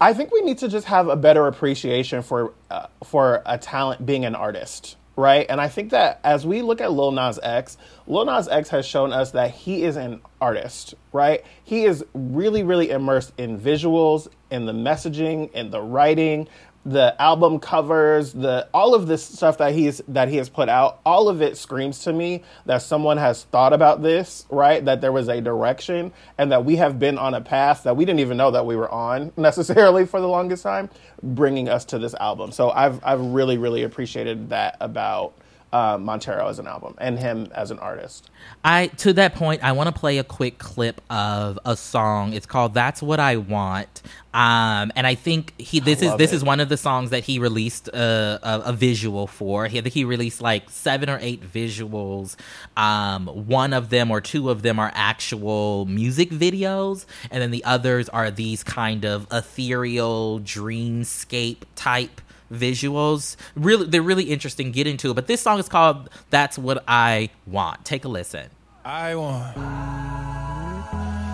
I 0.00 0.14
think 0.14 0.32
we 0.32 0.40
need 0.40 0.58
to 0.58 0.68
just 0.68 0.86
have 0.88 1.06
a 1.06 1.14
better 1.14 1.46
appreciation 1.46 2.22
for 2.22 2.54
uh, 2.70 2.88
for 3.04 3.42
a 3.46 3.58
talent 3.58 4.04
being 4.04 4.24
an 4.24 4.34
artist 4.34 4.96
right? 5.16 5.46
And 5.48 5.60
I 5.60 5.68
think 5.68 5.90
that 5.90 6.20
as 6.24 6.46
we 6.46 6.62
look 6.62 6.80
at 6.80 6.92
Lil 6.92 7.12
Nas 7.12 7.38
X, 7.42 7.76
Lil 8.06 8.24
Nas 8.24 8.48
X 8.48 8.68
has 8.70 8.86
shown 8.86 9.12
us 9.12 9.32
that 9.32 9.50
he 9.50 9.82
is 9.82 9.96
an 9.96 10.20
artist, 10.40 10.94
right? 11.12 11.44
He 11.64 11.84
is 11.84 12.04
really, 12.14 12.62
really 12.62 12.90
immersed 12.90 13.32
in 13.38 13.58
visuals, 13.60 14.28
in 14.50 14.66
the 14.66 14.72
messaging, 14.72 15.50
in 15.52 15.70
the 15.70 15.80
writing, 15.80 16.48
the 16.84 17.20
album 17.22 17.60
covers, 17.60 18.32
the 18.32 18.68
all 18.74 18.94
of 18.94 19.06
this 19.06 19.24
stuff 19.24 19.58
that 19.58 19.72
he's 19.72 20.02
that 20.08 20.28
he 20.28 20.36
has 20.36 20.48
put 20.48 20.68
out, 20.68 21.00
all 21.06 21.28
of 21.28 21.40
it 21.40 21.56
screams 21.56 22.00
to 22.00 22.12
me 22.12 22.42
that 22.66 22.82
someone 22.82 23.18
has 23.18 23.44
thought 23.44 23.72
about 23.72 24.02
this, 24.02 24.46
right? 24.50 24.84
That 24.84 25.00
there 25.00 25.12
was 25.12 25.28
a 25.28 25.40
direction 25.40 26.12
and 26.38 26.50
that 26.50 26.64
we 26.64 26.76
have 26.76 26.98
been 26.98 27.18
on 27.18 27.34
a 27.34 27.40
path 27.40 27.84
that 27.84 27.96
we 27.96 28.04
didn't 28.04 28.20
even 28.20 28.36
know 28.36 28.50
that 28.50 28.66
we 28.66 28.74
were 28.74 28.90
on 28.90 29.32
necessarily 29.36 30.06
for 30.06 30.20
the 30.20 30.28
longest 30.28 30.64
time, 30.64 30.90
bringing 31.22 31.68
us 31.68 31.84
to 31.86 31.98
this 31.98 32.14
album. 32.14 32.50
So 32.50 32.70
I've 32.70 33.02
I've 33.04 33.20
really 33.20 33.58
really 33.58 33.84
appreciated 33.84 34.50
that 34.50 34.76
about 34.80 35.34
uh, 35.72 35.96
Montero 35.98 36.48
as 36.48 36.58
an 36.58 36.66
album 36.66 36.94
and 36.98 37.18
him 37.18 37.48
as 37.54 37.70
an 37.70 37.78
artist. 37.78 38.30
I 38.64 38.88
to 38.98 39.12
that 39.14 39.34
point, 39.34 39.64
I 39.64 39.72
want 39.72 39.94
to 39.94 39.98
play 39.98 40.18
a 40.18 40.24
quick 40.24 40.58
clip 40.58 41.00
of 41.08 41.58
a 41.64 41.76
song. 41.76 42.34
It's 42.34 42.46
called 42.46 42.74
"That's 42.74 43.02
What 43.02 43.20
I 43.20 43.36
Want," 43.36 44.02
um, 44.34 44.92
and 44.94 45.06
I 45.06 45.14
think 45.14 45.58
he 45.58 45.80
this 45.80 46.02
is 46.02 46.14
this 46.16 46.32
it. 46.32 46.36
is 46.36 46.44
one 46.44 46.60
of 46.60 46.68
the 46.68 46.76
songs 46.76 47.10
that 47.10 47.24
he 47.24 47.38
released 47.38 47.88
a, 47.88 48.38
a, 48.42 48.60
a 48.66 48.72
visual 48.72 49.26
for. 49.26 49.66
He, 49.66 49.80
he 49.80 50.04
released 50.04 50.42
like 50.42 50.68
seven 50.68 51.08
or 51.08 51.18
eight 51.20 51.42
visuals. 51.42 52.36
Um, 52.76 53.26
one 53.26 53.72
of 53.72 53.88
them 53.88 54.10
or 54.10 54.20
two 54.20 54.50
of 54.50 54.62
them 54.62 54.78
are 54.78 54.92
actual 54.94 55.86
music 55.86 56.30
videos, 56.30 57.06
and 57.30 57.42
then 57.42 57.50
the 57.50 57.64
others 57.64 58.08
are 58.10 58.30
these 58.30 58.62
kind 58.62 59.04
of 59.04 59.26
ethereal 59.32 60.40
dreamscape 60.40 61.62
type 61.76 62.20
visuals. 62.52 63.36
Really, 63.56 63.86
they're 63.86 64.02
really 64.02 64.24
interesting. 64.24 64.72
Get 64.72 64.86
into 64.86 65.10
it. 65.10 65.14
But 65.14 65.26
this 65.26 65.40
song 65.40 65.58
is 65.58 65.68
called 65.68 66.10
"That's 66.30 66.58
What 66.58 66.84
I 66.86 67.30
Want." 67.46 67.84
Take 67.84 68.04
a 68.04 68.08
listen. 68.08 68.50
I 68.84 69.14
want 69.14 69.54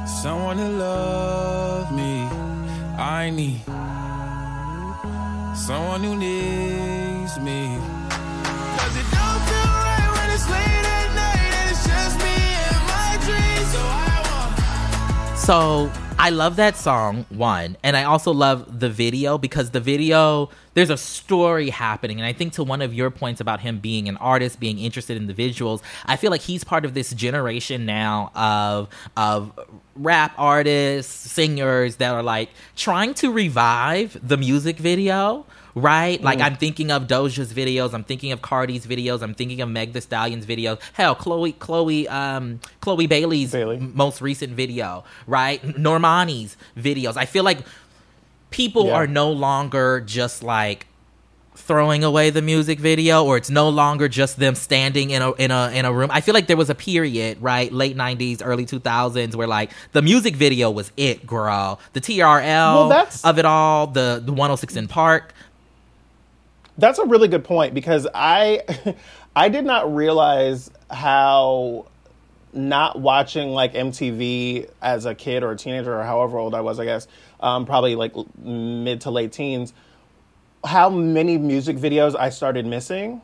someone 0.09 0.57
to 0.59 0.69
love 0.69 1.93
me. 1.93 2.23
I 2.99 3.31
need 3.31 3.63
someone 5.57 6.03
who 6.03 6.17
needs 6.17 7.39
me. 7.41 7.79
Cause 8.79 8.97
it 8.97 9.09
don't 9.11 9.43
feel 9.49 9.71
right 9.87 10.11
when 10.17 10.31
it's 10.35 10.49
late 10.49 10.87
at 10.99 11.09
night 11.15 11.53
and 11.59 11.71
it's 11.71 11.85
just 11.87 12.19
me 12.19 12.37
and 12.69 12.83
my 12.95 13.19
dreams. 13.27 13.69
So 13.73 13.81
I 13.81 14.17
want. 14.29 15.39
So 15.39 16.08
I 16.21 16.31
love 16.31 16.57
that 16.57 16.77
song, 16.77 17.27
one, 17.29 17.77
and 17.85 17.97
I 17.97 18.03
also 18.03 18.33
love 18.33 18.81
the 18.81 18.91
video 18.91 19.39
because 19.39 19.71
the 19.71 19.81
video 19.81 20.51
there's 20.75 20.91
a 20.91 20.97
story 20.97 21.71
happening. 21.71 22.19
And 22.19 22.27
I 22.27 22.33
think 22.33 22.53
to 22.55 22.65
one 22.65 22.83
of 22.83 22.93
your 22.93 23.11
points 23.11 23.41
about 23.41 23.61
him 23.61 23.79
being 23.79 24.09
an 24.09 24.17
artist, 24.17 24.59
being 24.59 24.79
interested 24.79 25.17
in 25.17 25.29
the 25.29 25.35
visuals, 25.35 25.81
I 26.07 26.17
feel 26.17 26.31
like 26.31 26.41
he's 26.41 26.65
part 26.65 26.85
of 26.85 26.95
this 26.95 27.13
generation 27.13 27.87
now 27.87 28.33
of 28.35 28.89
of 29.17 29.53
rap 29.95 30.35
artists, 30.37 31.31
singers 31.31 31.97
that 31.97 32.13
are 32.13 32.23
like 32.23 32.51
trying 32.75 33.15
to 33.15 33.33
revive 33.33 34.19
the 34.27 34.37
music 34.37 34.77
video 34.77 35.47
right? 35.75 36.21
Like 36.23 36.41
I'm 36.41 36.57
thinking 36.57 36.91
of 36.91 37.07
Doja's 37.07 37.53
videos, 37.53 37.93
I'm 37.95 38.05
thinking 38.05 38.33
of 38.33 38.43
Cardi's 38.43 38.87
videos, 38.87 39.23
I'm 39.23 39.35
thinking 39.35 39.61
of 39.61 39.69
Meg 39.69 39.93
The 39.93 40.01
Stallion's 40.01 40.47
videos. 40.47 40.81
Hell, 40.95 41.15
Chloe, 41.15 41.53
Chloe, 41.53 42.09
um, 42.09 42.61
Chloe 42.81 43.07
Bailey's 43.07 43.53
Bailey. 43.53 43.79
most 43.79 44.21
recent 44.21 44.53
video, 44.55 45.05
right? 45.27 45.63
Normani's 45.63 46.57
videos. 46.77 47.17
I 47.17 47.25
feel 47.27 47.45
like 47.45 47.59
people 48.51 48.87
Yeah. 48.87 48.95
are 48.95 49.07
no 49.07 49.31
longer 49.31 50.01
just 50.01 50.43
like 50.43 50.87
throwing 51.55 52.05
away 52.05 52.31
the 52.31 52.41
music 52.41 52.79
video 52.79 53.25
or 53.25 53.37
it's 53.37 53.51
no 53.51 53.69
longer 53.69 54.09
just 54.09 54.39
them 54.39 54.55
standing 54.55 55.11
in 55.11 55.21
a 55.21 55.33
in 55.33 55.51
a 55.51 55.71
in 55.75 55.85
a 55.85 55.93
room. 55.93 56.09
I 56.13 56.21
feel 56.21 56.33
like 56.33 56.47
there 56.47 56.57
was 56.57 56.71
a 56.71 56.75
period, 56.75 57.39
right, 57.43 57.71
late 57.73 57.97
90s, 57.97 58.41
early 58.45 58.65
2000s 58.65 59.35
where 59.35 59.49
like 59.49 59.73
the 59.93 60.01
music 60.01 60.37
video 60.37 60.71
was 60.71 60.93
it, 60.97 61.27
girl. 61.27 61.81
The 61.95 62.01
TRL 62.01 62.89
Well, 62.89 63.09
of 63.25 63.39
it 63.39 63.45
all, 63.45 63.89
the 63.89 64.23
the 64.25 64.33
106 64.33 64.77
and 64.77 64.89
Park. 64.89 65.35
That's 66.79 67.01
a 67.01 67.05
really 67.05 67.29
good 67.29 67.45
point 67.45 67.75
because 67.75 68.07
I 68.15 68.63
I 69.37 69.49
did 69.49 69.65
not 69.65 69.95
realize 69.95 70.71
how 70.91 71.87
not 72.53 72.99
watching 73.01 73.51
like 73.51 73.75
MTV 73.75 74.71
as 74.81 75.05
a 75.05 75.15
kid 75.15 75.43
or 75.43 75.51
a 75.51 75.57
teenager 75.57 75.99
or 75.99 76.03
however 76.05 76.39
old 76.39 76.55
I 76.55 76.61
was, 76.61 76.81
I 76.81 76.85
guess, 76.85 77.07
um, 77.41 77.67
probably 77.67 77.95
like 77.95 78.15
mid 78.39 79.03
to 79.03 79.11
late 79.11 79.33
teens, 79.33 79.75
how 80.65 80.89
many 80.89 81.37
music 81.37 81.77
videos 81.77 82.17
I 82.19 82.31
started 82.31 82.65
missing. 82.65 83.21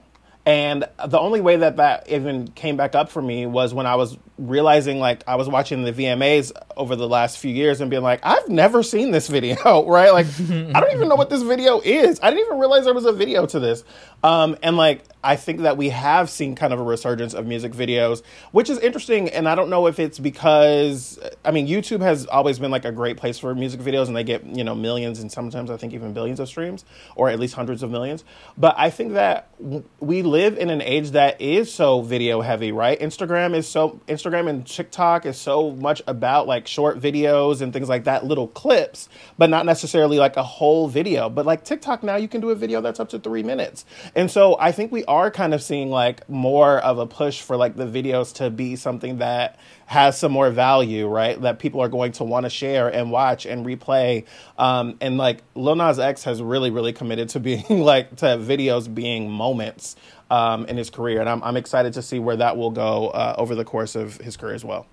And 0.46 0.84
the 1.06 1.18
only 1.18 1.40
way 1.40 1.56
that 1.56 1.76
that 1.78 2.08
even 2.10 2.48
came 2.48 2.76
back 2.76 2.94
up 2.94 3.08
for 3.08 3.22
me 3.22 3.46
was 3.46 3.72
when 3.72 3.86
I 3.86 3.94
was 3.94 4.18
realizing, 4.36 4.98
like, 4.98 5.24
I 5.26 5.36
was 5.36 5.48
watching 5.48 5.84
the 5.84 5.92
VMAs 5.92 6.52
over 6.76 6.96
the 6.96 7.08
last 7.08 7.38
few 7.38 7.50
years 7.50 7.80
and 7.80 7.90
being 7.90 8.02
like, 8.02 8.20
I've 8.22 8.46
never 8.48 8.82
seen 8.82 9.10
this 9.10 9.26
video, 9.28 9.56
right? 9.88 10.12
Like, 10.12 10.26
I 10.26 10.80
don't 10.80 10.92
even 10.92 11.08
know 11.08 11.14
what 11.14 11.30
this 11.30 11.42
video 11.42 11.80
is. 11.80 12.20
I 12.22 12.28
didn't 12.28 12.46
even 12.46 12.58
realize 12.58 12.84
there 12.84 12.92
was 12.92 13.06
a 13.06 13.12
video 13.12 13.46
to 13.46 13.58
this. 13.58 13.84
Um, 14.24 14.56
and, 14.62 14.76
like, 14.76 15.04
I 15.24 15.36
think 15.36 15.60
that 15.62 15.78
we 15.78 15.88
have 15.88 16.28
seen 16.28 16.54
kind 16.54 16.74
of 16.74 16.78
a 16.78 16.82
resurgence 16.82 17.32
of 17.32 17.46
music 17.46 17.72
videos, 17.72 18.22
which 18.52 18.68
is 18.68 18.78
interesting. 18.78 19.30
And 19.30 19.48
I 19.48 19.54
don't 19.54 19.70
know 19.70 19.86
if 19.86 19.98
it's 19.98 20.18
because, 20.18 21.18
I 21.44 21.50
mean, 21.50 21.66
YouTube 21.66 22.02
has 22.02 22.26
always 22.26 22.58
been 22.58 22.70
like 22.70 22.84
a 22.84 22.92
great 22.92 23.16
place 23.16 23.38
for 23.38 23.54
music 23.54 23.80
videos 23.80 24.06
and 24.08 24.14
they 24.14 24.22
get, 24.22 24.44
you 24.44 24.62
know, 24.62 24.74
millions 24.74 25.20
and 25.20 25.32
sometimes 25.32 25.70
I 25.70 25.78
think 25.78 25.94
even 25.94 26.12
billions 26.12 26.40
of 26.40 26.48
streams 26.48 26.84
or 27.16 27.30
at 27.30 27.40
least 27.40 27.54
hundreds 27.54 27.82
of 27.82 27.90
millions. 27.90 28.22
But 28.58 28.74
I 28.76 28.90
think 28.90 29.14
that 29.14 29.48
w- 29.58 29.84
we 29.98 30.20
live 30.20 30.58
in 30.58 30.68
an 30.68 30.82
age 30.82 31.12
that 31.12 31.40
is 31.40 31.72
so 31.72 32.02
video 32.02 32.42
heavy, 32.42 32.70
right? 32.70 33.00
Instagram 33.00 33.54
is 33.54 33.66
so, 33.66 34.00
Instagram 34.06 34.50
and 34.50 34.66
TikTok 34.66 35.24
is 35.24 35.38
so 35.38 35.70
much 35.70 36.02
about 36.06 36.46
like 36.46 36.66
short 36.66 37.00
videos 37.00 37.62
and 37.62 37.72
things 37.72 37.88
like 37.88 38.04
that, 38.04 38.26
little 38.26 38.48
clips, 38.48 39.08
but 39.38 39.48
not 39.48 39.64
necessarily 39.64 40.18
like 40.18 40.36
a 40.36 40.42
whole 40.42 40.86
video. 40.86 41.30
But 41.30 41.46
like 41.46 41.64
TikTok 41.64 42.02
now, 42.02 42.16
you 42.16 42.28
can 42.28 42.42
do 42.42 42.50
a 42.50 42.54
video 42.54 42.82
that's 42.82 43.00
up 43.00 43.08
to 43.10 43.18
three 43.18 43.42
minutes. 43.42 43.86
And 44.16 44.30
so 44.30 44.56
I 44.60 44.70
think 44.70 44.92
we 44.92 45.04
are 45.06 45.30
kind 45.30 45.54
of 45.54 45.62
seeing 45.62 45.90
like 45.90 46.28
more 46.28 46.78
of 46.78 46.98
a 46.98 47.06
push 47.06 47.40
for 47.40 47.56
like 47.56 47.76
the 47.76 47.86
videos 47.86 48.34
to 48.34 48.48
be 48.48 48.76
something 48.76 49.18
that 49.18 49.58
has 49.86 50.18
some 50.18 50.30
more 50.30 50.50
value, 50.50 51.08
right? 51.08 51.40
That 51.40 51.58
people 51.58 51.80
are 51.80 51.88
going 51.88 52.12
to 52.12 52.24
want 52.24 52.44
to 52.44 52.50
share 52.50 52.88
and 52.88 53.10
watch 53.10 53.44
and 53.44 53.66
replay. 53.66 54.24
Um, 54.56 54.96
and 55.00 55.18
like 55.18 55.42
Lil 55.54 55.76
Nas 55.76 55.98
X 55.98 56.24
has 56.24 56.40
really, 56.40 56.70
really 56.70 56.92
committed 56.92 57.28
to 57.30 57.40
being 57.40 57.64
like 57.68 58.16
to 58.16 58.26
videos 58.26 58.92
being 58.92 59.30
moments 59.30 59.96
um, 60.30 60.66
in 60.66 60.76
his 60.76 60.90
career, 60.90 61.20
and 61.20 61.28
I'm 61.28 61.42
I'm 61.42 61.56
excited 61.56 61.92
to 61.94 62.02
see 62.02 62.18
where 62.18 62.36
that 62.36 62.56
will 62.56 62.70
go 62.70 63.08
uh, 63.08 63.34
over 63.36 63.54
the 63.54 63.64
course 63.64 63.94
of 63.94 64.16
his 64.18 64.36
career 64.36 64.54
as 64.54 64.64
well. 64.64 64.86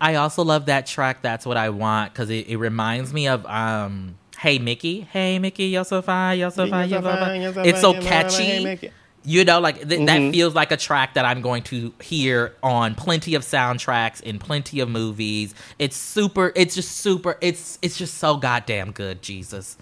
I 0.00 0.16
also 0.16 0.42
love 0.42 0.66
that 0.66 0.86
track. 0.86 1.22
That's 1.22 1.46
what 1.46 1.56
I 1.56 1.70
want 1.70 2.12
because 2.12 2.28
it, 2.28 2.48
it 2.48 2.56
reminds 2.56 3.12
me 3.12 3.28
of 3.28 3.46
um, 3.46 4.16
Hey 4.44 4.58
Mickey, 4.58 5.00
Hey 5.00 5.38
Mickey, 5.38 5.68
you're 5.68 5.86
so 5.86 6.02
fine, 6.02 6.38
you're 6.38 6.50
so 6.50 6.68
fine, 6.68 6.90
You're 6.90 7.00
so 7.00 7.16
fine, 7.16 7.40
you're 7.40 7.54
so 7.54 7.62
It's 7.62 7.80
so 7.80 7.94
fine, 7.94 8.02
you're 8.02 8.02
so 8.02 8.08
catchy. 8.10 8.90
You 9.24 9.42
know, 9.42 9.58
like 9.58 9.76
th- 9.76 9.86
Mm-hmm. 9.88 10.04
that 10.04 10.32
feels 10.32 10.54
like 10.54 10.70
a 10.70 10.76
track 10.76 11.14
that 11.14 11.24
I'm 11.24 11.40
going 11.40 11.62
to 11.62 11.94
hear 12.02 12.54
on 12.62 12.94
plenty 12.94 13.34
of 13.36 13.42
soundtracks 13.42 14.20
in 14.20 14.38
plenty 14.38 14.80
of 14.80 14.90
movies. 14.90 15.54
It's 15.78 15.96
super. 15.96 16.52
It's 16.54 16.74
just 16.74 16.90
super. 16.98 17.38
It's 17.40 17.78
it's 17.80 17.96
just 17.96 18.18
so 18.18 18.36
goddamn 18.36 18.92
good. 18.92 19.22
Jesus. 19.22 19.78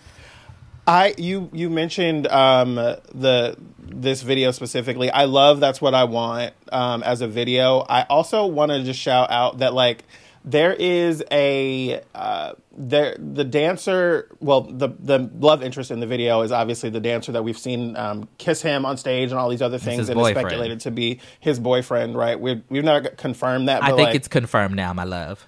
I 0.86 1.16
you 1.18 1.50
you 1.52 1.68
mentioned 1.68 2.28
um, 2.28 2.76
the 2.76 3.56
this 3.80 4.22
video 4.22 4.52
specifically. 4.52 5.10
I 5.10 5.24
love 5.24 5.58
that's 5.58 5.80
what 5.80 5.92
I 5.92 6.04
want 6.04 6.52
um, 6.70 7.02
as 7.02 7.20
a 7.20 7.26
video. 7.26 7.80
I 7.88 8.02
also 8.08 8.46
want 8.46 8.70
to 8.70 8.84
just 8.84 9.00
shout 9.00 9.28
out 9.32 9.58
that 9.58 9.74
like 9.74 10.04
there 10.44 10.72
is 10.72 11.22
a 11.30 12.00
uh, 12.14 12.54
there 12.76 13.16
the 13.18 13.44
dancer. 13.44 14.28
Well, 14.40 14.62
the 14.62 14.88
the 14.88 15.30
love 15.38 15.62
interest 15.62 15.90
in 15.90 16.00
the 16.00 16.06
video 16.06 16.42
is 16.42 16.50
obviously 16.50 16.90
the 16.90 17.00
dancer 17.00 17.32
that 17.32 17.44
we've 17.44 17.58
seen 17.58 17.96
um, 17.96 18.28
kiss 18.38 18.62
him 18.62 18.84
on 18.84 18.96
stage 18.96 19.30
and 19.30 19.38
all 19.38 19.48
these 19.48 19.62
other 19.62 19.78
things, 19.78 20.08
and 20.08 20.18
boyfriend. 20.18 20.48
speculated 20.48 20.80
to 20.80 20.90
be 20.90 21.20
his 21.38 21.60
boyfriend. 21.60 22.16
Right? 22.16 22.40
We've 22.40 22.62
we've 22.68 22.84
never 22.84 23.08
confirmed 23.10 23.68
that. 23.68 23.82
I 23.82 23.88
think 23.88 24.00
like, 24.00 24.14
it's 24.14 24.28
confirmed 24.28 24.74
now, 24.74 24.92
my 24.92 25.04
love. 25.04 25.46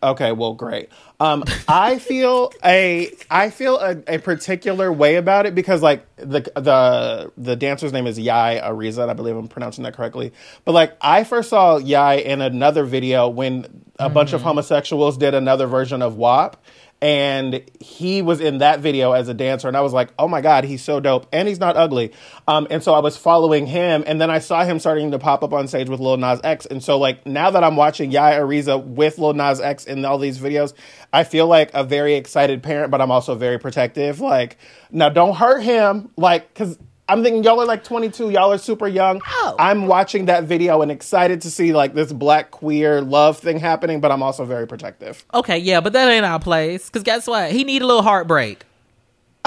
Okay, 0.00 0.30
well, 0.30 0.54
great. 0.54 0.90
Um, 1.18 1.42
I 1.66 1.98
feel 1.98 2.52
a 2.64 3.10
I 3.28 3.50
feel 3.50 3.78
a, 3.78 3.96
a 4.06 4.18
particular 4.18 4.92
way 4.92 5.16
about 5.16 5.46
it 5.46 5.56
because 5.56 5.82
like 5.82 6.06
the 6.16 6.42
the 6.54 7.32
the 7.36 7.56
dancer's 7.56 7.92
name 7.92 8.06
is 8.06 8.16
Yai 8.18 8.60
Ariza, 8.62 9.08
I 9.08 9.14
believe 9.14 9.34
I'm 9.36 9.48
pronouncing 9.48 9.82
that 9.84 9.94
correctly. 9.94 10.32
But 10.64 10.72
like 10.72 10.96
I 11.00 11.24
first 11.24 11.50
saw 11.50 11.78
Yai 11.78 12.14
in 12.14 12.40
another 12.40 12.84
video 12.84 13.28
when 13.28 13.84
a 13.98 14.08
bunch 14.08 14.32
of 14.32 14.42
homosexuals 14.42 15.18
did 15.18 15.34
another 15.34 15.66
version 15.66 16.02
of 16.02 16.16
WAP. 16.16 16.62
And 17.00 17.62
he 17.80 18.22
was 18.22 18.40
in 18.40 18.58
that 18.58 18.80
video 18.80 19.12
as 19.12 19.28
a 19.28 19.34
dancer, 19.34 19.68
and 19.68 19.76
I 19.76 19.82
was 19.82 19.92
like, 19.92 20.08
"Oh 20.18 20.26
my 20.26 20.40
god, 20.40 20.64
he's 20.64 20.82
so 20.82 20.98
dope!" 20.98 21.28
And 21.32 21.46
he's 21.46 21.60
not 21.60 21.76
ugly. 21.76 22.12
Um, 22.48 22.66
and 22.70 22.82
so 22.82 22.92
I 22.92 22.98
was 22.98 23.16
following 23.16 23.66
him, 23.66 24.02
and 24.06 24.20
then 24.20 24.30
I 24.30 24.40
saw 24.40 24.64
him 24.64 24.80
starting 24.80 25.12
to 25.12 25.18
pop 25.18 25.44
up 25.44 25.52
on 25.52 25.68
stage 25.68 25.88
with 25.88 26.00
Lil 26.00 26.16
Nas 26.16 26.40
X. 26.42 26.66
And 26.66 26.82
so, 26.82 26.98
like 26.98 27.24
now 27.24 27.50
that 27.50 27.62
I'm 27.62 27.76
watching 27.76 28.10
Yai 28.10 28.32
Ariza 28.32 28.84
with 28.84 29.18
Lil 29.18 29.34
Nas 29.34 29.60
X 29.60 29.84
in 29.84 30.04
all 30.04 30.18
these 30.18 30.38
videos, 30.38 30.72
I 31.12 31.22
feel 31.22 31.46
like 31.46 31.70
a 31.72 31.84
very 31.84 32.14
excited 32.14 32.62
parent, 32.62 32.90
but 32.90 33.00
I'm 33.00 33.12
also 33.12 33.36
very 33.36 33.58
protective. 33.58 34.20
Like, 34.20 34.58
now 34.90 35.08
don't 35.08 35.36
hurt 35.36 35.60
him, 35.60 36.10
like, 36.16 36.52
because 36.52 36.78
I'm 37.10 37.22
thinking 37.22 37.42
y'all 37.42 37.58
are 37.58 37.66
like 37.66 37.84
22, 37.84 38.30
y'all 38.30 38.52
are 38.52 38.58
super 38.58 38.86
young. 38.86 39.22
Oh. 39.26 39.56
I'm 39.58 39.86
watching 39.86 40.26
that 40.26 40.44
video 40.44 40.82
and 40.82 40.90
excited 40.90 41.40
to 41.40 41.50
see 41.50 41.72
like 41.72 41.94
this 41.94 42.12
black 42.12 42.50
queer 42.50 43.00
love 43.00 43.38
thing 43.38 43.58
happening, 43.58 44.00
but 44.00 44.12
I'm 44.12 44.22
also 44.22 44.44
very 44.44 44.66
protective. 44.66 45.24
Okay, 45.32 45.56
yeah, 45.56 45.80
but 45.80 45.94
that 45.94 46.06
ain't 46.10 46.26
our 46.26 46.38
place. 46.38 46.86
Because 46.86 47.02
guess 47.02 47.26
what? 47.26 47.50
He 47.50 47.64
need 47.64 47.80
a 47.80 47.86
little 47.86 48.02
heartbreak. 48.02 48.64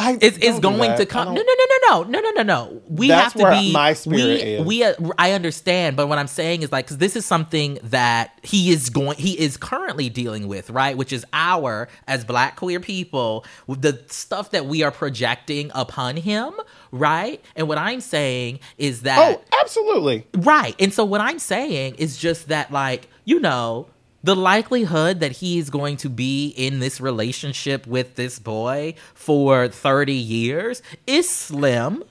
I 0.01 0.17
It's, 0.19 0.37
it's 0.41 0.59
going 0.59 0.97
to 0.97 1.05
come. 1.05 1.33
No, 1.33 1.41
no, 1.41 1.41
no, 1.41 1.65
no, 1.69 2.03
no, 2.03 2.09
no, 2.09 2.19
no, 2.19 2.31
no, 2.31 2.43
no. 2.43 2.81
We 2.87 3.09
have 3.09 3.33
to 3.33 3.49
be. 3.51 3.71
my 3.71 3.93
spirit 3.93 4.17
we, 4.17 4.33
is. 4.33 4.65
we, 4.65 4.83
uh, 4.83 4.93
I 5.17 5.33
understand, 5.33 5.95
but 5.95 6.07
what 6.07 6.17
I'm 6.17 6.27
saying 6.27 6.63
is 6.63 6.71
like, 6.71 6.85
because 6.85 6.97
this 6.97 7.15
is 7.15 7.25
something 7.25 7.77
that 7.83 8.37
he 8.41 8.71
is 8.71 8.89
going, 8.89 9.17
he 9.17 9.39
is 9.39 9.57
currently 9.57 10.09
dealing 10.09 10.47
with, 10.47 10.69
right? 10.69 10.97
Which 10.97 11.13
is 11.13 11.25
our 11.33 11.87
as 12.07 12.25
Black 12.25 12.55
queer 12.55 12.79
people, 12.79 13.45
with 13.67 13.81
the 13.81 14.03
stuff 14.07 14.51
that 14.51 14.65
we 14.65 14.83
are 14.83 14.91
projecting 14.91 15.71
upon 15.75 16.17
him, 16.17 16.53
right? 16.91 17.43
And 17.55 17.67
what 17.67 17.77
I'm 17.77 18.01
saying 18.01 18.59
is 18.77 19.03
that 19.03 19.19
Oh, 19.19 19.41
absolutely. 19.61 20.27
Right. 20.35 20.75
And 20.79 20.93
so 20.93 21.05
what 21.05 21.21
I'm 21.21 21.39
saying 21.39 21.95
is 21.95 22.17
just 22.17 22.47
that, 22.47 22.71
like, 22.71 23.07
you 23.25 23.39
know, 23.39 23.87
the 24.23 24.35
likelihood 24.35 25.19
that 25.19 25.31
he 25.33 25.57
is 25.57 25.69
going 25.69 25.97
to 25.97 26.09
be 26.09 26.49
in 26.49 26.79
this 26.79 27.01
relationship 27.01 27.87
with 27.87 28.15
this 28.15 28.37
boy 28.39 28.93
for 29.13 29.67
30 29.67 30.13
years 30.13 30.81
is 31.07 31.29
slim. 31.29 32.03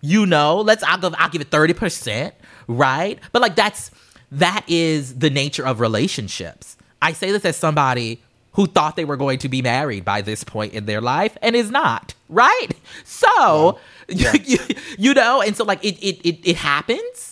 You 0.00 0.24
know, 0.24 0.60
let's 0.60 0.82
I'll 0.82 0.98
give 0.98 1.14
I'll 1.18 1.28
give 1.28 1.42
it 1.42 1.50
30%, 1.50 2.32
right? 2.66 3.18
But 3.32 3.42
like 3.42 3.54
that's 3.56 3.90
that 4.32 4.64
is 4.68 5.18
the 5.18 5.28
nature 5.30 5.66
of 5.66 5.80
relationships. 5.80 6.76
I 7.02 7.12
say 7.12 7.32
this 7.32 7.44
as 7.44 7.56
somebody 7.56 8.22
who 8.54 8.66
thought 8.66 8.96
they 8.96 9.04
were 9.04 9.16
going 9.16 9.38
to 9.38 9.48
be 9.48 9.62
married 9.62 10.04
by 10.04 10.22
this 10.22 10.42
point 10.42 10.72
in 10.72 10.86
their 10.86 11.00
life 11.00 11.36
and 11.42 11.54
is 11.54 11.70
not, 11.70 12.14
right? 12.28 12.68
So, 13.04 13.78
Yeah. 14.08 14.32
you, 14.44 14.58
you 14.98 15.14
know, 15.14 15.40
and 15.40 15.54
so 15.56 15.64
like 15.64 15.84
it 15.84 15.96
it 16.02 16.20
it, 16.26 16.38
it 16.48 16.56
happens. 16.56 17.29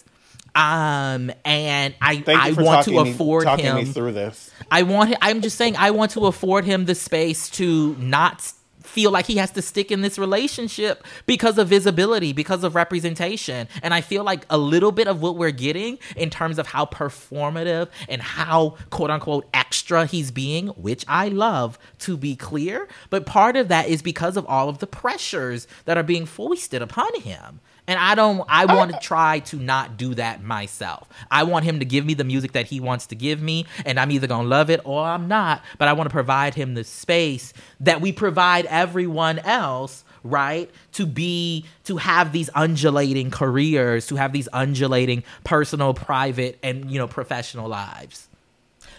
Um 0.59 1.31
and 1.45 1.95
I 2.03 2.25
I 2.27 2.53
want 2.53 2.85
to 2.87 2.91
me, 2.91 3.11
afford 3.13 3.45
talking 3.45 3.65
him 3.65 3.77
me 3.77 3.85
through 3.85 4.13
this. 4.13 4.51
I 4.71 4.83
want 4.83 5.15
I'm 5.23 5.41
just 5.41 5.57
saying 5.57 5.77
I 5.77 5.93
want 5.93 6.11
to 6.13 6.27
afford 6.27 6.65
him 6.65 6.85
the 6.87 6.97
space 6.97 7.49
to 7.51 7.95
not 7.99 8.53
feel 8.89 9.11
like 9.11 9.27
he 9.27 9.37
has 9.37 9.51
to 9.53 9.63
stick 9.63 9.93
in 9.93 10.01
this 10.01 10.19
relationship 10.19 11.07
because 11.27 11.59
of 11.59 11.69
visibility, 11.69 12.33
because 12.33 12.65
of 12.65 12.75
representation. 12.75 13.69
And 13.83 13.93
I 13.95 14.01
feel 14.01 14.25
like 14.25 14.47
a 14.51 14.59
little 14.59 14.93
bit 14.93 15.07
of 15.07 15.21
what 15.21 15.37
we're 15.37 15.51
getting 15.51 15.99
in 16.17 16.31
terms 16.31 16.59
of 16.59 16.67
how 16.67 16.87
performative 16.87 17.89
and 18.09 18.23
how 18.23 18.77
quote 18.91 19.11
unquote 19.11 19.47
extra 19.55 20.07
he's 20.07 20.31
being, 20.31 20.69
which 20.69 21.05
I 21.07 21.29
love 21.29 21.79
to 22.01 22.17
be 22.17 22.35
clear. 22.35 22.89
But 23.11 23.27
part 23.27 23.57
of 23.57 23.69
that 23.69 23.89
is 23.89 24.03
because 24.03 24.37
of 24.37 24.47
all 24.47 24.69
of 24.69 24.79
the 24.79 24.87
pressures 24.87 25.69
that 25.85 25.97
are 25.97 26.03
being 26.03 26.27
foisted 26.27 26.83
upon 26.83 27.21
him. 27.21 27.61
And 27.89 27.99
I 27.99 28.15
don't 28.15 28.45
I 28.49 28.67
want 28.67 28.93
to 28.93 28.99
try 29.01 29.41
to 29.41 29.57
not 29.57 29.97
do 29.97 30.15
that 30.15 30.43
myself. 30.43 31.09
I 31.31 31.43
want 31.45 31.65
him 31.65 31.81
to 31.81 31.85
give 31.85 32.05
me 32.05 32.15
the 32.15 32.23
music 32.23 32.53
that 32.53 32.67
he 32.67 32.79
wants 32.81 33.07
to 33.07 33.17
give 33.17 33.43
me 33.43 33.67
and 33.85 33.99
I'm 33.99 34.11
either 34.13 34.27
going 34.27 34.43
to 34.43 34.49
love 34.49 34.71
it 34.71 34.81
or 34.85 35.03
I'm 35.03 35.27
not, 35.27 35.63
but 35.79 35.89
I 35.89 35.95
want 35.95 36.09
to 36.09 36.13
provide 36.13 36.55
him 36.55 36.75
the 36.75 36.85
space 36.85 37.55
that 37.81 38.01
we 38.01 38.13
provide 38.13 38.67
everyone 38.67 39.39
else 39.41 40.05
right 40.25 40.71
to 40.93 41.07
be 41.07 41.65
to 41.85 41.97
have 41.97 42.33
these 42.33 42.51
undulating 42.55 43.31
careers 43.31 44.07
to 44.07 44.17
have 44.17 44.33
these 44.33 44.49
undulating 44.53 45.23
personal 45.45 45.95
private 45.95 46.59
and 46.63 46.91
you 46.91 46.99
know 46.99 47.07
professional 47.07 47.69
lives 47.69 48.29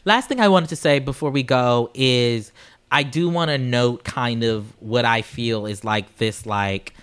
last 0.06 0.30
thing 0.30 0.40
i 0.40 0.48
wanted 0.48 0.70
to 0.70 0.76
say 0.76 1.00
before 1.00 1.30
we 1.30 1.44
go 1.44 1.92
is 1.94 2.52
i 2.92 3.04
do 3.04 3.30
want 3.30 3.50
to 3.50 3.58
note 3.58 4.04
kind 4.04 4.44
of 4.44 4.66
what 4.82 5.06
i 5.06 5.22
feel 5.22 5.66
is 5.66 5.84
like 5.84 6.18
this 6.18 6.46
like 6.46 6.94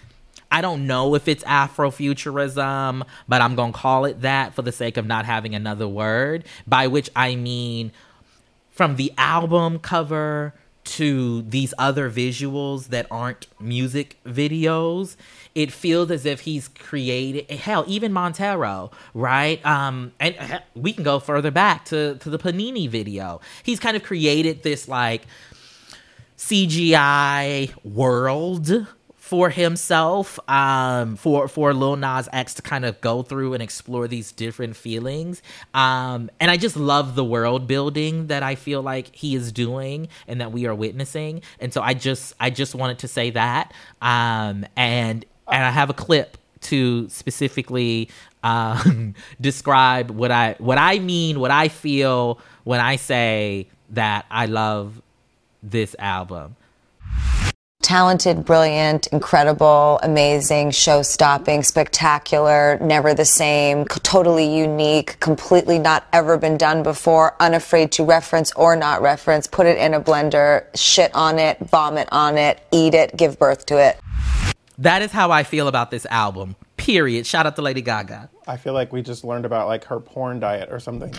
I 0.57 0.63
don't 0.63 0.87
know 0.87 1.15
if 1.15 1.29
it's 1.29 1.45
Afrofuturism, 1.45 3.07
but 3.29 3.43
I'm 3.43 3.57
going 3.57 3.75
to 3.75 3.79
call 3.79 4.07
it 4.07 4.23
that 4.23 4.55
for 4.55 4.63
the 4.63 4.73
sake 4.73 4.97
of 4.97 5.05
not 5.05 5.27
having 5.27 5.55
another 5.55 5.87
word, 5.87 6.47
by 6.67 6.87
which 6.87 7.11
I 7.15 7.37
mean 7.37 7.93
from 8.71 8.97
the 8.97 9.13
album 9.19 9.79
cover 9.79 10.55
to 10.85 11.43
these 11.43 11.75
other 11.77 12.11
visuals 12.11 12.87
that 12.87 13.07
aren't 13.11 13.49
music 13.61 14.17
videos 14.25 15.17
it 15.55 15.73
feels 15.73 16.11
as 16.13 16.25
if 16.25 16.43
he's 16.43 16.69
created 16.69 17.51
hell 17.51 17.83
even 17.89 18.13
montero 18.13 18.93
right? 19.13 19.65
Um 19.67 20.13
and 20.21 20.37
uh, 20.39 20.61
we 20.77 20.93
can 20.93 21.03
go 21.03 21.19
further 21.19 21.51
back 21.51 21.87
to 21.87 22.15
to 22.19 22.31
the 22.31 22.39
panini 22.39 22.89
video. 22.89 23.41
He's 23.65 23.81
kind 23.81 23.97
of 23.97 24.05
created 24.05 24.63
this 24.63 24.87
like 24.87 25.23
cgi 26.39 27.73
world 27.83 28.87
for 29.27 29.51
himself, 29.51 30.39
um, 30.49 31.17
for 31.17 31.49
for 31.49 31.75
Lil 31.75 31.97
Nas 31.97 32.29
X 32.33 32.55
to 32.55 32.63
kind 32.63 32.85
of 32.85 33.01
go 33.01 33.25
through 33.25 33.55
and 33.55 33.63
explore 33.63 34.07
these 34.07 34.31
different 34.31 34.77
feelings. 34.77 35.43
Um, 35.75 36.31
and 36.39 36.49
I 36.49 36.57
just 36.57 36.77
love 36.77 37.17
the 37.17 37.25
world 37.25 37.67
building 37.67 38.29
that 38.29 38.45
I 38.45 38.55
feel 38.55 38.83
like 38.83 39.13
he 39.13 39.35
is 39.35 39.51
doing 39.51 40.07
and 40.29 40.41
that 40.41 40.53
we 40.53 40.65
are 40.67 40.75
witnessing. 40.77 41.43
And 41.59 41.75
so 41.75 41.83
I 41.83 41.95
just 41.95 42.35
I 42.39 42.51
just 42.51 42.77
wanted 42.77 43.01
to 43.01 43.09
say 43.09 43.31
that. 43.31 43.73
Um, 44.01 44.65
and 44.77 45.25
and 45.49 45.65
I 45.65 45.71
have 45.71 45.91
a 45.91 45.95
clip 45.95 46.39
to 46.61 47.09
specifically 47.09 48.09
um, 48.45 49.17
describe 49.41 50.13
what 50.13 50.31
I 50.31 50.55
what 50.59 50.79
I 50.79 51.01
mean, 51.01 51.41
what 51.41 51.51
I 51.51 51.67
feel 51.67 52.39
when 52.63 52.79
I 52.79 52.95
say 52.95 53.67
that 53.91 54.25
I 54.31 54.47
love 54.47 55.03
this 55.65 55.97
album 55.99 56.55
talented, 57.87 58.45
brilliant, 58.45 59.07
incredible, 59.09 60.01
amazing, 60.03 60.73
show 60.73 61.03
stopping, 61.03 61.63
spectacular, 61.63 62.79
never 62.81 63.15
the 63.15 63.25
same, 63.25 63.85
totally 63.85 64.59
unique, 64.59 65.21
completely 65.21 65.79
not 65.79 66.05
ever 66.13 66.37
been 66.37 66.57
done 66.57 66.83
before, 66.83 67.37
unafraid 67.39 67.93
to 67.93 68.03
reference 68.03 68.51
or 68.55 68.75
not 68.75 69.03
reference, 69.03 69.47
put 69.47 69.67
it 69.67 69.79
in 69.79 69.95
a 69.95 70.01
blender, 70.01 70.67
shit 70.75 71.15
on 71.15 71.39
it, 71.39 71.61
vomit 71.61 72.09
on 72.11 72.37
it, 72.37 72.61
eat 72.73 72.93
it, 72.93 73.17
give 73.17 73.39
birth 73.39 73.65
to 73.67 73.79
it. 73.79 74.01
That 74.79 75.01
is 75.01 75.13
how 75.13 75.31
I 75.31 75.45
feel 75.45 75.69
about 75.69 75.93
this 75.93 76.07
album. 76.07 76.57
Period. 76.77 77.25
Shout 77.25 77.47
out 77.47 77.55
to 77.55 77.63
Lady 77.63 77.83
Gaga. 77.83 78.29
I 78.49 78.57
feel 78.57 78.73
like 78.73 78.93
we 78.93 79.01
just 79.01 79.23
learned 79.23 79.45
about 79.45 79.69
like 79.69 79.85
her 79.85 80.01
porn 80.01 80.41
diet 80.41 80.71
or 80.73 80.81
something. 80.81 81.15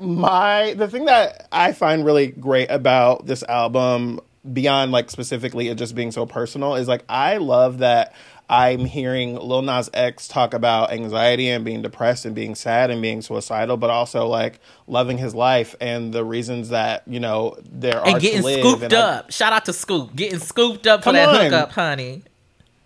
My 0.00 0.74
the 0.74 0.88
thing 0.88 1.04
that 1.04 1.46
I 1.52 1.72
find 1.72 2.04
really 2.04 2.26
great 2.26 2.68
about 2.68 3.26
this 3.26 3.44
album 3.44 4.20
beyond 4.52 4.92
like 4.92 5.10
specifically 5.10 5.68
it 5.68 5.76
just 5.76 5.94
being 5.94 6.12
so 6.12 6.26
personal 6.26 6.74
is 6.74 6.86
like 6.86 7.04
I 7.08 7.38
love 7.38 7.78
that 7.78 8.14
I'm 8.48 8.84
hearing 8.84 9.36
Lil 9.36 9.62
Nas 9.62 9.88
X 9.94 10.28
talk 10.28 10.52
about 10.52 10.92
anxiety 10.92 11.48
and 11.48 11.64
being 11.64 11.80
depressed 11.80 12.26
and 12.26 12.34
being 12.34 12.54
sad 12.54 12.90
and 12.90 13.00
being 13.00 13.22
suicidal, 13.22 13.78
but 13.78 13.88
also 13.88 14.26
like 14.26 14.60
loving 14.86 15.16
his 15.16 15.34
life 15.34 15.74
and 15.80 16.12
the 16.12 16.24
reasons 16.24 16.68
that 16.68 17.04
you 17.06 17.20
know 17.20 17.56
there 17.64 18.00
are 18.00 18.08
and 18.08 18.20
getting 18.20 18.42
scooped 18.42 18.82
and 18.82 18.92
up. 18.92 19.26
I, 19.28 19.30
Shout 19.30 19.52
out 19.52 19.64
to 19.64 19.72
Scoop, 19.72 20.14
getting 20.14 20.40
scooped 20.40 20.86
up 20.86 21.04
for 21.04 21.12
that 21.12 21.28
on. 21.28 21.44
hookup, 21.44 21.72
honey. 21.72 22.22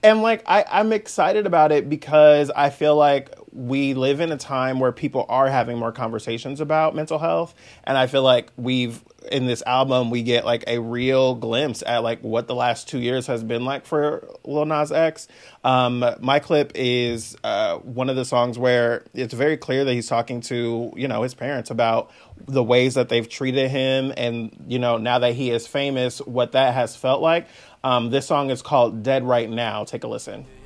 And 0.03 0.23
like 0.23 0.45
I, 0.47 0.65
I'm 0.71 0.93
excited 0.93 1.47
about 1.47 1.73
it 1.73 1.89
because 1.89 2.51
I 2.51 2.71
feel 2.71 2.95
like 2.95 3.35
we 3.53 3.95
live 3.95 4.21
in 4.21 4.31
a 4.31 4.37
time 4.37 4.79
where 4.79 4.93
people 4.93 5.27
are 5.29 5.49
having 5.49 5.77
more 5.77 5.91
conversations 5.91 6.61
about 6.61 6.95
mental 6.95 7.19
health, 7.19 7.53
and 7.83 7.99
I 7.99 8.07
feel 8.07 8.23
like 8.23 8.53
we've 8.57 9.03
in 9.33 9.47
this 9.47 9.63
album 9.67 10.11
we 10.11 10.23
get 10.23 10.45
like 10.45 10.63
a 10.69 10.79
real 10.79 11.35
glimpse 11.35 11.83
at 11.85 12.05
like 12.05 12.21
what 12.21 12.47
the 12.47 12.55
last 12.55 12.89
two 12.89 13.01
years 13.01 13.27
has 13.27 13.43
been 13.43 13.65
like 13.65 13.85
for 13.85 14.29
Lil 14.45 14.67
Nas 14.67 14.93
X. 14.93 15.27
Um, 15.65 16.05
my 16.21 16.39
clip 16.39 16.73
is 16.77 17.37
uh, 17.43 17.79
one 17.79 18.09
of 18.09 18.15
the 18.15 18.25
songs 18.25 18.57
where 18.57 19.05
it's 19.15 19.35
very 19.35 19.57
clear 19.57 19.85
that 19.85 19.93
he's 19.93 20.07
talking 20.07 20.41
to 20.43 20.93
you 20.95 21.09
know 21.09 21.23
his 21.23 21.35
parents 21.35 21.71
about 21.71 22.13
the 22.47 22.63
ways 22.63 22.95
that 22.95 23.09
they've 23.09 23.29
treated 23.29 23.69
him, 23.69 24.13
and 24.17 24.65
you 24.69 24.79
know 24.79 24.97
now 24.97 25.19
that 25.19 25.35
he 25.35 25.51
is 25.51 25.67
famous, 25.67 26.19
what 26.21 26.53
that 26.53 26.75
has 26.75 26.95
felt 26.95 27.21
like. 27.21 27.49
Um, 27.89 28.11
this 28.11 28.27
song 28.27 28.51
is 28.51 28.61
called 28.61 29.03
"Dead 29.03 29.25
Right 29.25 29.49
Now." 29.49 29.83
Take 29.83 30.05
a 30.05 30.07
listen. 30.07 30.45
When 30.45 30.61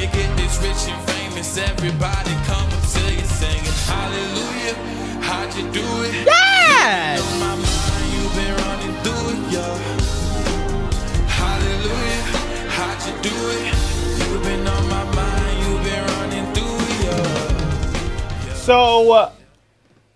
you 0.00 0.06
get 0.06 0.34
this 0.38 0.56
rich 0.62 0.88
and 0.88 1.10
famous, 1.10 1.58
everybody 1.58 2.32
come 2.48 2.70
to 2.70 3.12
you 3.12 3.20
singing 3.20 3.76
Hallelujah. 3.84 4.74
How'd 5.20 5.54
you 5.54 5.70
do 5.72 5.84
it? 6.04 6.24
Yes! 6.24 7.20
You've 8.14 8.34
been 8.34 8.56
running 8.64 8.94
through 9.02 9.28
it, 9.28 9.40
yeah. 9.52 9.76
Hallelujah. 11.36 12.22
How'd 12.70 13.00
you 13.06 13.14
do 13.28 13.36
it? 13.52 13.64
You've 14.26 14.42
been 14.42 14.66
on 14.66 14.88
my 14.88 15.04
mind. 15.14 15.58
You've 15.66 15.84
been 15.84 16.02
running 16.16 16.46
through 16.54 16.80
it, 16.80 16.96
yeah. 17.04 18.54
So, 18.54 19.12
uh, 19.12 19.32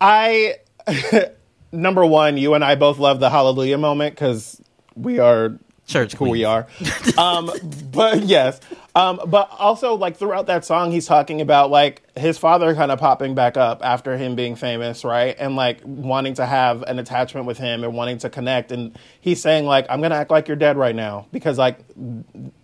I. 0.00 0.60
number 1.72 2.04
one, 2.04 2.36
you 2.36 2.54
and 2.54 2.64
I 2.64 2.74
both 2.74 2.98
love 2.98 3.20
the 3.20 3.30
hallelujah 3.30 3.78
moment 3.78 4.14
because 4.14 4.60
we 4.94 5.18
are 5.18 5.58
church 5.86 6.14
who 6.14 6.28
we 6.28 6.44
are. 6.44 6.66
um, 7.18 7.50
but 7.92 8.22
yes, 8.22 8.60
um, 8.94 9.20
but 9.26 9.50
also 9.58 9.94
like 9.94 10.16
throughout 10.16 10.46
that 10.46 10.64
song, 10.64 10.90
he's 10.90 11.06
talking 11.06 11.40
about 11.40 11.70
like 11.70 12.02
his 12.16 12.38
father 12.38 12.74
kind 12.74 12.90
of 12.90 12.98
popping 12.98 13.34
back 13.34 13.56
up 13.56 13.84
after 13.84 14.16
him 14.16 14.34
being 14.34 14.56
famous, 14.56 15.04
right? 15.04 15.36
And 15.38 15.56
like 15.56 15.80
wanting 15.84 16.34
to 16.34 16.46
have 16.46 16.82
an 16.82 16.98
attachment 16.98 17.46
with 17.46 17.58
him 17.58 17.84
and 17.84 17.94
wanting 17.94 18.18
to 18.18 18.30
connect. 18.30 18.72
And 18.72 18.98
he's 19.20 19.40
saying 19.40 19.66
like, 19.66 19.86
"I'm 19.88 20.00
gonna 20.00 20.16
act 20.16 20.30
like 20.30 20.48
you're 20.48 20.56
dead 20.56 20.76
right 20.76 20.94
now 20.94 21.26
because 21.32 21.58
like 21.58 21.78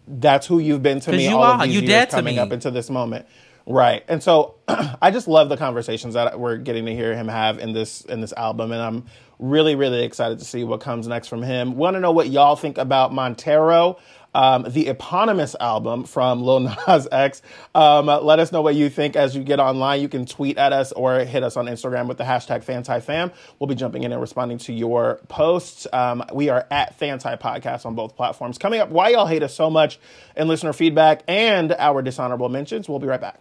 that's 0.07 0.47
who 0.47 0.59
you've 0.59 0.83
been 0.83 1.01
to 1.01 1.13
me 1.13 1.29
all 1.29 1.43
are. 1.43 1.55
of 1.55 1.63
these 1.63 1.75
you 1.75 1.81
years 1.83 2.07
coming 2.07 2.39
up 2.39 2.53
into 2.53 2.71
this 2.71 2.91
moment." 2.91 3.27
Right. 3.67 4.05
And 4.09 4.23
so 4.23 4.57
I 4.69 5.11
just 5.11 5.29
love 5.29 5.49
the 5.49 5.57
conversations 5.57 6.15
that 6.15 6.39
we're 6.39 6.57
getting 6.57 6.87
to 6.87 6.95
hear 6.95 7.15
him 7.15 7.29
have 7.29 7.59
in 7.59 7.73
this 7.73 8.03
in 8.03 8.21
this 8.21 8.33
album 8.33 8.73
and 8.73 8.83
I'm 8.83 9.05
really 9.39 9.75
really 9.75 10.05
excited 10.05 10.39
to 10.39 10.45
see 10.45 10.65
what 10.65 10.81
comes 10.81 11.07
next 11.07 11.29
from 11.29 11.43
him. 11.43 11.77
Want 11.77 11.95
to 11.95 12.01
know 12.01 12.13
what 12.13 12.29
y'all 12.29 12.57
think 12.57 12.79
about 12.79 13.13
Montero? 13.13 13.99
Um, 14.35 14.65
the 14.67 14.89
eponymous 14.89 15.55
album 15.61 16.05
from 16.05 16.43
Lil 16.43 16.61
Nas 16.61 17.07
X. 17.13 17.43
Um, 17.75 18.07
let 18.07 18.39
us 18.39 18.51
know 18.51 18.63
what 18.63 18.75
you 18.75 18.89
think 18.89 19.15
as 19.15 19.37
you 19.37 19.45
get 19.45 19.61
online. 19.61 20.01
You 20.01 20.09
can 20.09 20.25
tweet 20.25 20.57
at 20.57 20.73
us 20.73 20.91
or 20.93 21.19
hit 21.19 21.43
us 21.43 21.59
on 21.59 21.67
Instagram 21.67 22.09
with 22.09 22.17
the 22.17 22.25
hashtag 22.25 22.65
FanTiFam. 22.65 23.31
We'll 23.59 23.69
be 23.69 23.75
jumping 23.75 24.05
in 24.05 24.13
and 24.13 24.21
responding 24.23 24.57
to 24.59 24.73
your 24.73 25.21
posts. 25.29 25.87
Um, 25.93 26.25
we 26.33 26.49
are 26.49 26.67
at 26.71 26.99
FanTi 26.99 27.39
Podcast 27.41 27.85
on 27.85 27.95
both 27.95 28.17
platforms. 28.17 28.57
Coming 28.57 28.81
up, 28.81 28.89
why 28.89 29.11
y'all 29.11 29.27
hate 29.27 29.43
us 29.43 29.55
so 29.55 29.69
much 29.69 30.01
in 30.35 30.49
listener 30.49 30.73
feedback 30.73 31.25
and 31.29 31.73
our 31.73 32.01
dishonorable 32.01 32.49
mentions. 32.49 32.89
We'll 32.89 33.01
be 33.01 33.09
right 33.09 33.21
back. 33.21 33.39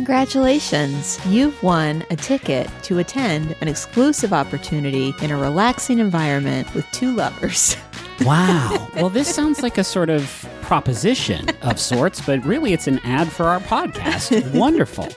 Congratulations! 0.00 1.18
You've 1.26 1.62
won 1.62 2.02
a 2.08 2.16
ticket 2.16 2.70
to 2.84 3.00
attend 3.00 3.54
an 3.60 3.68
exclusive 3.68 4.32
opportunity 4.32 5.12
in 5.20 5.30
a 5.30 5.36
relaxing 5.36 5.98
environment 5.98 6.72
with 6.74 6.90
two 6.90 7.14
lovers. 7.14 7.76
Wow. 8.22 8.90
well, 8.96 9.08
this 9.08 9.34
sounds 9.34 9.62
like 9.62 9.78
a 9.78 9.84
sort 9.84 10.10
of 10.10 10.46
proposition 10.60 11.48
of 11.62 11.80
sorts, 11.80 12.20
but 12.20 12.44
really 12.44 12.74
it's 12.74 12.86
an 12.86 12.98
ad 12.98 13.32
for 13.32 13.46
our 13.46 13.60
podcast. 13.60 14.54
Wonderful. 14.58 15.08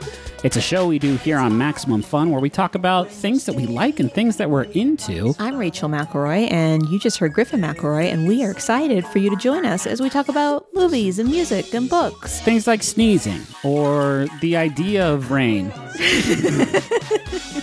It's 0.44 0.58
a 0.58 0.62
show 0.62 0.88
we 0.88 1.00
do 1.00 1.16
here 1.16 1.38
on 1.38 1.58
Maximum 1.58 2.02
Fun 2.02 2.30
where 2.30 2.42
we 2.42 2.50
talk 2.50 2.76
about 2.76 3.10
things 3.10 3.46
that 3.46 3.56
we 3.56 3.66
like 3.66 4.02
and 4.02 4.12
things 4.12 4.36
that 4.36 4.50
we're 4.50 4.64
into. 4.64 5.34
I'm 5.40 5.56
Rachel 5.58 5.88
McElroy, 5.88 6.52
and 6.52 6.86
you 6.90 7.00
just 7.00 7.18
heard 7.18 7.32
Griffin 7.32 7.62
McElroy, 7.62 8.12
and 8.12 8.28
we 8.28 8.44
are 8.44 8.52
excited 8.52 9.06
for 9.08 9.20
you 9.20 9.30
to 9.30 9.38
join 9.38 9.66
us 9.66 9.88
as 9.88 10.02
we 10.02 10.10
talk 10.10 10.28
about 10.28 10.68
movies 10.74 11.18
and 11.18 11.30
music 11.30 11.74
and 11.74 11.90
books. 11.90 12.42
Things 12.42 12.68
like 12.68 12.84
sneezing 12.84 13.40
or 13.64 14.28
the 14.42 14.58
idea 14.58 15.10
of 15.10 15.32
rain. 15.32 15.72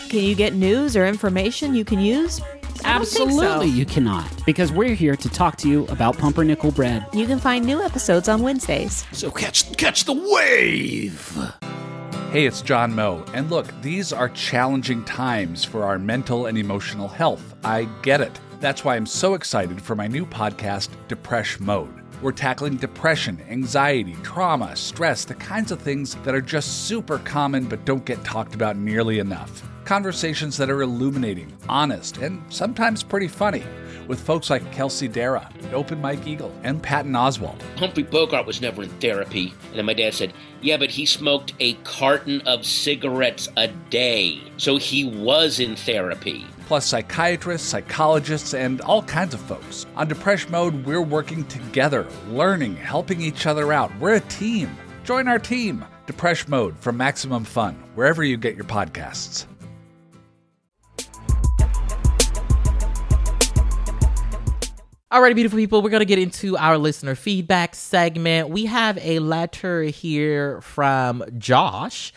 Can 0.08 0.20
you 0.20 0.34
get 0.34 0.54
news 0.54 0.96
or 0.96 1.06
information 1.06 1.74
you 1.74 1.84
can 1.84 2.00
use? 2.00 2.40
I 2.82 2.96
don't 2.96 3.04
so. 3.04 3.24
Absolutely, 3.24 3.68
you 3.68 3.84
cannot. 3.84 4.26
Because 4.46 4.72
we're 4.72 4.94
here 4.94 5.16
to 5.16 5.28
talk 5.28 5.56
to 5.58 5.68
you 5.68 5.84
about 5.88 6.16
pumpernickel 6.16 6.70
bread. 6.70 7.04
You 7.12 7.26
can 7.26 7.38
find 7.38 7.66
new 7.66 7.82
episodes 7.82 8.26
on 8.26 8.40
Wednesdays. 8.40 9.04
So 9.12 9.30
catch 9.30 9.76
catch 9.76 10.04
the 10.04 10.14
wave. 10.14 11.38
Hey, 12.30 12.46
it's 12.46 12.62
John 12.62 12.94
Moe. 12.94 13.24
And 13.34 13.50
look, 13.50 13.66
these 13.82 14.12
are 14.12 14.28
challenging 14.28 15.04
times 15.04 15.64
for 15.64 15.82
our 15.82 15.98
mental 15.98 16.46
and 16.46 16.56
emotional 16.56 17.08
health. 17.08 17.56
I 17.64 17.88
get 18.02 18.20
it. 18.20 18.40
That's 18.60 18.84
why 18.84 18.94
I'm 18.94 19.04
so 19.04 19.34
excited 19.34 19.82
for 19.82 19.96
my 19.96 20.06
new 20.06 20.24
podcast, 20.24 20.90
Depression 21.08 21.66
Mode. 21.66 21.92
We're 22.22 22.30
tackling 22.30 22.76
depression, 22.76 23.42
anxiety, 23.50 24.14
trauma, 24.22 24.76
stress, 24.76 25.24
the 25.24 25.34
kinds 25.34 25.72
of 25.72 25.82
things 25.82 26.14
that 26.22 26.36
are 26.36 26.40
just 26.40 26.86
super 26.86 27.18
common 27.18 27.64
but 27.64 27.84
don't 27.84 28.04
get 28.04 28.22
talked 28.22 28.54
about 28.54 28.76
nearly 28.76 29.18
enough. 29.18 29.68
Conversations 29.90 30.56
that 30.56 30.70
are 30.70 30.82
illuminating, 30.82 31.52
honest, 31.68 32.18
and 32.18 32.40
sometimes 32.48 33.02
pretty 33.02 33.26
funny, 33.26 33.64
with 34.06 34.20
folks 34.20 34.48
like 34.48 34.70
Kelsey 34.70 35.08
Darragh, 35.08 35.50
Open 35.72 36.00
Mike 36.00 36.28
Eagle, 36.28 36.54
and 36.62 36.80
Patton 36.80 37.10
Oswalt. 37.10 37.60
Humphrey 37.76 38.04
Bogart 38.04 38.46
was 38.46 38.60
never 38.60 38.84
in 38.84 38.88
therapy. 39.00 39.52
And 39.70 39.78
then 39.78 39.86
my 39.86 39.94
dad 39.94 40.14
said, 40.14 40.32
Yeah, 40.62 40.76
but 40.76 40.90
he 40.90 41.06
smoked 41.06 41.54
a 41.58 41.74
carton 41.82 42.40
of 42.42 42.64
cigarettes 42.64 43.48
a 43.56 43.66
day. 43.66 44.40
So 44.58 44.76
he 44.76 45.06
was 45.06 45.58
in 45.58 45.74
therapy. 45.74 46.46
plus 46.66 46.86
psychiatrists, 46.86 47.68
psychologists, 47.68 48.54
and 48.54 48.80
all 48.82 49.02
kinds 49.02 49.34
of 49.34 49.40
folks. 49.40 49.86
On 49.96 50.06
Depression 50.06 50.52
Mode, 50.52 50.86
we're 50.86 51.02
working 51.02 51.44
together, 51.46 52.06
learning, 52.28 52.76
helping 52.76 53.20
each 53.20 53.44
other 53.44 53.72
out. 53.72 53.90
We're 53.98 54.14
a 54.14 54.20
team. 54.20 54.70
Join 55.02 55.26
our 55.26 55.40
team. 55.40 55.84
Depression 56.06 56.48
Mode 56.48 56.78
from 56.78 56.96
Maximum 56.96 57.42
Fun, 57.42 57.74
wherever 57.96 58.22
you 58.22 58.36
get 58.36 58.54
your 58.54 58.66
podcasts. 58.66 59.46
Alrighty, 65.12 65.34
beautiful 65.34 65.56
people, 65.56 65.82
we're 65.82 65.90
going 65.90 66.02
to 66.02 66.04
get 66.04 66.20
into 66.20 66.56
our 66.56 66.78
listener 66.78 67.16
feedback 67.16 67.74
segment. 67.74 68.48
We 68.48 68.66
have 68.66 68.96
a 68.98 69.18
letter 69.18 69.82
here 69.82 70.60
from 70.60 71.24
Josh. 71.36 72.12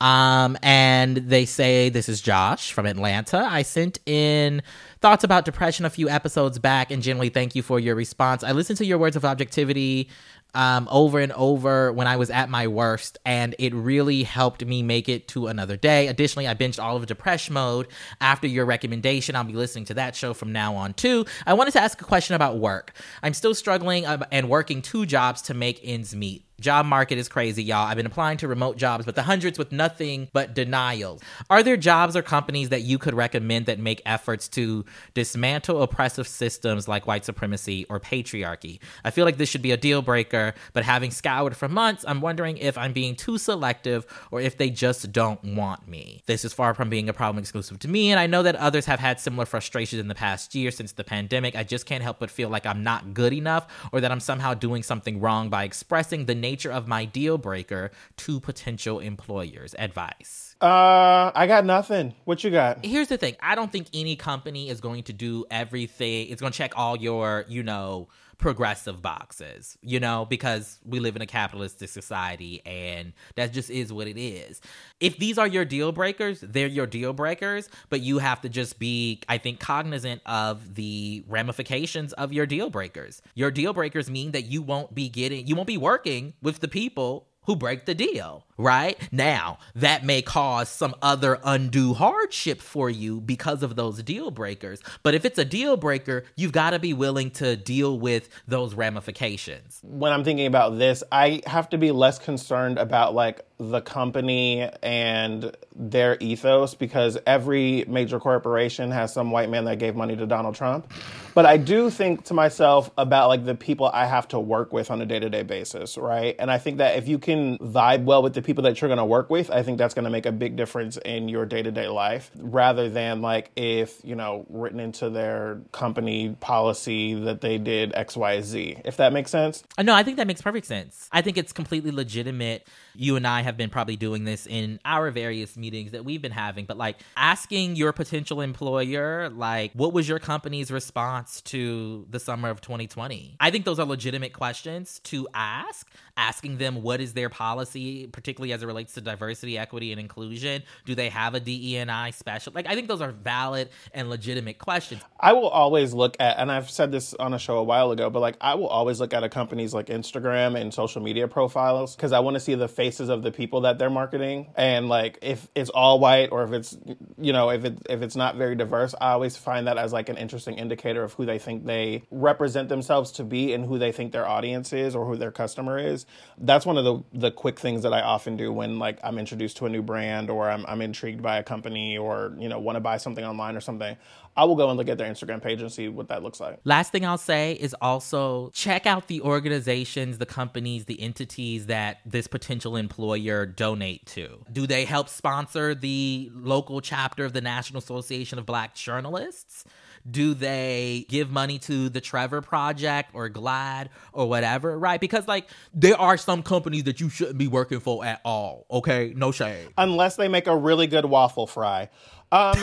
Um, 0.00 0.56
and 0.62 1.16
they 1.16 1.44
say, 1.44 1.88
This 1.88 2.08
is 2.08 2.20
Josh 2.20 2.70
from 2.70 2.86
Atlanta. 2.86 3.38
I 3.38 3.62
sent 3.62 3.98
in 4.06 4.62
thoughts 5.00 5.24
about 5.24 5.44
depression 5.44 5.86
a 5.86 5.90
few 5.90 6.08
episodes 6.08 6.60
back 6.60 6.92
and 6.92 7.02
generally 7.02 7.30
thank 7.30 7.56
you 7.56 7.62
for 7.62 7.80
your 7.80 7.96
response. 7.96 8.44
I 8.44 8.52
listened 8.52 8.76
to 8.78 8.86
your 8.86 8.98
words 8.98 9.16
of 9.16 9.24
objectivity 9.24 10.08
um, 10.56 10.88
over 10.90 11.20
and 11.20 11.32
over 11.32 11.92
when 11.92 12.06
I 12.06 12.16
was 12.16 12.30
at 12.30 12.48
my 12.48 12.66
worst, 12.66 13.18
and 13.26 13.54
it 13.58 13.74
really 13.74 14.22
helped 14.22 14.64
me 14.64 14.82
make 14.82 15.08
it 15.08 15.28
to 15.28 15.48
another 15.48 15.76
day. 15.76 16.08
Additionally, 16.08 16.48
I 16.48 16.54
binged 16.54 16.82
all 16.82 16.96
of 16.96 17.04
Depression 17.04 17.52
Mode 17.52 17.88
after 18.22 18.46
your 18.46 18.64
recommendation. 18.64 19.36
I'll 19.36 19.44
be 19.44 19.52
listening 19.52 19.84
to 19.86 19.94
that 19.94 20.16
show 20.16 20.32
from 20.32 20.52
now 20.52 20.74
on, 20.74 20.94
too. 20.94 21.26
I 21.46 21.52
wanted 21.52 21.72
to 21.72 21.80
ask 21.82 22.00
a 22.00 22.04
question 22.04 22.36
about 22.36 22.58
work. 22.58 22.92
I'm 23.22 23.34
still 23.34 23.54
struggling 23.54 24.06
uh, 24.06 24.24
and 24.32 24.48
working 24.48 24.80
two 24.80 25.04
jobs 25.04 25.42
to 25.42 25.54
make 25.54 25.78
ends 25.84 26.16
meet. 26.16 26.45
Job 26.58 26.86
market 26.86 27.18
is 27.18 27.28
crazy, 27.28 27.62
y'all. 27.62 27.86
I've 27.86 27.98
been 27.98 28.06
applying 28.06 28.38
to 28.38 28.48
remote 28.48 28.78
jobs, 28.78 29.04
but 29.04 29.14
the 29.14 29.22
hundreds 29.22 29.58
with 29.58 29.72
nothing 29.72 30.28
but 30.32 30.54
denials. 30.54 31.20
Are 31.50 31.62
there 31.62 31.76
jobs 31.76 32.16
or 32.16 32.22
companies 32.22 32.70
that 32.70 32.80
you 32.80 32.96
could 32.96 33.12
recommend 33.12 33.66
that 33.66 33.78
make 33.78 34.00
efforts 34.06 34.48
to 34.48 34.86
dismantle 35.12 35.82
oppressive 35.82 36.26
systems 36.26 36.88
like 36.88 37.06
white 37.06 37.26
supremacy 37.26 37.84
or 37.90 38.00
patriarchy? 38.00 38.78
I 39.04 39.10
feel 39.10 39.26
like 39.26 39.36
this 39.36 39.50
should 39.50 39.60
be 39.60 39.72
a 39.72 39.76
deal 39.76 40.00
breaker, 40.00 40.54
but 40.72 40.82
having 40.82 41.10
scoured 41.10 41.54
for 41.54 41.68
months, 41.68 42.06
I'm 42.08 42.22
wondering 42.22 42.56
if 42.56 42.78
I'm 42.78 42.94
being 42.94 43.16
too 43.16 43.36
selective 43.36 44.06
or 44.30 44.40
if 44.40 44.56
they 44.56 44.70
just 44.70 45.12
don't 45.12 45.44
want 45.44 45.86
me. 45.86 46.22
This 46.24 46.42
is 46.42 46.54
far 46.54 46.72
from 46.72 46.88
being 46.88 47.10
a 47.10 47.12
problem 47.12 47.38
exclusive 47.38 47.80
to 47.80 47.88
me, 47.88 48.10
and 48.10 48.18
I 48.18 48.26
know 48.26 48.42
that 48.42 48.56
others 48.56 48.86
have 48.86 49.00
had 49.00 49.20
similar 49.20 49.44
frustrations 49.44 50.00
in 50.00 50.08
the 50.08 50.14
past 50.14 50.54
year 50.54 50.70
since 50.70 50.92
the 50.92 51.04
pandemic. 51.04 51.54
I 51.54 51.64
just 51.64 51.84
can't 51.84 52.02
help 52.02 52.18
but 52.18 52.30
feel 52.30 52.48
like 52.48 52.64
I'm 52.64 52.82
not 52.82 53.12
good 53.12 53.34
enough 53.34 53.66
or 53.92 54.00
that 54.00 54.10
I'm 54.10 54.20
somehow 54.20 54.54
doing 54.54 54.82
something 54.82 55.20
wrong 55.20 55.50
by 55.50 55.64
expressing 55.64 56.24
the 56.24 56.45
nature 56.50 56.70
of 56.70 56.86
my 56.86 57.04
deal 57.04 57.38
breaker 57.38 57.90
to 58.16 58.40
potential 58.40 59.00
employers. 59.00 59.74
Advice. 59.78 60.54
Uh, 60.60 61.30
I 61.34 61.46
got 61.46 61.64
nothing. 61.64 62.14
What 62.24 62.42
you 62.44 62.50
got? 62.50 62.84
Here's 62.84 63.08
the 63.08 63.18
thing 63.18 63.36
I 63.40 63.54
don't 63.54 63.70
think 63.70 63.88
any 63.92 64.16
company 64.16 64.68
is 64.68 64.80
going 64.80 65.02
to 65.04 65.12
do 65.12 65.44
everything, 65.50 66.28
it's 66.28 66.40
going 66.40 66.52
to 66.52 66.56
check 66.56 66.72
all 66.76 66.96
your, 66.96 67.44
you 67.48 67.62
know, 67.62 68.08
progressive 68.38 69.00
boxes, 69.00 69.78
you 69.80 69.98
know, 69.98 70.26
because 70.28 70.78
we 70.84 71.00
live 71.00 71.16
in 71.16 71.22
a 71.22 71.26
capitalistic 71.26 71.88
society 71.88 72.60
and 72.66 73.12
that 73.34 73.52
just 73.52 73.70
is 73.70 73.92
what 73.92 74.06
it 74.06 74.20
is. 74.20 74.60
If 75.00 75.18
these 75.18 75.38
are 75.38 75.46
your 75.46 75.64
deal 75.64 75.92
breakers, 75.92 76.40
they're 76.40 76.66
your 76.66 76.86
deal 76.86 77.12
breakers, 77.12 77.68
but 77.88 78.00
you 78.00 78.18
have 78.18 78.42
to 78.42 78.48
just 78.48 78.78
be, 78.78 79.22
I 79.28 79.38
think, 79.38 79.60
cognizant 79.60 80.20
of 80.26 80.74
the 80.74 81.24
ramifications 81.28 82.12
of 82.14 82.32
your 82.32 82.46
deal 82.46 82.68
breakers. 82.68 83.22
Your 83.34 83.50
deal 83.50 83.72
breakers 83.72 84.10
mean 84.10 84.32
that 84.32 84.42
you 84.42 84.62
won't 84.62 84.94
be 84.94 85.08
getting, 85.08 85.46
you 85.46 85.56
won't 85.56 85.66
be 85.66 85.78
working 85.78 86.34
with 86.42 86.60
the 86.60 86.68
people 86.68 87.28
who 87.46 87.56
break 87.56 87.86
the 87.86 87.94
deal, 87.94 88.44
right? 88.56 88.98
Now, 89.10 89.58
that 89.74 90.04
may 90.04 90.22
cause 90.22 90.68
some 90.68 90.94
other 91.00 91.38
undue 91.44 91.94
hardship 91.94 92.60
for 92.60 92.90
you 92.90 93.20
because 93.20 93.62
of 93.62 93.76
those 93.76 94.02
deal 94.02 94.30
breakers. 94.30 94.82
But 95.02 95.14
if 95.14 95.24
it's 95.24 95.38
a 95.38 95.44
deal 95.44 95.76
breaker, 95.76 96.24
you've 96.36 96.52
got 96.52 96.70
to 96.70 96.78
be 96.78 96.92
willing 96.92 97.30
to 97.32 97.56
deal 97.56 97.98
with 97.98 98.28
those 98.46 98.74
ramifications. 98.74 99.80
When 99.82 100.12
I'm 100.12 100.24
thinking 100.24 100.46
about 100.46 100.78
this, 100.78 101.02
I 101.10 101.42
have 101.46 101.70
to 101.70 101.78
be 101.78 101.90
less 101.92 102.18
concerned 102.18 102.78
about 102.78 103.14
like 103.14 103.46
the 103.58 103.80
company 103.80 104.68
and 104.82 105.56
their 105.74 106.18
ethos 106.20 106.74
because 106.74 107.16
every 107.26 107.84
major 107.88 108.20
corporation 108.20 108.90
has 108.90 109.12
some 109.12 109.30
white 109.30 109.48
man 109.48 109.64
that 109.64 109.78
gave 109.78 109.96
money 109.96 110.14
to 110.16 110.26
Donald 110.26 110.54
Trump. 110.54 110.90
But 111.34 111.46
I 111.46 111.56
do 111.56 111.90
think 111.90 112.24
to 112.24 112.34
myself 112.34 112.90
about 112.98 113.28
like 113.28 113.44
the 113.44 113.54
people 113.54 113.90
I 113.92 114.06
have 114.06 114.28
to 114.28 114.40
work 114.40 114.72
with 114.72 114.90
on 114.90 115.00
a 115.00 115.06
day 115.06 115.20
to 115.20 115.30
day 115.30 115.42
basis, 115.42 115.96
right? 115.96 116.36
And 116.38 116.50
I 116.50 116.58
think 116.58 116.78
that 116.78 116.96
if 116.96 117.08
you 117.08 117.18
can 117.18 117.35
vibe 117.58 118.04
well 118.04 118.22
with 118.22 118.34
the 118.34 118.42
people 118.42 118.64
that 118.64 118.80
you're 118.80 118.88
going 118.88 118.98
to 118.98 119.04
work 119.04 119.30
with, 119.30 119.50
I 119.50 119.62
think 119.62 119.78
that's 119.78 119.94
going 119.94 120.04
to 120.04 120.10
make 120.10 120.26
a 120.26 120.32
big 120.32 120.56
difference 120.56 120.96
in 120.98 121.28
your 121.28 121.46
day 121.46 121.62
to 121.62 121.70
day 121.70 121.88
life 121.88 122.30
rather 122.36 122.88
than 122.88 123.22
like 123.22 123.50
if, 123.56 124.00
you 124.04 124.14
know, 124.14 124.46
written 124.48 124.80
into 124.80 125.10
their 125.10 125.60
company 125.72 126.36
policy 126.40 127.14
that 127.14 127.40
they 127.40 127.58
did 127.58 127.92
XYZ, 127.92 128.82
if 128.84 128.96
that 128.98 129.12
makes 129.12 129.30
sense. 129.30 129.62
Uh, 129.78 129.82
No, 129.82 129.94
I 129.94 130.02
think 130.02 130.16
that 130.16 130.26
makes 130.26 130.42
perfect 130.42 130.66
sense. 130.66 131.08
I 131.12 131.22
think 131.22 131.38
it's 131.38 131.52
completely 131.52 131.90
legitimate. 131.90 132.66
You 132.98 133.16
and 133.16 133.26
I 133.26 133.42
have 133.42 133.56
been 133.56 133.70
probably 133.70 133.96
doing 133.96 134.24
this 134.24 134.46
in 134.46 134.80
our 134.84 135.10
various 135.10 135.56
meetings 135.56 135.92
that 135.92 136.04
we've 136.04 136.22
been 136.22 136.32
having, 136.32 136.64
but 136.64 136.76
like 136.76 136.96
asking 137.16 137.76
your 137.76 137.92
potential 137.92 138.40
employer, 138.40 139.28
like, 139.30 139.72
what 139.74 139.92
was 139.92 140.08
your 140.08 140.18
company's 140.18 140.70
response 140.70 141.40
to 141.42 142.06
the 142.10 142.20
summer 142.20 142.48
of 142.48 142.60
2020? 142.60 143.36
I 143.40 143.50
think 143.50 143.64
those 143.64 143.78
are 143.78 143.86
legitimate 143.86 144.32
questions 144.32 145.00
to 145.04 145.28
ask. 145.34 145.86
Asking 146.18 146.56
them 146.56 146.82
what 146.82 147.02
is 147.02 147.12
their 147.12 147.28
policy, 147.28 148.06
particularly 148.06 148.54
as 148.54 148.62
it 148.62 148.66
relates 148.66 148.94
to 148.94 149.02
diversity, 149.02 149.58
equity, 149.58 149.92
and 149.92 150.00
inclusion. 150.00 150.62
Do 150.86 150.94
they 150.94 151.10
have 151.10 151.34
a 151.34 151.40
DEI 151.40 152.10
special? 152.14 152.54
Like, 152.54 152.66
I 152.66 152.74
think 152.74 152.88
those 152.88 153.02
are 153.02 153.12
valid 153.12 153.68
and 153.92 154.08
legitimate 154.08 154.56
questions. 154.56 155.02
I 155.20 155.34
will 155.34 155.50
always 155.50 155.92
look 155.92 156.16
at, 156.18 156.38
and 156.38 156.50
I've 156.50 156.70
said 156.70 156.90
this 156.90 157.12
on 157.14 157.34
a 157.34 157.38
show 157.38 157.58
a 157.58 157.62
while 157.62 157.90
ago, 157.90 158.08
but 158.08 158.20
like 158.20 158.36
I 158.40 158.54
will 158.54 158.68
always 158.68 158.98
look 158.98 159.12
at 159.12 159.24
a 159.24 159.28
company's 159.28 159.74
like 159.74 159.88
Instagram 159.88 160.58
and 160.58 160.72
social 160.72 161.02
media 161.02 161.28
profiles 161.28 161.94
because 161.94 162.12
I 162.12 162.20
want 162.20 162.32
to 162.32 162.40
see 162.40 162.54
the 162.54 162.68
faces 162.86 163.08
of 163.08 163.22
the 163.22 163.32
people 163.32 163.62
that 163.62 163.78
they're 163.78 163.90
marketing, 163.90 164.46
and 164.56 164.88
like 164.88 165.18
if 165.22 165.48
it's 165.56 165.70
all 165.70 165.98
white 165.98 166.28
or 166.30 166.44
if 166.44 166.52
it's 166.52 166.76
you 167.18 167.32
know 167.32 167.50
if 167.50 167.64
it 167.64 167.78
if 167.90 168.00
it's 168.02 168.14
not 168.14 168.36
very 168.36 168.54
diverse, 168.54 168.94
I 169.00 169.10
always 169.10 169.36
find 169.36 169.66
that 169.66 169.76
as 169.76 169.92
like 169.92 170.08
an 170.08 170.16
interesting 170.16 170.54
indicator 170.56 171.02
of 171.02 171.12
who 171.14 171.26
they 171.26 171.38
think 171.38 171.66
they 171.66 172.04
represent 172.10 172.68
themselves 172.68 173.10
to 173.12 173.24
be 173.24 173.52
and 173.52 173.64
who 173.64 173.78
they 173.78 173.90
think 173.90 174.12
their 174.12 174.28
audience 174.28 174.72
is 174.72 174.94
or 174.94 175.04
who 175.04 175.16
their 175.16 175.32
customer 175.32 175.78
is. 175.78 176.06
That's 176.38 176.64
one 176.64 176.78
of 176.78 176.84
the 176.84 177.02
the 177.12 177.30
quick 177.32 177.58
things 177.58 177.82
that 177.82 177.92
I 177.92 178.02
often 178.02 178.36
do 178.36 178.52
when 178.52 178.78
like 178.78 179.00
I'm 179.02 179.18
introduced 179.18 179.56
to 179.58 179.66
a 179.66 179.68
new 179.68 179.82
brand 179.82 180.30
or 180.30 180.48
I'm 180.48 180.64
I'm 180.66 180.80
intrigued 180.80 181.22
by 181.22 181.38
a 181.38 181.42
company 181.42 181.98
or 181.98 182.32
you 182.38 182.48
know 182.48 182.60
want 182.60 182.76
to 182.76 182.80
buy 182.80 182.98
something 182.98 183.24
online 183.24 183.56
or 183.56 183.60
something. 183.60 183.96
I 184.36 184.44
will 184.44 184.56
go 184.56 184.68
and 184.68 184.76
look 184.76 184.88
at 184.88 184.98
their 184.98 185.10
Instagram 185.10 185.42
page 185.42 185.62
and 185.62 185.72
see 185.72 185.88
what 185.88 186.08
that 186.08 186.22
looks 186.22 186.40
like. 186.40 186.60
Last 186.64 186.92
thing 186.92 187.06
I'll 187.06 187.16
say 187.16 187.52
is 187.52 187.74
also 187.80 188.50
check 188.52 188.86
out 188.86 189.08
the 189.08 189.22
organizations, 189.22 190.18
the 190.18 190.26
companies, 190.26 190.84
the 190.84 191.00
entities 191.00 191.66
that 191.66 192.00
this 192.04 192.26
potential 192.26 192.76
employer 192.76 193.46
donate 193.46 194.04
to. 194.06 194.44
Do 194.52 194.66
they 194.66 194.84
help 194.84 195.08
sponsor 195.08 195.74
the 195.74 196.30
local 196.34 196.80
chapter 196.80 197.24
of 197.24 197.32
the 197.32 197.40
National 197.40 197.78
Association 197.78 198.38
of 198.38 198.46
Black 198.46 198.74
Journalists? 198.74 199.64
Do 200.08 200.34
they 200.34 201.04
give 201.08 201.30
money 201.30 201.58
to 201.60 201.88
the 201.88 202.00
Trevor 202.00 202.40
Project 202.40 203.10
or 203.12 203.28
GLAAD 203.28 203.88
or 204.12 204.28
whatever, 204.28 204.78
right? 204.78 205.00
Because 205.00 205.26
like 205.26 205.48
there 205.74 206.00
are 206.00 206.16
some 206.16 206.44
companies 206.44 206.84
that 206.84 207.00
you 207.00 207.08
shouldn't 207.08 207.38
be 207.38 207.48
working 207.48 207.80
for 207.80 208.04
at 208.04 208.20
all. 208.24 208.66
Okay, 208.70 209.12
no 209.16 209.32
shade. 209.32 209.68
Unless 209.76 210.14
they 210.14 210.28
make 210.28 210.46
a 210.46 210.56
really 210.56 210.86
good 210.86 211.06
waffle 211.06 211.48
fry. 211.48 211.88
Um, 212.32 212.60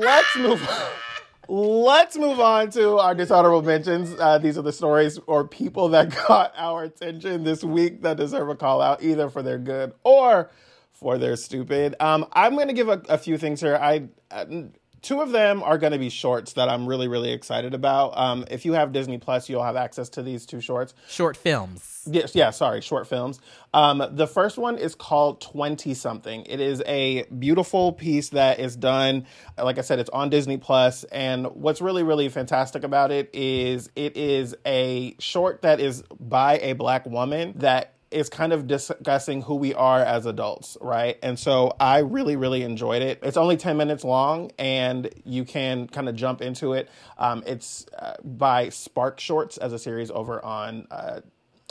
let's 0.00 0.36
move. 0.36 0.68
On. 0.68 0.86
Let's 1.50 2.18
move 2.18 2.40
on 2.40 2.70
to 2.72 2.98
our 2.98 3.14
dishonorable 3.14 3.62
mentions. 3.62 4.14
Uh, 4.20 4.36
these 4.36 4.58
are 4.58 4.62
the 4.62 4.72
stories 4.72 5.18
or 5.26 5.48
people 5.48 5.88
that 5.90 6.10
got 6.28 6.52
our 6.56 6.84
attention 6.84 7.42
this 7.42 7.64
week 7.64 8.02
that 8.02 8.18
deserve 8.18 8.50
a 8.50 8.54
call 8.54 8.82
out, 8.82 9.02
either 9.02 9.30
for 9.30 9.42
their 9.42 9.56
good 9.56 9.94
or 10.04 10.50
for 10.92 11.16
their 11.16 11.36
stupid. 11.36 11.94
Um, 12.00 12.26
I'm 12.32 12.54
going 12.54 12.68
to 12.68 12.74
give 12.74 12.90
a, 12.90 13.00
a, 13.08 13.16
few 13.16 13.38
things 13.38 13.62
here. 13.62 13.76
I 13.76 14.08
uh, 14.30 14.44
two 15.02 15.20
of 15.20 15.30
them 15.30 15.62
are 15.62 15.78
going 15.78 15.92
to 15.92 15.98
be 15.98 16.08
shorts 16.08 16.54
that 16.54 16.68
I'm 16.68 16.86
really 16.86 17.08
really 17.08 17.32
excited 17.32 17.74
about. 17.74 18.16
Um, 18.16 18.44
if 18.50 18.64
you 18.64 18.72
have 18.72 18.92
Disney 18.92 19.18
Plus, 19.18 19.48
you'll 19.48 19.64
have 19.64 19.76
access 19.76 20.08
to 20.10 20.22
these 20.22 20.46
two 20.46 20.60
shorts. 20.60 20.94
Short 21.08 21.36
films. 21.36 22.06
Yes, 22.10 22.34
yeah, 22.34 22.50
sorry, 22.50 22.80
short 22.80 23.06
films. 23.06 23.40
Um, 23.74 24.02
the 24.12 24.26
first 24.26 24.56
one 24.56 24.78
is 24.78 24.94
called 24.94 25.40
20 25.42 25.92
something. 25.94 26.44
It 26.46 26.58
is 26.60 26.82
a 26.86 27.24
beautiful 27.24 27.92
piece 27.92 28.30
that 28.30 28.60
is 28.60 28.76
done. 28.76 29.26
Like 29.62 29.78
I 29.78 29.82
said, 29.82 29.98
it's 29.98 30.10
on 30.10 30.30
Disney 30.30 30.56
Plus, 30.56 31.04
and 31.04 31.46
what's 31.48 31.80
really, 31.80 32.02
really 32.02 32.28
fantastic 32.28 32.82
about 32.82 33.10
it 33.10 33.30
is 33.34 33.90
it 33.94 34.16
is 34.16 34.54
a 34.66 35.14
short 35.18 35.62
that 35.62 35.80
is 35.80 36.02
by 36.18 36.58
a 36.58 36.72
black 36.72 37.04
woman 37.04 37.52
that 37.56 37.94
is 38.10 38.28
kind 38.28 38.52
of 38.52 38.66
discussing 38.66 39.42
who 39.42 39.54
we 39.54 39.74
are 39.74 40.00
as 40.00 40.26
adults, 40.26 40.76
right? 40.80 41.18
And 41.22 41.38
so 41.38 41.74
I 41.78 41.98
really, 41.98 42.36
really 42.36 42.62
enjoyed 42.62 43.02
it. 43.02 43.20
It's 43.22 43.36
only 43.36 43.56
10 43.56 43.76
minutes 43.76 44.04
long 44.04 44.50
and 44.58 45.10
you 45.24 45.44
can 45.44 45.88
kind 45.88 46.08
of 46.08 46.16
jump 46.16 46.40
into 46.40 46.72
it. 46.72 46.88
Um, 47.18 47.42
it's 47.46 47.86
uh, 47.98 48.14
by 48.24 48.70
Spark 48.70 49.20
Shorts 49.20 49.58
as 49.58 49.72
a 49.72 49.78
series 49.78 50.10
over 50.10 50.44
on. 50.44 50.86
Uh, 50.90 51.20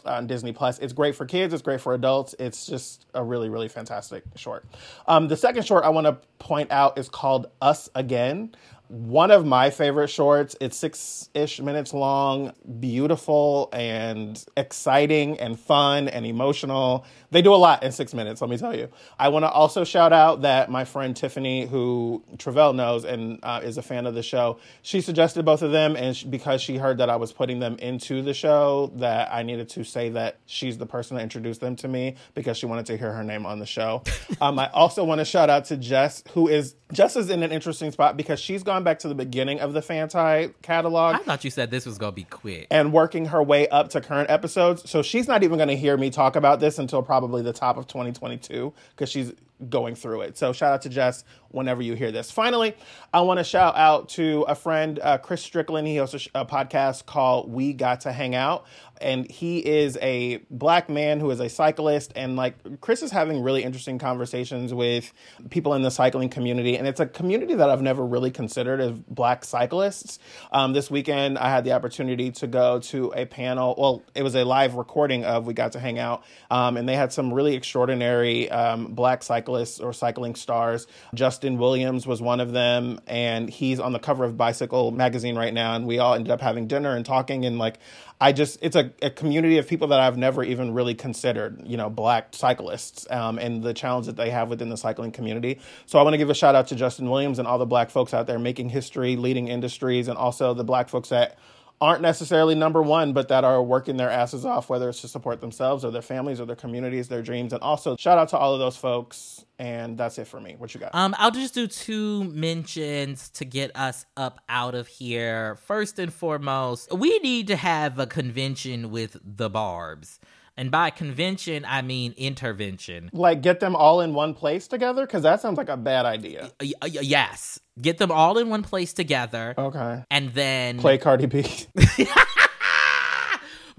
on 0.05 0.25
Disney 0.25 0.53
Plus. 0.53 0.79
It's 0.79 0.93
great 0.93 1.15
for 1.15 1.25
kids. 1.25 1.53
It's 1.53 1.61
great 1.61 1.81
for 1.81 1.93
adults. 1.93 2.33
It's 2.39 2.65
just 2.65 3.05
a 3.13 3.21
really, 3.21 3.49
really 3.49 3.67
fantastic 3.67 4.23
short. 4.35 4.65
Um, 5.05 5.27
the 5.27 5.35
second 5.35 5.65
short 5.65 5.83
I 5.83 5.89
want 5.89 6.07
to 6.07 6.13
point 6.39 6.71
out 6.71 6.97
is 6.97 7.09
called 7.09 7.47
Us 7.61 7.89
Again 7.93 8.55
one 8.89 9.31
of 9.31 9.45
my 9.45 9.69
favorite 9.69 10.07
shorts. 10.07 10.55
It's 10.61 10.77
six 10.77 11.29
ish 11.33 11.59
minutes 11.59 11.93
long, 11.93 12.53
beautiful 12.79 13.69
and 13.73 14.43
exciting 14.55 15.39
and 15.39 15.59
fun 15.59 16.07
and 16.07 16.25
emotional. 16.25 17.05
They 17.29 17.41
do 17.41 17.53
a 17.53 17.57
lot 17.57 17.83
in 17.83 17.91
six 17.91 18.13
minutes, 18.13 18.39
let 18.39 18.49
me 18.49 18.57
tell 18.57 18.75
you. 18.75 18.89
I 19.19 19.29
want 19.29 19.43
to 19.43 19.49
also 19.49 19.83
shout 19.83 20.13
out 20.13 20.43
that 20.43 20.71
my 20.71 20.85
friend 20.85 21.15
Tiffany, 21.15 21.65
who 21.65 22.23
Tre'vell 22.37 22.73
knows 22.73 23.03
and 23.03 23.39
uh, 23.43 23.59
is 23.63 23.77
a 23.77 23.81
fan 23.81 24.05
of 24.05 24.13
the 24.13 24.23
show, 24.23 24.59
she 24.81 25.01
suggested 25.01 25.43
both 25.43 25.61
of 25.61 25.71
them. 25.71 25.97
And 25.97 26.15
she, 26.15 26.27
because 26.27 26.61
she 26.61 26.77
heard 26.77 26.99
that 26.99 27.09
I 27.09 27.17
was 27.17 27.33
putting 27.33 27.59
them 27.59 27.75
into 27.79 28.21
the 28.21 28.33
show, 28.33 28.91
that 28.95 29.33
I 29.33 29.43
needed 29.43 29.67
to 29.69 29.83
say 29.83 30.09
that 30.09 30.37
she's 30.45 30.77
the 30.77 30.85
person 30.85 31.17
that 31.17 31.23
introduced 31.23 31.59
them 31.59 31.75
to 31.77 31.87
me 31.87 32.15
because 32.33 32.57
she 32.57 32.65
wanted 32.65 32.85
to 32.85 32.97
hear 32.97 33.11
her 33.11 33.23
name 33.23 33.45
on 33.45 33.59
the 33.59 33.65
show. 33.65 34.03
um, 34.41 34.57
I 34.57 34.69
also 34.69 35.03
want 35.03 35.19
to 35.19 35.25
shout 35.25 35.49
out 35.49 35.65
to 35.65 35.77
Jess, 35.77 36.23
who 36.31 36.47
is 36.47 36.75
Jess 36.93 37.17
is 37.17 37.29
in 37.29 37.43
an 37.43 37.51
interesting 37.51 37.91
spot 37.91 38.15
because 38.15 38.39
she's 38.39 38.63
gone 38.63 38.76
back 38.83 38.99
to 38.99 39.07
the 39.07 39.15
beginning 39.15 39.59
of 39.59 39.73
the 39.73 39.81
Fanti 39.81 40.53
catalog. 40.61 41.15
I 41.15 41.19
thought 41.19 41.43
you 41.43 41.51
said 41.51 41.71
this 41.71 41.85
was 41.85 41.97
going 41.97 42.11
to 42.11 42.15
be 42.15 42.23
quick. 42.23 42.67
And 42.69 42.93
working 42.93 43.25
her 43.27 43.41
way 43.41 43.67
up 43.67 43.89
to 43.89 44.01
current 44.01 44.29
episodes. 44.29 44.89
So 44.89 45.01
she's 45.01 45.27
not 45.27 45.43
even 45.43 45.57
going 45.57 45.69
to 45.69 45.77
hear 45.77 45.97
me 45.97 46.09
talk 46.09 46.35
about 46.35 46.59
this 46.59 46.79
until 46.79 47.01
probably 47.01 47.41
the 47.41 47.53
top 47.53 47.77
of 47.77 47.87
2022 47.87 48.73
because 48.95 49.09
she's 49.09 49.33
going 49.69 49.95
through 49.95 50.21
it. 50.21 50.37
So 50.37 50.53
shout 50.53 50.73
out 50.73 50.81
to 50.83 50.89
Jess 50.89 51.23
whenever 51.49 51.81
you 51.81 51.95
hear 51.95 52.11
this. 52.11 52.29
Finally, 52.29 52.75
I 53.13 53.21
want 53.21 53.39
to 53.39 53.43
shout 53.43 53.75
out 53.75 54.09
to 54.09 54.43
a 54.47 54.55
friend, 54.55 54.99
uh, 55.01 55.17
Chris 55.17 55.41
Strickland. 55.41 55.87
He 55.87 55.97
hosts 55.97 56.27
a, 56.33 56.41
a, 56.41 56.45
podcast 56.45 57.05
called 57.05 57.51
We 57.51 57.73
Got 57.73 58.01
to 58.01 58.11
Hang 58.11 58.35
Out. 58.35 58.65
And 59.01 59.29
he 59.29 59.59
is 59.59 59.97
a 60.01 60.37
black 60.49 60.89
man 60.89 61.19
who 61.19 61.31
is 61.31 61.39
a 61.39 61.49
cyclist. 61.49 62.13
And 62.15 62.35
like 62.35 62.81
Chris 62.81 63.01
is 63.01 63.11
having 63.11 63.41
really 63.41 63.63
interesting 63.63 63.97
conversations 63.97 64.73
with 64.73 65.11
people 65.49 65.73
in 65.73 65.81
the 65.81 65.91
cycling 65.91 66.29
community. 66.29 66.77
And 66.77 66.87
it's 66.87 66.99
a 66.99 67.05
community 67.05 67.55
that 67.55 67.69
I've 67.69 67.81
never 67.81 68.05
really 68.05 68.31
considered 68.31 68.81
as 68.81 68.91
black 68.91 69.45
cyclists. 69.45 70.19
Um, 70.51 70.73
this 70.73 70.91
weekend, 70.91 71.37
I 71.37 71.49
had 71.49 71.63
the 71.63 71.71
opportunity 71.71 72.31
to 72.31 72.47
go 72.47 72.79
to 72.79 73.13
a 73.15 73.25
panel. 73.25 73.75
Well, 73.77 74.03
it 74.13 74.23
was 74.23 74.35
a 74.35 74.43
live 74.43 74.75
recording 74.75 75.25
of 75.25 75.47
We 75.47 75.53
Got 75.53 75.71
to 75.71 75.79
Hang 75.79 75.97
Out. 75.97 76.23
Um, 76.51 76.77
and 76.77 76.87
they 76.87 76.95
had 76.95 77.13
some 77.13 77.33
really 77.33 77.55
extraordinary 77.55 78.49
um, 78.51 78.93
black 78.93 79.23
cyclists 79.23 79.79
or 79.79 79.93
cycling 79.93 80.35
stars. 80.35 80.87
Justin 81.13 81.37
Justin 81.37 81.59
Williams 81.59 82.07
was 82.07 82.21
one 82.21 82.39
of 82.39 82.51
them, 82.51 82.99
and 83.07 83.49
he's 83.49 83.79
on 83.79 83.93
the 83.93 83.99
cover 83.99 84.25
of 84.25 84.35
Bicycle 84.35 84.91
magazine 84.91 85.37
right 85.37 85.53
now. 85.53 85.75
And 85.75 85.85
we 85.85 85.99
all 85.99 86.13
ended 86.13 86.31
up 86.31 86.41
having 86.41 86.67
dinner 86.67 86.95
and 86.95 87.05
talking. 87.05 87.45
And 87.45 87.57
like, 87.57 87.79
I 88.19 88.31
just, 88.31 88.57
it's 88.61 88.75
a, 88.75 88.91
a 89.01 89.11
community 89.11 89.59
of 89.59 89.67
people 89.67 89.89
that 89.89 89.99
I've 89.99 90.17
never 90.17 90.43
even 90.43 90.73
really 90.73 90.95
considered, 90.95 91.61
you 91.65 91.77
know, 91.77 91.89
black 91.89 92.29
cyclists 92.31 93.05
um, 93.11 93.37
and 93.37 93.61
the 93.61 93.75
challenge 93.75 94.07
that 94.07 94.15
they 94.15 94.31
have 94.31 94.49
within 94.49 94.69
the 94.69 94.77
cycling 94.77 95.11
community. 95.11 95.59
So 95.85 95.99
I 95.99 96.01
want 96.01 96.15
to 96.15 96.17
give 96.17 96.31
a 96.31 96.33
shout 96.33 96.55
out 96.55 96.67
to 96.69 96.75
Justin 96.75 97.09
Williams 97.09 97.37
and 97.37 97.47
all 97.47 97.59
the 97.59 97.67
black 97.67 97.91
folks 97.91 98.15
out 98.15 98.25
there 98.25 98.39
making 98.39 98.69
history, 98.69 99.15
leading 99.15 99.47
industries, 99.49 100.07
and 100.07 100.17
also 100.17 100.55
the 100.55 100.63
black 100.63 100.89
folks 100.89 101.09
that 101.09 101.37
aren't 101.79 102.01
necessarily 102.01 102.55
number 102.55 102.81
one, 102.81 103.13
but 103.13 103.27
that 103.27 103.43
are 103.43 103.61
working 103.61 103.97
their 103.97 104.09
asses 104.09 104.45
off, 104.45 104.67
whether 104.67 104.89
it's 104.89 105.01
to 105.01 105.07
support 105.07 105.39
themselves 105.39 105.85
or 105.85 105.91
their 105.91 106.01
families 106.01 106.41
or 106.41 106.45
their 106.47 106.55
communities, 106.55 107.07
their 107.07 107.21
dreams. 107.21 107.53
And 107.53 107.61
also, 107.61 107.95
shout 107.97 108.17
out 108.17 108.29
to 108.29 108.37
all 108.37 108.53
of 108.53 108.59
those 108.59 108.77
folks 108.77 109.45
and 109.59 109.97
that's 109.97 110.17
it 110.17 110.27
for 110.27 110.39
me. 110.39 110.55
What 110.57 110.73
you 110.73 110.79
got? 110.79 110.93
Um, 110.93 111.15
I'll 111.17 111.31
just 111.31 111.53
do 111.53 111.67
two 111.67 112.23
mentions 112.25 113.29
to 113.31 113.45
get 113.45 113.75
us 113.75 114.05
up 114.15 114.39
out 114.49 114.75
of 114.75 114.87
here. 114.87 115.55
First 115.65 115.99
and 115.99 116.13
foremost, 116.13 116.91
we 116.93 117.19
need 117.19 117.47
to 117.47 117.55
have 117.55 117.97
a 117.99 118.05
convention 118.05 118.91
with 118.91 119.17
the 119.23 119.49
Barbs. 119.49 120.19
And 120.59 120.71
by 120.71 120.89
convention, 120.89 121.65
I 121.67 121.83
mean 121.83 122.15
intervention. 122.17 123.11
Like 123.13 123.41
get 123.41 123.59
them 123.59 123.75
all 123.75 124.01
in 124.01 124.15
one 124.15 124.33
place 124.33 124.67
together? 124.67 125.05
Because 125.05 125.21
that 125.21 125.39
sounds 125.39 125.57
like 125.57 125.69
a 125.69 125.77
bad 125.77 126.05
idea. 126.07 126.49
Y- 126.59 126.73
y- 126.81 126.89
yes. 127.01 127.59
Get 127.79 127.99
them 127.99 128.11
all 128.11 128.39
in 128.39 128.49
one 128.49 128.63
place 128.63 128.91
together. 128.91 129.53
Okay. 129.55 130.03
And 130.09 130.33
then 130.33 130.79
play 130.79 130.97
Cardi 130.97 131.27
B. 131.27 131.43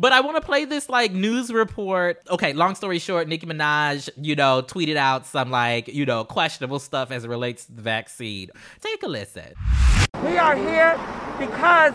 But 0.01 0.13
I 0.13 0.21
want 0.21 0.37
to 0.37 0.41
play 0.41 0.65
this 0.65 0.89
like 0.89 1.11
news 1.13 1.53
report. 1.53 2.23
Okay, 2.31 2.53
long 2.53 2.77
story 2.77 3.01
short, 3.01 3.27
Nicki 3.27 3.47
Minaj, 3.47 4.09
you 4.17 4.37
know, 4.37 4.63
tweeted 4.63 4.97
out 4.97 5.27
some 5.27 5.51
like, 5.51 5.89
you 5.89 6.07
know, 6.07 6.25
questionable 6.25 6.79
stuff 6.79 7.11
as 7.11 7.25
it 7.25 7.29
relates 7.29 7.65
to 7.65 7.73
the 7.73 7.83
vaccine. 7.83 8.51
Take 8.81 9.03
a 9.03 9.09
listen. 9.09 9.55
We 10.23 10.39
are 10.39 10.55
here 10.55 10.93
because 11.39 11.93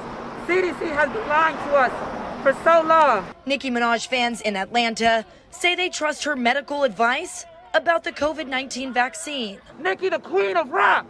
CDC 0.48 0.94
has 0.94 1.10
been 1.14 1.28
lying 1.30 1.56
to 1.56 1.76
us 1.76 2.44
for 2.44 2.54
so 2.66 2.82
long. 2.86 3.26
Nicki 3.46 3.72
Minaj 3.72 4.08
fans 4.08 4.42
in 4.42 4.58
Atlanta 4.58 5.26
say 5.52 5.74
they 5.74 5.88
trust 5.88 6.26
her 6.26 6.36
medical 6.36 6.84
advice 6.84 7.46
about 7.74 8.04
the 8.04 8.12
COVID 8.12 8.48
19 8.48 8.92
vaccine. 8.92 9.60
Nicki, 9.80 10.10
the 10.10 10.20
queen 10.20 10.58
of 10.58 10.72
rap. 10.72 11.08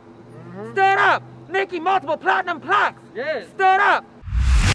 Stand 0.74 1.00
up. 1.00 1.24
Nicki, 1.50 1.80
multiple 1.80 2.18
platinum 2.18 2.62
plaques. 2.62 3.02
Yes. 3.16 3.48
Stand 3.56 3.82
up 3.82 4.06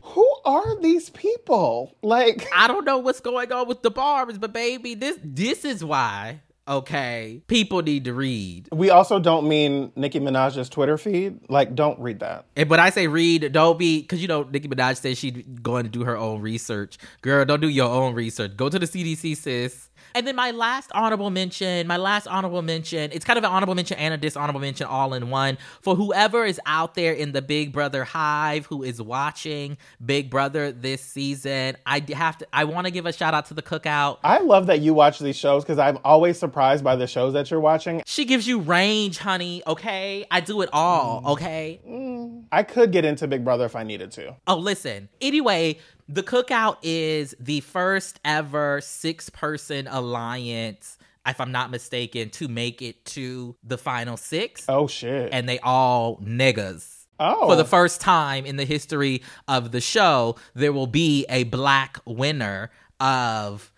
who 0.09 0.29
are 0.45 0.81
these 0.81 1.11
people? 1.11 1.97
Like 2.03 2.49
I 2.55 2.69
don't 2.69 2.85
know 2.85 2.99
what's 2.99 3.21
going 3.21 3.53
on 3.53 3.69
with 3.69 3.83
the 3.83 3.91
barbs, 3.91 4.39
but 4.39 4.53
baby, 4.53 4.95
this 4.95 5.19
this 5.23 5.65
is 5.65 5.85
why 5.85 6.41
okay, 6.69 7.43
people 7.47 7.83
need 7.83 8.05
to 8.05 8.13
read. 8.13 8.69
We 8.71 8.91
also 8.91 9.19
don't 9.19 9.49
mean 9.49 9.91
Nicki 9.97 10.21
Minaj's 10.21 10.69
Twitter 10.69 10.99
feed. 10.99 11.41
Like, 11.49 11.75
don't 11.75 11.99
read 11.99 12.21
that. 12.21 12.45
And 12.57 12.69
when 12.69 12.79
I 12.79 12.91
say 12.91 13.07
read, 13.07 13.53
don't 13.53 13.79
be 13.79 14.03
because 14.03 14.21
you 14.21 14.29
know 14.29 14.43
Nicki 14.43 14.69
Minaj 14.69 14.99
says 14.99 15.19
she's 15.19 15.43
going 15.63 15.85
to 15.85 15.91
do 15.91 16.05
her 16.05 16.17
own 16.17 16.41
research. 16.41 16.99
Girl, 17.23 17.45
don't 17.45 17.61
do 17.61 17.69
your 17.69 17.89
own 17.89 18.15
research. 18.15 18.57
Go 18.57 18.69
to 18.69 18.79
the 18.79 18.87
CDC, 18.87 19.37
sis. 19.37 19.88
And 20.15 20.27
then 20.27 20.37
my 20.37 20.51
last 20.51 20.91
honorable 20.93 21.31
mention, 21.31 21.87
my 21.87 21.97
last 21.97 22.27
honorable 22.27 22.63
mention, 22.63 23.11
it's 23.13 23.25
kind 23.25 23.39
of 23.39 23.45
an 23.45 23.51
honorable 23.51 23.75
mention 23.75 23.99
and 23.99 24.15
a 24.15 24.17
dishonorable 24.17 24.61
mention 24.61 24.87
all 24.87 25.15
in 25.15 25.31
one. 25.31 25.59
For 25.83 25.95
whoever 25.95 26.45
is 26.45 26.61
out 26.67 26.95
there 26.95 27.13
in 27.13 27.33
the 27.33 27.43
Big 27.43 27.73
Brother 27.73 28.05
hive 28.05 28.67
who 28.67 28.83
is 28.83 29.01
watching 29.01 29.77
Big 30.05 30.31
Brother 30.31 30.73
this 30.73 31.03
season, 31.03 31.77
I 31.87 32.05
have 32.13 32.39
to 32.39 32.47
I 32.53 32.65
want 32.65 32.87
to 32.87 32.91
give 32.91 33.07
a 33.07 33.13
shout 33.13 33.35
out 33.35 33.47
to 33.47 33.55
the 33.55 33.63
cookout. 33.63 34.19
I 34.25 34.39
love 34.39 34.67
that 34.67 34.81
you 34.81 34.95
watch 34.95 35.19
these 35.19 35.37
shows 35.37 35.65
because 35.65 35.79
I'm 35.79 35.99
always 36.05 36.39
surprised 36.39 36.83
by 36.85 36.97
the 36.97 37.07
shows 37.07 37.33
that 37.35 37.51
you're 37.51 37.61
watching. 37.61 38.03
She 38.07 38.25
gives 38.25 38.47
you 38.47 38.61
range, 38.61 39.19
honey, 39.19 39.63
okay? 39.67 40.27
I 40.31 40.41
do 40.41 40.63
it 40.63 40.71
all, 40.73 41.23
mm. 41.23 41.31
okay? 41.33 41.81
Mm. 41.87 42.45
I 42.51 42.63
could 42.63 42.93
get 42.93 43.05
into 43.05 43.27
Big 43.27 43.45
Brother 43.45 43.65
if 43.65 43.77
I 43.77 43.83
needed 43.83 44.11
to. 44.13 44.37
Oh, 44.47 44.57
listen. 44.57 45.09
Anyway, 45.21 45.79
the 46.09 46.23
Cookout 46.23 46.79
is 46.83 47.35
the 47.39 47.61
first 47.61 48.19
ever 48.25 48.81
six 48.81 49.29
person 49.29 49.87
alliance, 49.89 50.97
if 51.27 51.41
I'm 51.41 51.53
not 51.53 51.71
mistaken, 51.71 52.31
to 52.31 52.49
make 52.49 52.81
it 52.81 53.05
to 53.07 53.57
the 53.63 53.77
final 53.77 54.17
six. 54.17 54.65
Oh, 54.69 54.87
shit. 54.87 55.31
And 55.33 55.49
they 55.49 55.59
all 55.59 56.17
niggas. 56.19 56.95
Oh. 57.21 57.49
For 57.49 57.57
the 57.57 57.63
oh. 57.63 57.67
first 57.67 58.01
time 58.01 58.47
in 58.47 58.57
the 58.57 58.65
history 58.65 59.23
of 59.47 59.73
the 59.73 59.81
show, 59.81 60.37
there 60.55 60.73
will 60.73 60.87
be 60.87 61.27
a 61.29 61.45
black 61.45 61.99
winner 62.07 62.71
of 63.01 63.73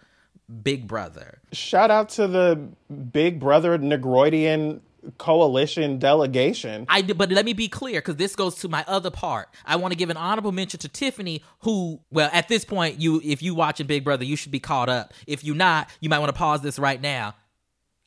Big 0.62 0.86
Brother. 0.86 1.40
Shout 1.52 1.90
out 1.90 2.10
to 2.10 2.28
the 2.28 2.68
Big 3.12 3.40
Brother 3.40 3.78
Negroidian 3.78 4.80
coalition 5.18 5.98
delegation. 5.98 6.86
I 6.88 7.02
but 7.02 7.30
let 7.30 7.44
me 7.44 7.52
be 7.52 7.68
clear 7.68 8.00
because 8.00 8.16
this 8.16 8.36
goes 8.36 8.56
to 8.56 8.68
my 8.68 8.84
other 8.86 9.10
part. 9.10 9.48
I 9.64 9.76
want 9.76 9.92
to 9.92 9.96
give 9.96 10.10
an 10.10 10.16
honorable 10.16 10.52
mention 10.52 10.80
to 10.80 10.88
Tiffany, 10.88 11.42
who, 11.60 12.00
well, 12.10 12.30
at 12.32 12.48
this 12.48 12.64
point, 12.64 13.00
you 13.00 13.20
if 13.24 13.42
you 13.42 13.54
watching 13.54 13.86
Big 13.86 14.04
Brother, 14.04 14.24
you 14.24 14.36
should 14.36 14.52
be 14.52 14.60
caught 14.60 14.88
up. 14.88 15.12
If 15.26 15.44
you 15.44 15.54
not, 15.54 15.88
you 16.00 16.08
might 16.08 16.18
want 16.18 16.30
to 16.30 16.38
pause 16.38 16.62
this 16.62 16.78
right 16.78 17.00
now. 17.00 17.34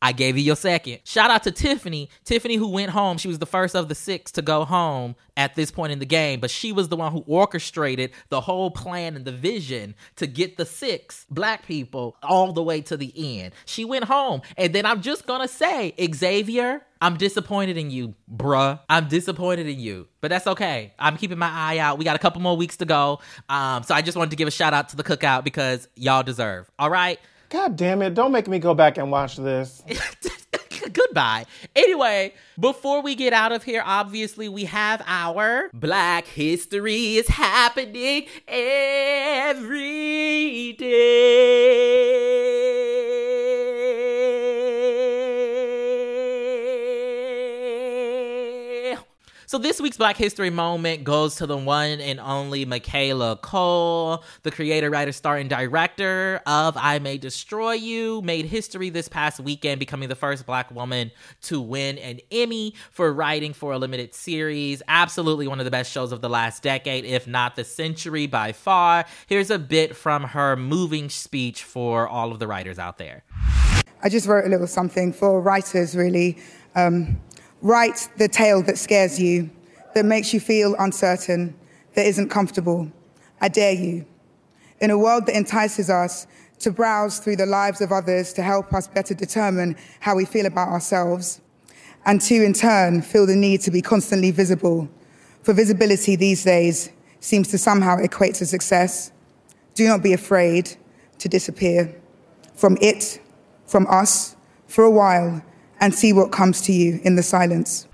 I 0.03 0.11
gave 0.11 0.37
you 0.37 0.43
your 0.43 0.57
second. 0.57 0.99
Shout 1.05 1.31
out 1.31 1.43
to 1.43 1.51
Tiffany. 1.51 2.09
Tiffany, 2.25 2.57
who 2.57 2.67
went 2.67 2.91
home. 2.91 3.17
She 3.17 3.29
was 3.29 3.39
the 3.39 3.45
first 3.45 3.73
of 3.73 3.87
the 3.87 3.95
six 3.95 4.33
to 4.33 4.41
go 4.41 4.65
home 4.65 5.15
at 5.37 5.55
this 5.55 5.71
point 5.71 5.93
in 5.93 5.99
the 5.99 6.05
game, 6.05 6.41
but 6.41 6.51
she 6.51 6.73
was 6.73 6.89
the 6.89 6.97
one 6.97 7.13
who 7.13 7.23
orchestrated 7.25 8.11
the 8.27 8.41
whole 8.41 8.69
plan 8.69 9.15
and 9.15 9.23
the 9.23 9.31
vision 9.31 9.95
to 10.17 10.27
get 10.27 10.57
the 10.57 10.65
six 10.65 11.25
black 11.29 11.65
people 11.65 12.17
all 12.21 12.51
the 12.51 12.61
way 12.61 12.81
to 12.81 12.97
the 12.97 13.13
end. 13.15 13.53
She 13.63 13.85
went 13.85 14.03
home. 14.03 14.41
And 14.57 14.75
then 14.75 14.85
I'm 14.85 15.01
just 15.01 15.25
going 15.25 15.39
to 15.39 15.47
say, 15.47 15.95
Xavier, 16.13 16.81
I'm 17.01 17.15
disappointed 17.15 17.77
in 17.77 17.89
you, 17.89 18.13
bruh. 18.29 18.81
I'm 18.89 19.07
disappointed 19.07 19.67
in 19.67 19.79
you, 19.79 20.09
but 20.19 20.27
that's 20.27 20.47
okay. 20.47 20.93
I'm 20.99 21.15
keeping 21.15 21.37
my 21.37 21.49
eye 21.49 21.77
out. 21.77 21.97
We 21.97 22.03
got 22.03 22.17
a 22.17 22.19
couple 22.19 22.41
more 22.41 22.57
weeks 22.57 22.75
to 22.77 22.85
go. 22.85 23.21
Um, 23.47 23.83
so 23.83 23.95
I 23.95 24.01
just 24.01 24.17
wanted 24.17 24.31
to 24.31 24.35
give 24.35 24.49
a 24.49 24.51
shout 24.51 24.73
out 24.73 24.89
to 24.89 24.97
the 24.97 25.03
cookout 25.03 25.45
because 25.45 25.87
y'all 25.95 26.23
deserve. 26.23 26.69
All 26.77 26.89
right. 26.89 27.19
God 27.53 27.75
damn 27.75 28.01
it. 28.01 28.15
Don't 28.15 28.31
make 28.31 28.47
me 28.47 28.57
go 28.57 28.73
back 28.73 28.97
and 28.97 29.11
watch 29.11 29.37
this. 29.37 29.83
Goodbye. 30.91 31.45
Anyway, 31.75 32.33
before 32.59 33.03
we 33.03 33.13
get 33.13 33.31
out 33.31 33.51
of 33.51 33.61
here, 33.61 33.83
obviously 33.85 34.49
we 34.49 34.65
have 34.65 35.03
our 35.05 35.69
Black 35.71 36.25
History 36.25 37.17
is 37.17 37.27
happening 37.27 38.25
every 38.47 39.53
day. 40.73 41.93
So 49.53 49.59
this 49.59 49.79
week's 49.79 49.97
Black 49.97 50.17
History 50.17 50.49
moment 50.49 51.03
goes 51.03 51.35
to 51.35 51.45
the 51.45 51.55
one 51.55 51.99
and 51.99 52.19
only 52.19 52.65
Michaela 52.65 53.37
Coel, 53.37 54.23
the 54.41 54.49
creator, 54.49 54.89
writer, 54.89 55.11
star, 55.11 55.37
and 55.37 55.47
director 55.47 56.41
of 56.47 56.75
I 56.75 56.97
May 56.97 57.19
Destroy 57.19 57.73
You, 57.73 58.23
made 58.23 58.47
history 58.47 58.89
this 58.89 59.07
past 59.07 59.39
weekend, 59.39 59.77
becoming 59.77 60.09
the 60.09 60.15
first 60.15 60.47
black 60.47 60.71
woman 60.71 61.11
to 61.43 61.61
win 61.61 61.99
an 61.99 62.19
Emmy 62.31 62.73
for 62.89 63.13
writing 63.13 63.53
for 63.53 63.73
a 63.73 63.77
limited 63.77 64.15
series. 64.15 64.81
Absolutely 64.87 65.47
one 65.47 65.59
of 65.59 65.65
the 65.65 65.71
best 65.71 65.91
shows 65.91 66.11
of 66.11 66.21
the 66.21 66.29
last 66.29 66.63
decade, 66.63 67.05
if 67.05 67.27
not 67.27 67.55
the 67.55 67.63
century 67.63 68.25
by 68.25 68.53
far. 68.53 69.05
Here's 69.27 69.51
a 69.51 69.59
bit 69.59 69.95
from 69.95 70.23
her 70.23 70.55
moving 70.55 71.09
speech 71.09 71.63
for 71.63 72.07
all 72.07 72.31
of 72.31 72.39
the 72.39 72.47
writers 72.47 72.79
out 72.79 72.97
there. 72.97 73.23
I 74.01 74.09
just 74.09 74.25
wrote 74.25 74.45
a 74.45 74.49
little 74.49 74.65
something 74.65 75.13
for 75.13 75.39
writers, 75.39 75.95
really. 75.95 76.39
Um, 76.73 77.21
write 77.63 78.09
the 78.17 78.27
tale 78.27 78.61
that 78.61 78.77
scares 78.77 79.19
you, 79.19 79.49
that 79.95 80.05
makes 80.05 80.33
you 80.33 80.39
feel 80.39 80.75
uncertain, 80.77 81.55
that 81.95 82.05
isn't 82.05 82.29
comfortable. 82.29 82.91
I 83.41 83.47
dare 83.47 83.73
you. 83.73 84.05
In 84.81 84.91
a 84.91 84.97
world 84.97 85.25
that 85.25 85.35
entices 85.35 85.89
us 85.89 86.27
to 86.59 86.71
browse 86.71 87.19
through 87.19 87.37
the 87.37 87.45
lives 87.45 87.79
of 87.81 87.91
others 87.91 88.33
to 88.33 88.43
help 88.43 88.73
us 88.73 88.87
better 88.87 89.13
determine 89.13 89.77
how 90.01 90.15
we 90.15 90.25
feel 90.25 90.45
about 90.45 90.67
ourselves, 90.67 91.39
and 92.05 92.19
to 92.21 92.43
in 92.43 92.53
turn 92.53 93.01
feel 93.01 93.25
the 93.25 93.35
need 93.35 93.61
to 93.61 93.71
be 93.71 93.81
constantly 93.81 94.31
visible. 94.31 94.89
For 95.41 95.53
visibility 95.53 96.17
these 96.17 96.43
days 96.43 96.89
seems 97.21 97.47
to 97.49 97.57
somehow 97.57 97.97
equate 97.97 98.35
to 98.35 98.45
success. 98.45 99.11
Do 99.73 99.87
not 99.87 100.03
be 100.03 100.11
afraid 100.11 100.75
to 101.19 101.29
disappear 101.29 101.95
from 102.55 102.77
it, 102.81 103.21
from 103.65 103.87
us, 103.89 104.35
for 104.67 104.83
a 104.83 104.91
while, 104.91 105.41
and 105.83 105.93
see 105.93 106.13
what 106.13 106.31
comes 106.31 106.61
to 106.61 106.71
you 106.71 107.01
in 107.03 107.17
the 107.17 107.23
silence. 107.23 107.89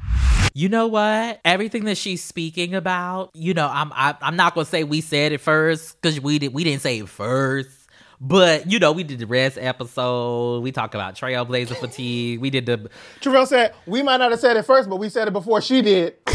You 0.53 0.69
know 0.69 0.85
what? 0.85 1.39
Everything 1.43 1.85
that 1.85 1.97
she's 1.97 2.23
speaking 2.23 2.75
about, 2.75 3.31
you 3.33 3.55
know, 3.55 3.67
I'm 3.67 3.91
I, 3.93 4.15
I'm 4.21 4.35
not 4.35 4.53
gonna 4.53 4.65
say 4.65 4.83
we 4.83 5.01
said 5.01 5.31
it 5.31 5.41
first 5.41 5.99
because 5.99 6.21
we 6.21 6.37
did 6.37 6.53
we 6.53 6.63
didn't 6.63 6.83
say 6.83 6.99
it 6.99 7.09
first. 7.09 7.71
But 8.21 8.69
you 8.69 8.77
know, 8.77 8.91
we 8.91 9.03
did 9.03 9.17
the 9.17 9.25
rest 9.25 9.57
episode. 9.59 10.61
We 10.61 10.71
talked 10.71 10.93
about 10.93 11.15
trailblazer 11.15 11.77
fatigue. 11.77 12.39
We 12.41 12.51
did 12.51 12.67
the 12.67 12.91
Tre'vell 13.21 13.47
said, 13.47 13.73
We 13.87 14.03
might 14.03 14.17
not 14.17 14.29
have 14.29 14.39
said 14.39 14.55
it 14.55 14.63
first, 14.63 14.87
but 14.87 14.97
we 14.97 15.09
said 15.09 15.27
it 15.27 15.31
before 15.31 15.59
she 15.59 15.81
did. 15.81 16.15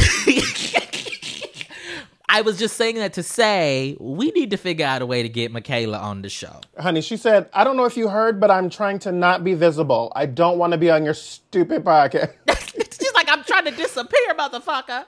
I 2.28 2.40
was 2.40 2.58
just 2.58 2.76
saying 2.76 2.96
that 2.96 3.12
to 3.14 3.22
say 3.22 3.96
we 4.00 4.30
need 4.30 4.50
to 4.50 4.56
figure 4.56 4.86
out 4.86 5.02
a 5.02 5.06
way 5.06 5.22
to 5.22 5.28
get 5.28 5.52
Michaela 5.52 5.98
on 5.98 6.22
the 6.22 6.28
show. 6.28 6.60
Honey, 6.78 7.00
she 7.00 7.16
said, 7.16 7.48
I 7.52 7.64
don't 7.64 7.76
know 7.76 7.84
if 7.84 7.96
you 7.96 8.08
heard, 8.08 8.40
but 8.40 8.50
I'm 8.50 8.70
trying 8.70 8.98
to 9.00 9.12
not 9.12 9.44
be 9.44 9.54
visible. 9.54 10.12
I 10.16 10.26
don't 10.26 10.58
want 10.58 10.72
to 10.72 10.78
be 10.78 10.90
on 10.90 11.04
your 11.04 11.14
stupid 11.14 11.84
podcast. 11.84 12.32
She's 12.98 13.12
like, 13.14 13.28
I'm 13.30 13.44
trying 13.44 13.66
to 13.66 13.70
disappear, 13.70 14.34
motherfucker. 14.38 15.04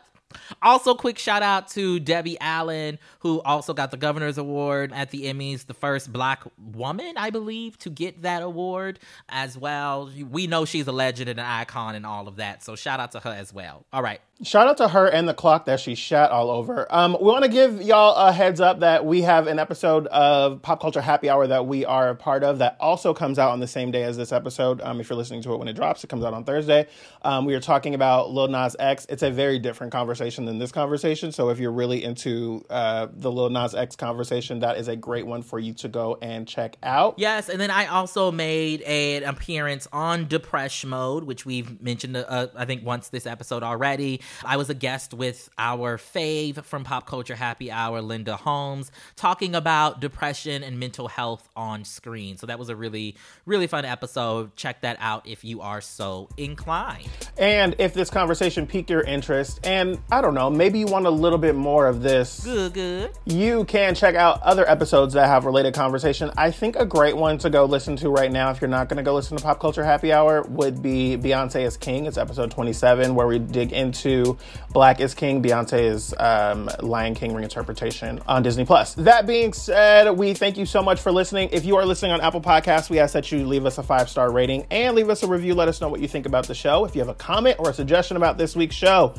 Also, 0.62 0.94
quick 0.94 1.18
shout 1.18 1.42
out 1.42 1.68
to 1.68 2.00
Debbie 2.00 2.36
Allen, 2.40 2.98
who 3.20 3.40
also 3.42 3.74
got 3.74 3.90
the 3.90 3.96
Governor's 3.96 4.38
Award 4.38 4.92
at 4.92 5.10
the 5.10 5.24
Emmys, 5.24 5.66
the 5.66 5.74
first 5.74 6.12
black 6.12 6.44
woman, 6.58 7.14
I 7.16 7.30
believe, 7.30 7.78
to 7.78 7.90
get 7.90 8.22
that 8.22 8.42
award 8.42 8.98
as 9.28 9.56
well. 9.56 10.10
We 10.30 10.46
know 10.46 10.64
she's 10.64 10.86
a 10.86 10.92
legend 10.92 11.28
and 11.28 11.40
an 11.40 11.46
icon 11.46 11.94
and 11.94 12.06
all 12.06 12.28
of 12.28 12.36
that. 12.36 12.62
So, 12.62 12.76
shout 12.76 13.00
out 13.00 13.12
to 13.12 13.20
her 13.20 13.30
as 13.30 13.52
well. 13.52 13.84
All 13.92 14.02
right. 14.02 14.20
Shout 14.42 14.68
out 14.68 14.76
to 14.76 14.88
her 14.88 15.06
and 15.06 15.26
the 15.26 15.32
clock 15.32 15.64
that 15.64 15.80
she 15.80 15.94
shat 15.94 16.30
all 16.30 16.50
over. 16.50 16.86
Um, 16.90 17.16
we 17.18 17.26
want 17.26 17.44
to 17.44 17.50
give 17.50 17.80
y'all 17.80 18.14
a 18.14 18.30
heads 18.30 18.60
up 18.60 18.80
that 18.80 19.06
we 19.06 19.22
have 19.22 19.46
an 19.46 19.58
episode 19.58 20.06
of 20.08 20.60
Pop 20.60 20.78
Culture 20.78 21.00
Happy 21.00 21.30
Hour 21.30 21.46
that 21.46 21.66
we 21.66 21.86
are 21.86 22.10
a 22.10 22.14
part 22.14 22.44
of 22.44 22.58
that 22.58 22.76
also 22.78 23.14
comes 23.14 23.38
out 23.38 23.52
on 23.52 23.60
the 23.60 23.66
same 23.66 23.90
day 23.90 24.02
as 24.02 24.18
this 24.18 24.32
episode. 24.32 24.82
Um, 24.82 25.00
if 25.00 25.08
you're 25.08 25.16
listening 25.16 25.40
to 25.40 25.54
it 25.54 25.56
when 25.56 25.68
it 25.68 25.72
drops, 25.72 26.04
it 26.04 26.08
comes 26.08 26.22
out 26.22 26.34
on 26.34 26.44
Thursday. 26.44 26.86
Um, 27.22 27.46
we 27.46 27.54
are 27.54 27.60
talking 27.60 27.94
about 27.94 28.30
Lil 28.30 28.48
Nas 28.48 28.76
X. 28.78 29.06
It's 29.08 29.22
a 29.22 29.30
very 29.30 29.58
different 29.58 29.90
conversation 29.90 30.25
than 30.34 30.58
this 30.58 30.72
conversation. 30.72 31.32
So 31.32 31.50
if 31.50 31.58
you're 31.58 31.72
really 31.72 32.02
into 32.02 32.64
uh, 32.68 33.06
the 33.12 33.30
Lil 33.30 33.50
Nas 33.50 33.74
X 33.74 33.96
conversation, 33.96 34.60
that 34.60 34.76
is 34.76 34.88
a 34.88 34.96
great 34.96 35.26
one 35.26 35.42
for 35.42 35.58
you 35.58 35.72
to 35.74 35.88
go 35.88 36.18
and 36.20 36.46
check 36.46 36.76
out. 36.82 37.14
Yes, 37.18 37.48
and 37.48 37.60
then 37.60 37.70
I 37.70 37.86
also 37.86 38.32
made 38.32 38.82
an 38.82 39.22
appearance 39.22 39.86
on 39.92 40.26
Depression 40.26 40.90
Mode, 40.90 41.24
which 41.24 41.46
we've 41.46 41.80
mentioned, 41.80 42.16
uh, 42.16 42.48
I 42.56 42.64
think, 42.64 42.84
once 42.84 43.08
this 43.08 43.26
episode 43.26 43.62
already. 43.62 44.20
I 44.44 44.56
was 44.56 44.70
a 44.70 44.74
guest 44.74 45.14
with 45.14 45.48
our 45.58 45.98
fave 45.98 46.64
from 46.64 46.84
Pop 46.84 47.06
Culture 47.06 47.34
Happy 47.34 47.70
Hour, 47.70 48.02
Linda 48.02 48.36
Holmes, 48.36 48.90
talking 49.14 49.54
about 49.54 50.00
depression 50.00 50.62
and 50.62 50.78
mental 50.80 51.08
health 51.08 51.48
on 51.56 51.84
screen. 51.84 52.36
So 52.36 52.46
that 52.46 52.58
was 52.58 52.68
a 52.68 52.76
really, 52.76 53.16
really 53.44 53.66
fun 53.66 53.84
episode. 53.84 54.56
Check 54.56 54.80
that 54.82 54.96
out 55.00 55.26
if 55.28 55.44
you 55.44 55.60
are 55.60 55.80
so 55.80 56.28
inclined. 56.36 57.08
And 57.38 57.74
if 57.78 57.94
this 57.94 58.10
conversation 58.10 58.66
piqued 58.66 58.90
your 58.90 59.02
interest, 59.02 59.60
and 59.64 59.98
I 60.08 60.20
don't 60.20 60.34
know, 60.34 60.48
maybe 60.48 60.78
you 60.78 60.86
want 60.86 61.04
a 61.06 61.10
little 61.10 61.38
bit 61.38 61.56
more 61.56 61.88
of 61.88 62.00
this. 62.00 62.44
Good, 62.44 62.74
good. 62.74 63.10
You 63.24 63.64
can 63.64 63.96
check 63.96 64.14
out 64.14 64.40
other 64.42 64.68
episodes 64.68 65.14
that 65.14 65.26
have 65.26 65.44
related 65.44 65.74
conversation. 65.74 66.30
I 66.36 66.52
think 66.52 66.76
a 66.76 66.86
great 66.86 67.16
one 67.16 67.38
to 67.38 67.50
go 67.50 67.64
listen 67.64 67.96
to 67.96 68.08
right 68.10 68.30
now, 68.30 68.50
if 68.50 68.60
you're 68.60 68.70
not 68.70 68.88
going 68.88 68.98
to 68.98 69.02
go 69.02 69.16
listen 69.16 69.36
to 69.36 69.42
Pop 69.42 69.58
Culture 69.58 69.82
Happy 69.82 70.12
Hour, 70.12 70.42
would 70.42 70.80
be 70.80 71.16
Beyonce 71.16 71.66
is 71.66 71.76
King. 71.76 72.06
It's 72.06 72.18
episode 72.18 72.52
27, 72.52 73.16
where 73.16 73.26
we 73.26 73.40
dig 73.40 73.72
into 73.72 74.38
Black 74.70 75.00
is 75.00 75.12
King, 75.12 75.42
Beyonce's 75.42 76.14
um, 76.20 76.70
Lion 76.80 77.16
King 77.16 77.32
reinterpretation 77.32 78.22
on 78.28 78.44
Disney 78.44 78.64
Plus. 78.64 78.94
That 78.94 79.26
being 79.26 79.52
said, 79.52 80.08
we 80.12 80.34
thank 80.34 80.56
you 80.56 80.66
so 80.66 80.82
much 80.82 81.00
for 81.00 81.10
listening. 81.10 81.48
If 81.50 81.64
you 81.64 81.74
are 81.78 81.84
listening 81.84 82.12
on 82.12 82.20
Apple 82.20 82.40
Podcasts, 82.40 82.88
we 82.88 83.00
ask 83.00 83.12
that 83.14 83.32
you 83.32 83.44
leave 83.44 83.66
us 83.66 83.78
a 83.78 83.82
five 83.82 84.08
star 84.08 84.30
rating 84.30 84.68
and 84.70 84.94
leave 84.94 85.10
us 85.10 85.24
a 85.24 85.26
review. 85.26 85.56
Let 85.56 85.66
us 85.66 85.80
know 85.80 85.88
what 85.88 85.98
you 85.98 86.06
think 86.06 86.26
about 86.26 86.46
the 86.46 86.54
show. 86.54 86.84
If 86.84 86.94
you 86.94 87.00
have 87.00 87.08
a 87.08 87.14
comment 87.14 87.56
or 87.58 87.70
a 87.70 87.74
suggestion 87.74 88.16
about 88.16 88.38
this 88.38 88.54
week's 88.54 88.76
show, 88.76 89.12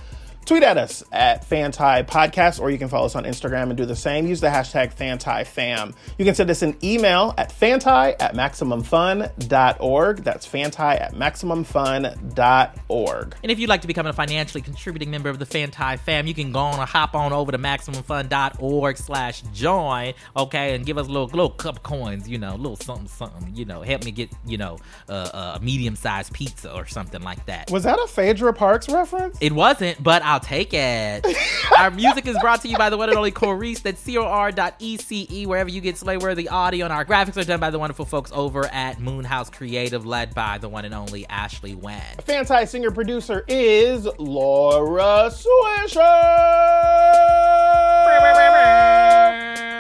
tweet 0.48 0.64
at 0.64 0.78
us 0.78 1.04
at 1.12 1.44
Fanti 1.44 2.04
Podcast, 2.04 2.62
or 2.62 2.72
you 2.72 2.78
can 2.78 2.88
follow 2.88 3.06
us 3.06 3.16
on 3.16 3.26
Instagram 3.26 3.64
and 3.64 3.76
do 3.76 3.86
the 3.86 3.96
same. 3.96 4.28
Use 4.28 4.40
the 4.40 4.48
hashtag 4.48 4.96
FantiFam. 4.96 5.94
You 6.18 6.26
can 6.26 6.36
send 6.36 6.50
us 6.50 6.62
an 6.62 6.78
email 6.82 7.34
at 7.38 7.52
fanti 7.52 7.90
at 7.90 8.34
MaximumFun.org. 8.34 10.24
That's 10.24 10.46
fanti 10.46 10.82
at 10.82 11.14
MaximumFun.org. 11.14 13.36
And 13.44 13.52
if 13.52 13.60
you'd 13.60 13.70
like 13.70 13.82
to 13.82 13.88
become 13.88 14.08
a 14.08 14.14
financially 14.14 14.62
contributing 14.62 15.12
member 15.12 15.30
of 15.30 15.38
the 15.38 15.46
Fanti 15.46 15.98
fam, 15.98 16.28
you 16.28 16.34
can 16.34 16.54
go 16.54 16.60
on 16.60 16.80
and 16.80 16.90
hop 16.90 17.14
on 17.14 17.34
over 17.34 17.52
to 17.52 17.58
MaximumFun.org 17.58 18.98
slash 18.98 19.42
join, 19.54 20.14
okay, 20.36 20.76
and 20.76 20.86
give 20.86 20.98
us 20.98 21.08
a 21.08 21.12
little, 21.12 21.28
little 21.28 21.50
cup 21.50 21.78
of 21.78 21.84
coins, 21.84 22.30
you 22.30 22.38
know, 22.38 22.56
a 22.56 22.56
little 22.56 22.78
something, 22.78 23.08
something, 23.08 23.54
you 23.54 23.66
know, 23.66 23.82
help 23.82 24.06
me 24.06 24.12
get, 24.12 24.30
you 24.46 24.58
know, 24.58 24.78
uh, 25.10 25.58
a 25.60 25.62
medium-sized 25.62 26.32
pizza 26.34 26.74
or 26.74 26.86
something 26.86 27.22
like 27.22 27.46
that. 27.48 27.70
Was 27.70 27.84
that 27.84 28.00
a 28.00 28.08
Phaedra 28.08 28.54
Parks 28.54 28.88
reference? 28.88 29.38
It 29.42 29.52
wasn't, 29.52 30.02
but 30.02 30.22
I'll 30.38 30.44
take 30.44 30.72
it. 30.72 31.26
Our 31.80 31.90
music 31.90 32.28
is 32.28 32.38
brought 32.38 32.62
to 32.62 32.68
you 32.68 32.78
by 32.78 32.92
the 32.92 32.98
one 32.98 33.10
and 33.10 33.18
only 33.18 33.32
Corece. 33.32 33.82
That's 33.82 34.00
C-O-R.E-C-E, 34.02 35.48
wherever 35.48 35.68
you 35.68 35.82
get 35.82 35.98
slay 35.98 36.18
Slayworthy 36.18 36.48
audio. 36.48 36.86
And 36.86 36.94
our 36.94 37.04
graphics 37.04 37.38
are 37.38 37.44
done 37.44 37.60
by 37.60 37.72
the 37.72 37.80
wonderful 37.80 38.06
folks 38.06 38.32
over 38.32 38.68
at 38.68 39.00
Moonhouse 39.00 39.50
Creative, 39.50 40.06
led 40.06 40.36
by 40.36 40.60
the 40.60 40.70
one 40.70 40.86
and 40.86 40.94
only 40.94 41.26
Ashley 41.26 41.74
Wen. 41.74 42.04
Fanti 42.24 42.68
singer 42.68 42.92
producer 42.92 43.44
is 43.48 44.08
Laura 44.20 45.32
Swisher. 45.32 45.98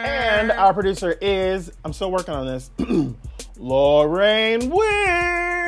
and 0.05 0.51
our 0.53 0.73
producer 0.73 1.15
is, 1.21 1.71
I'm 1.85 1.93
still 1.93 2.11
working 2.11 2.33
on 2.33 2.47
this, 2.47 2.71
Lorraine 3.57 4.71
Wynn. 4.71 5.67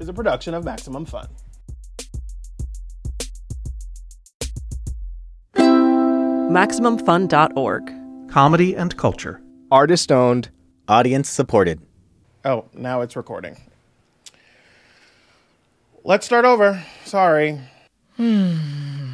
Is 0.00 0.08
a 0.08 0.12
production 0.12 0.54
of 0.54 0.64
Maximum 0.64 1.04
Fun. 1.04 1.28
MaximumFun.org. 6.48 8.30
Comedy 8.30 8.74
and 8.74 8.96
culture. 8.96 9.42
Artist 9.70 10.10
owned, 10.10 10.50
audience 10.88 11.28
supported. 11.28 11.80
Oh, 12.44 12.64
now 12.72 13.02
it's 13.02 13.16
recording. 13.16 13.56
Let's 16.04 16.24
start 16.24 16.44
over. 16.46 16.82
Sorry. 17.04 17.60
Hmm. 18.16 19.07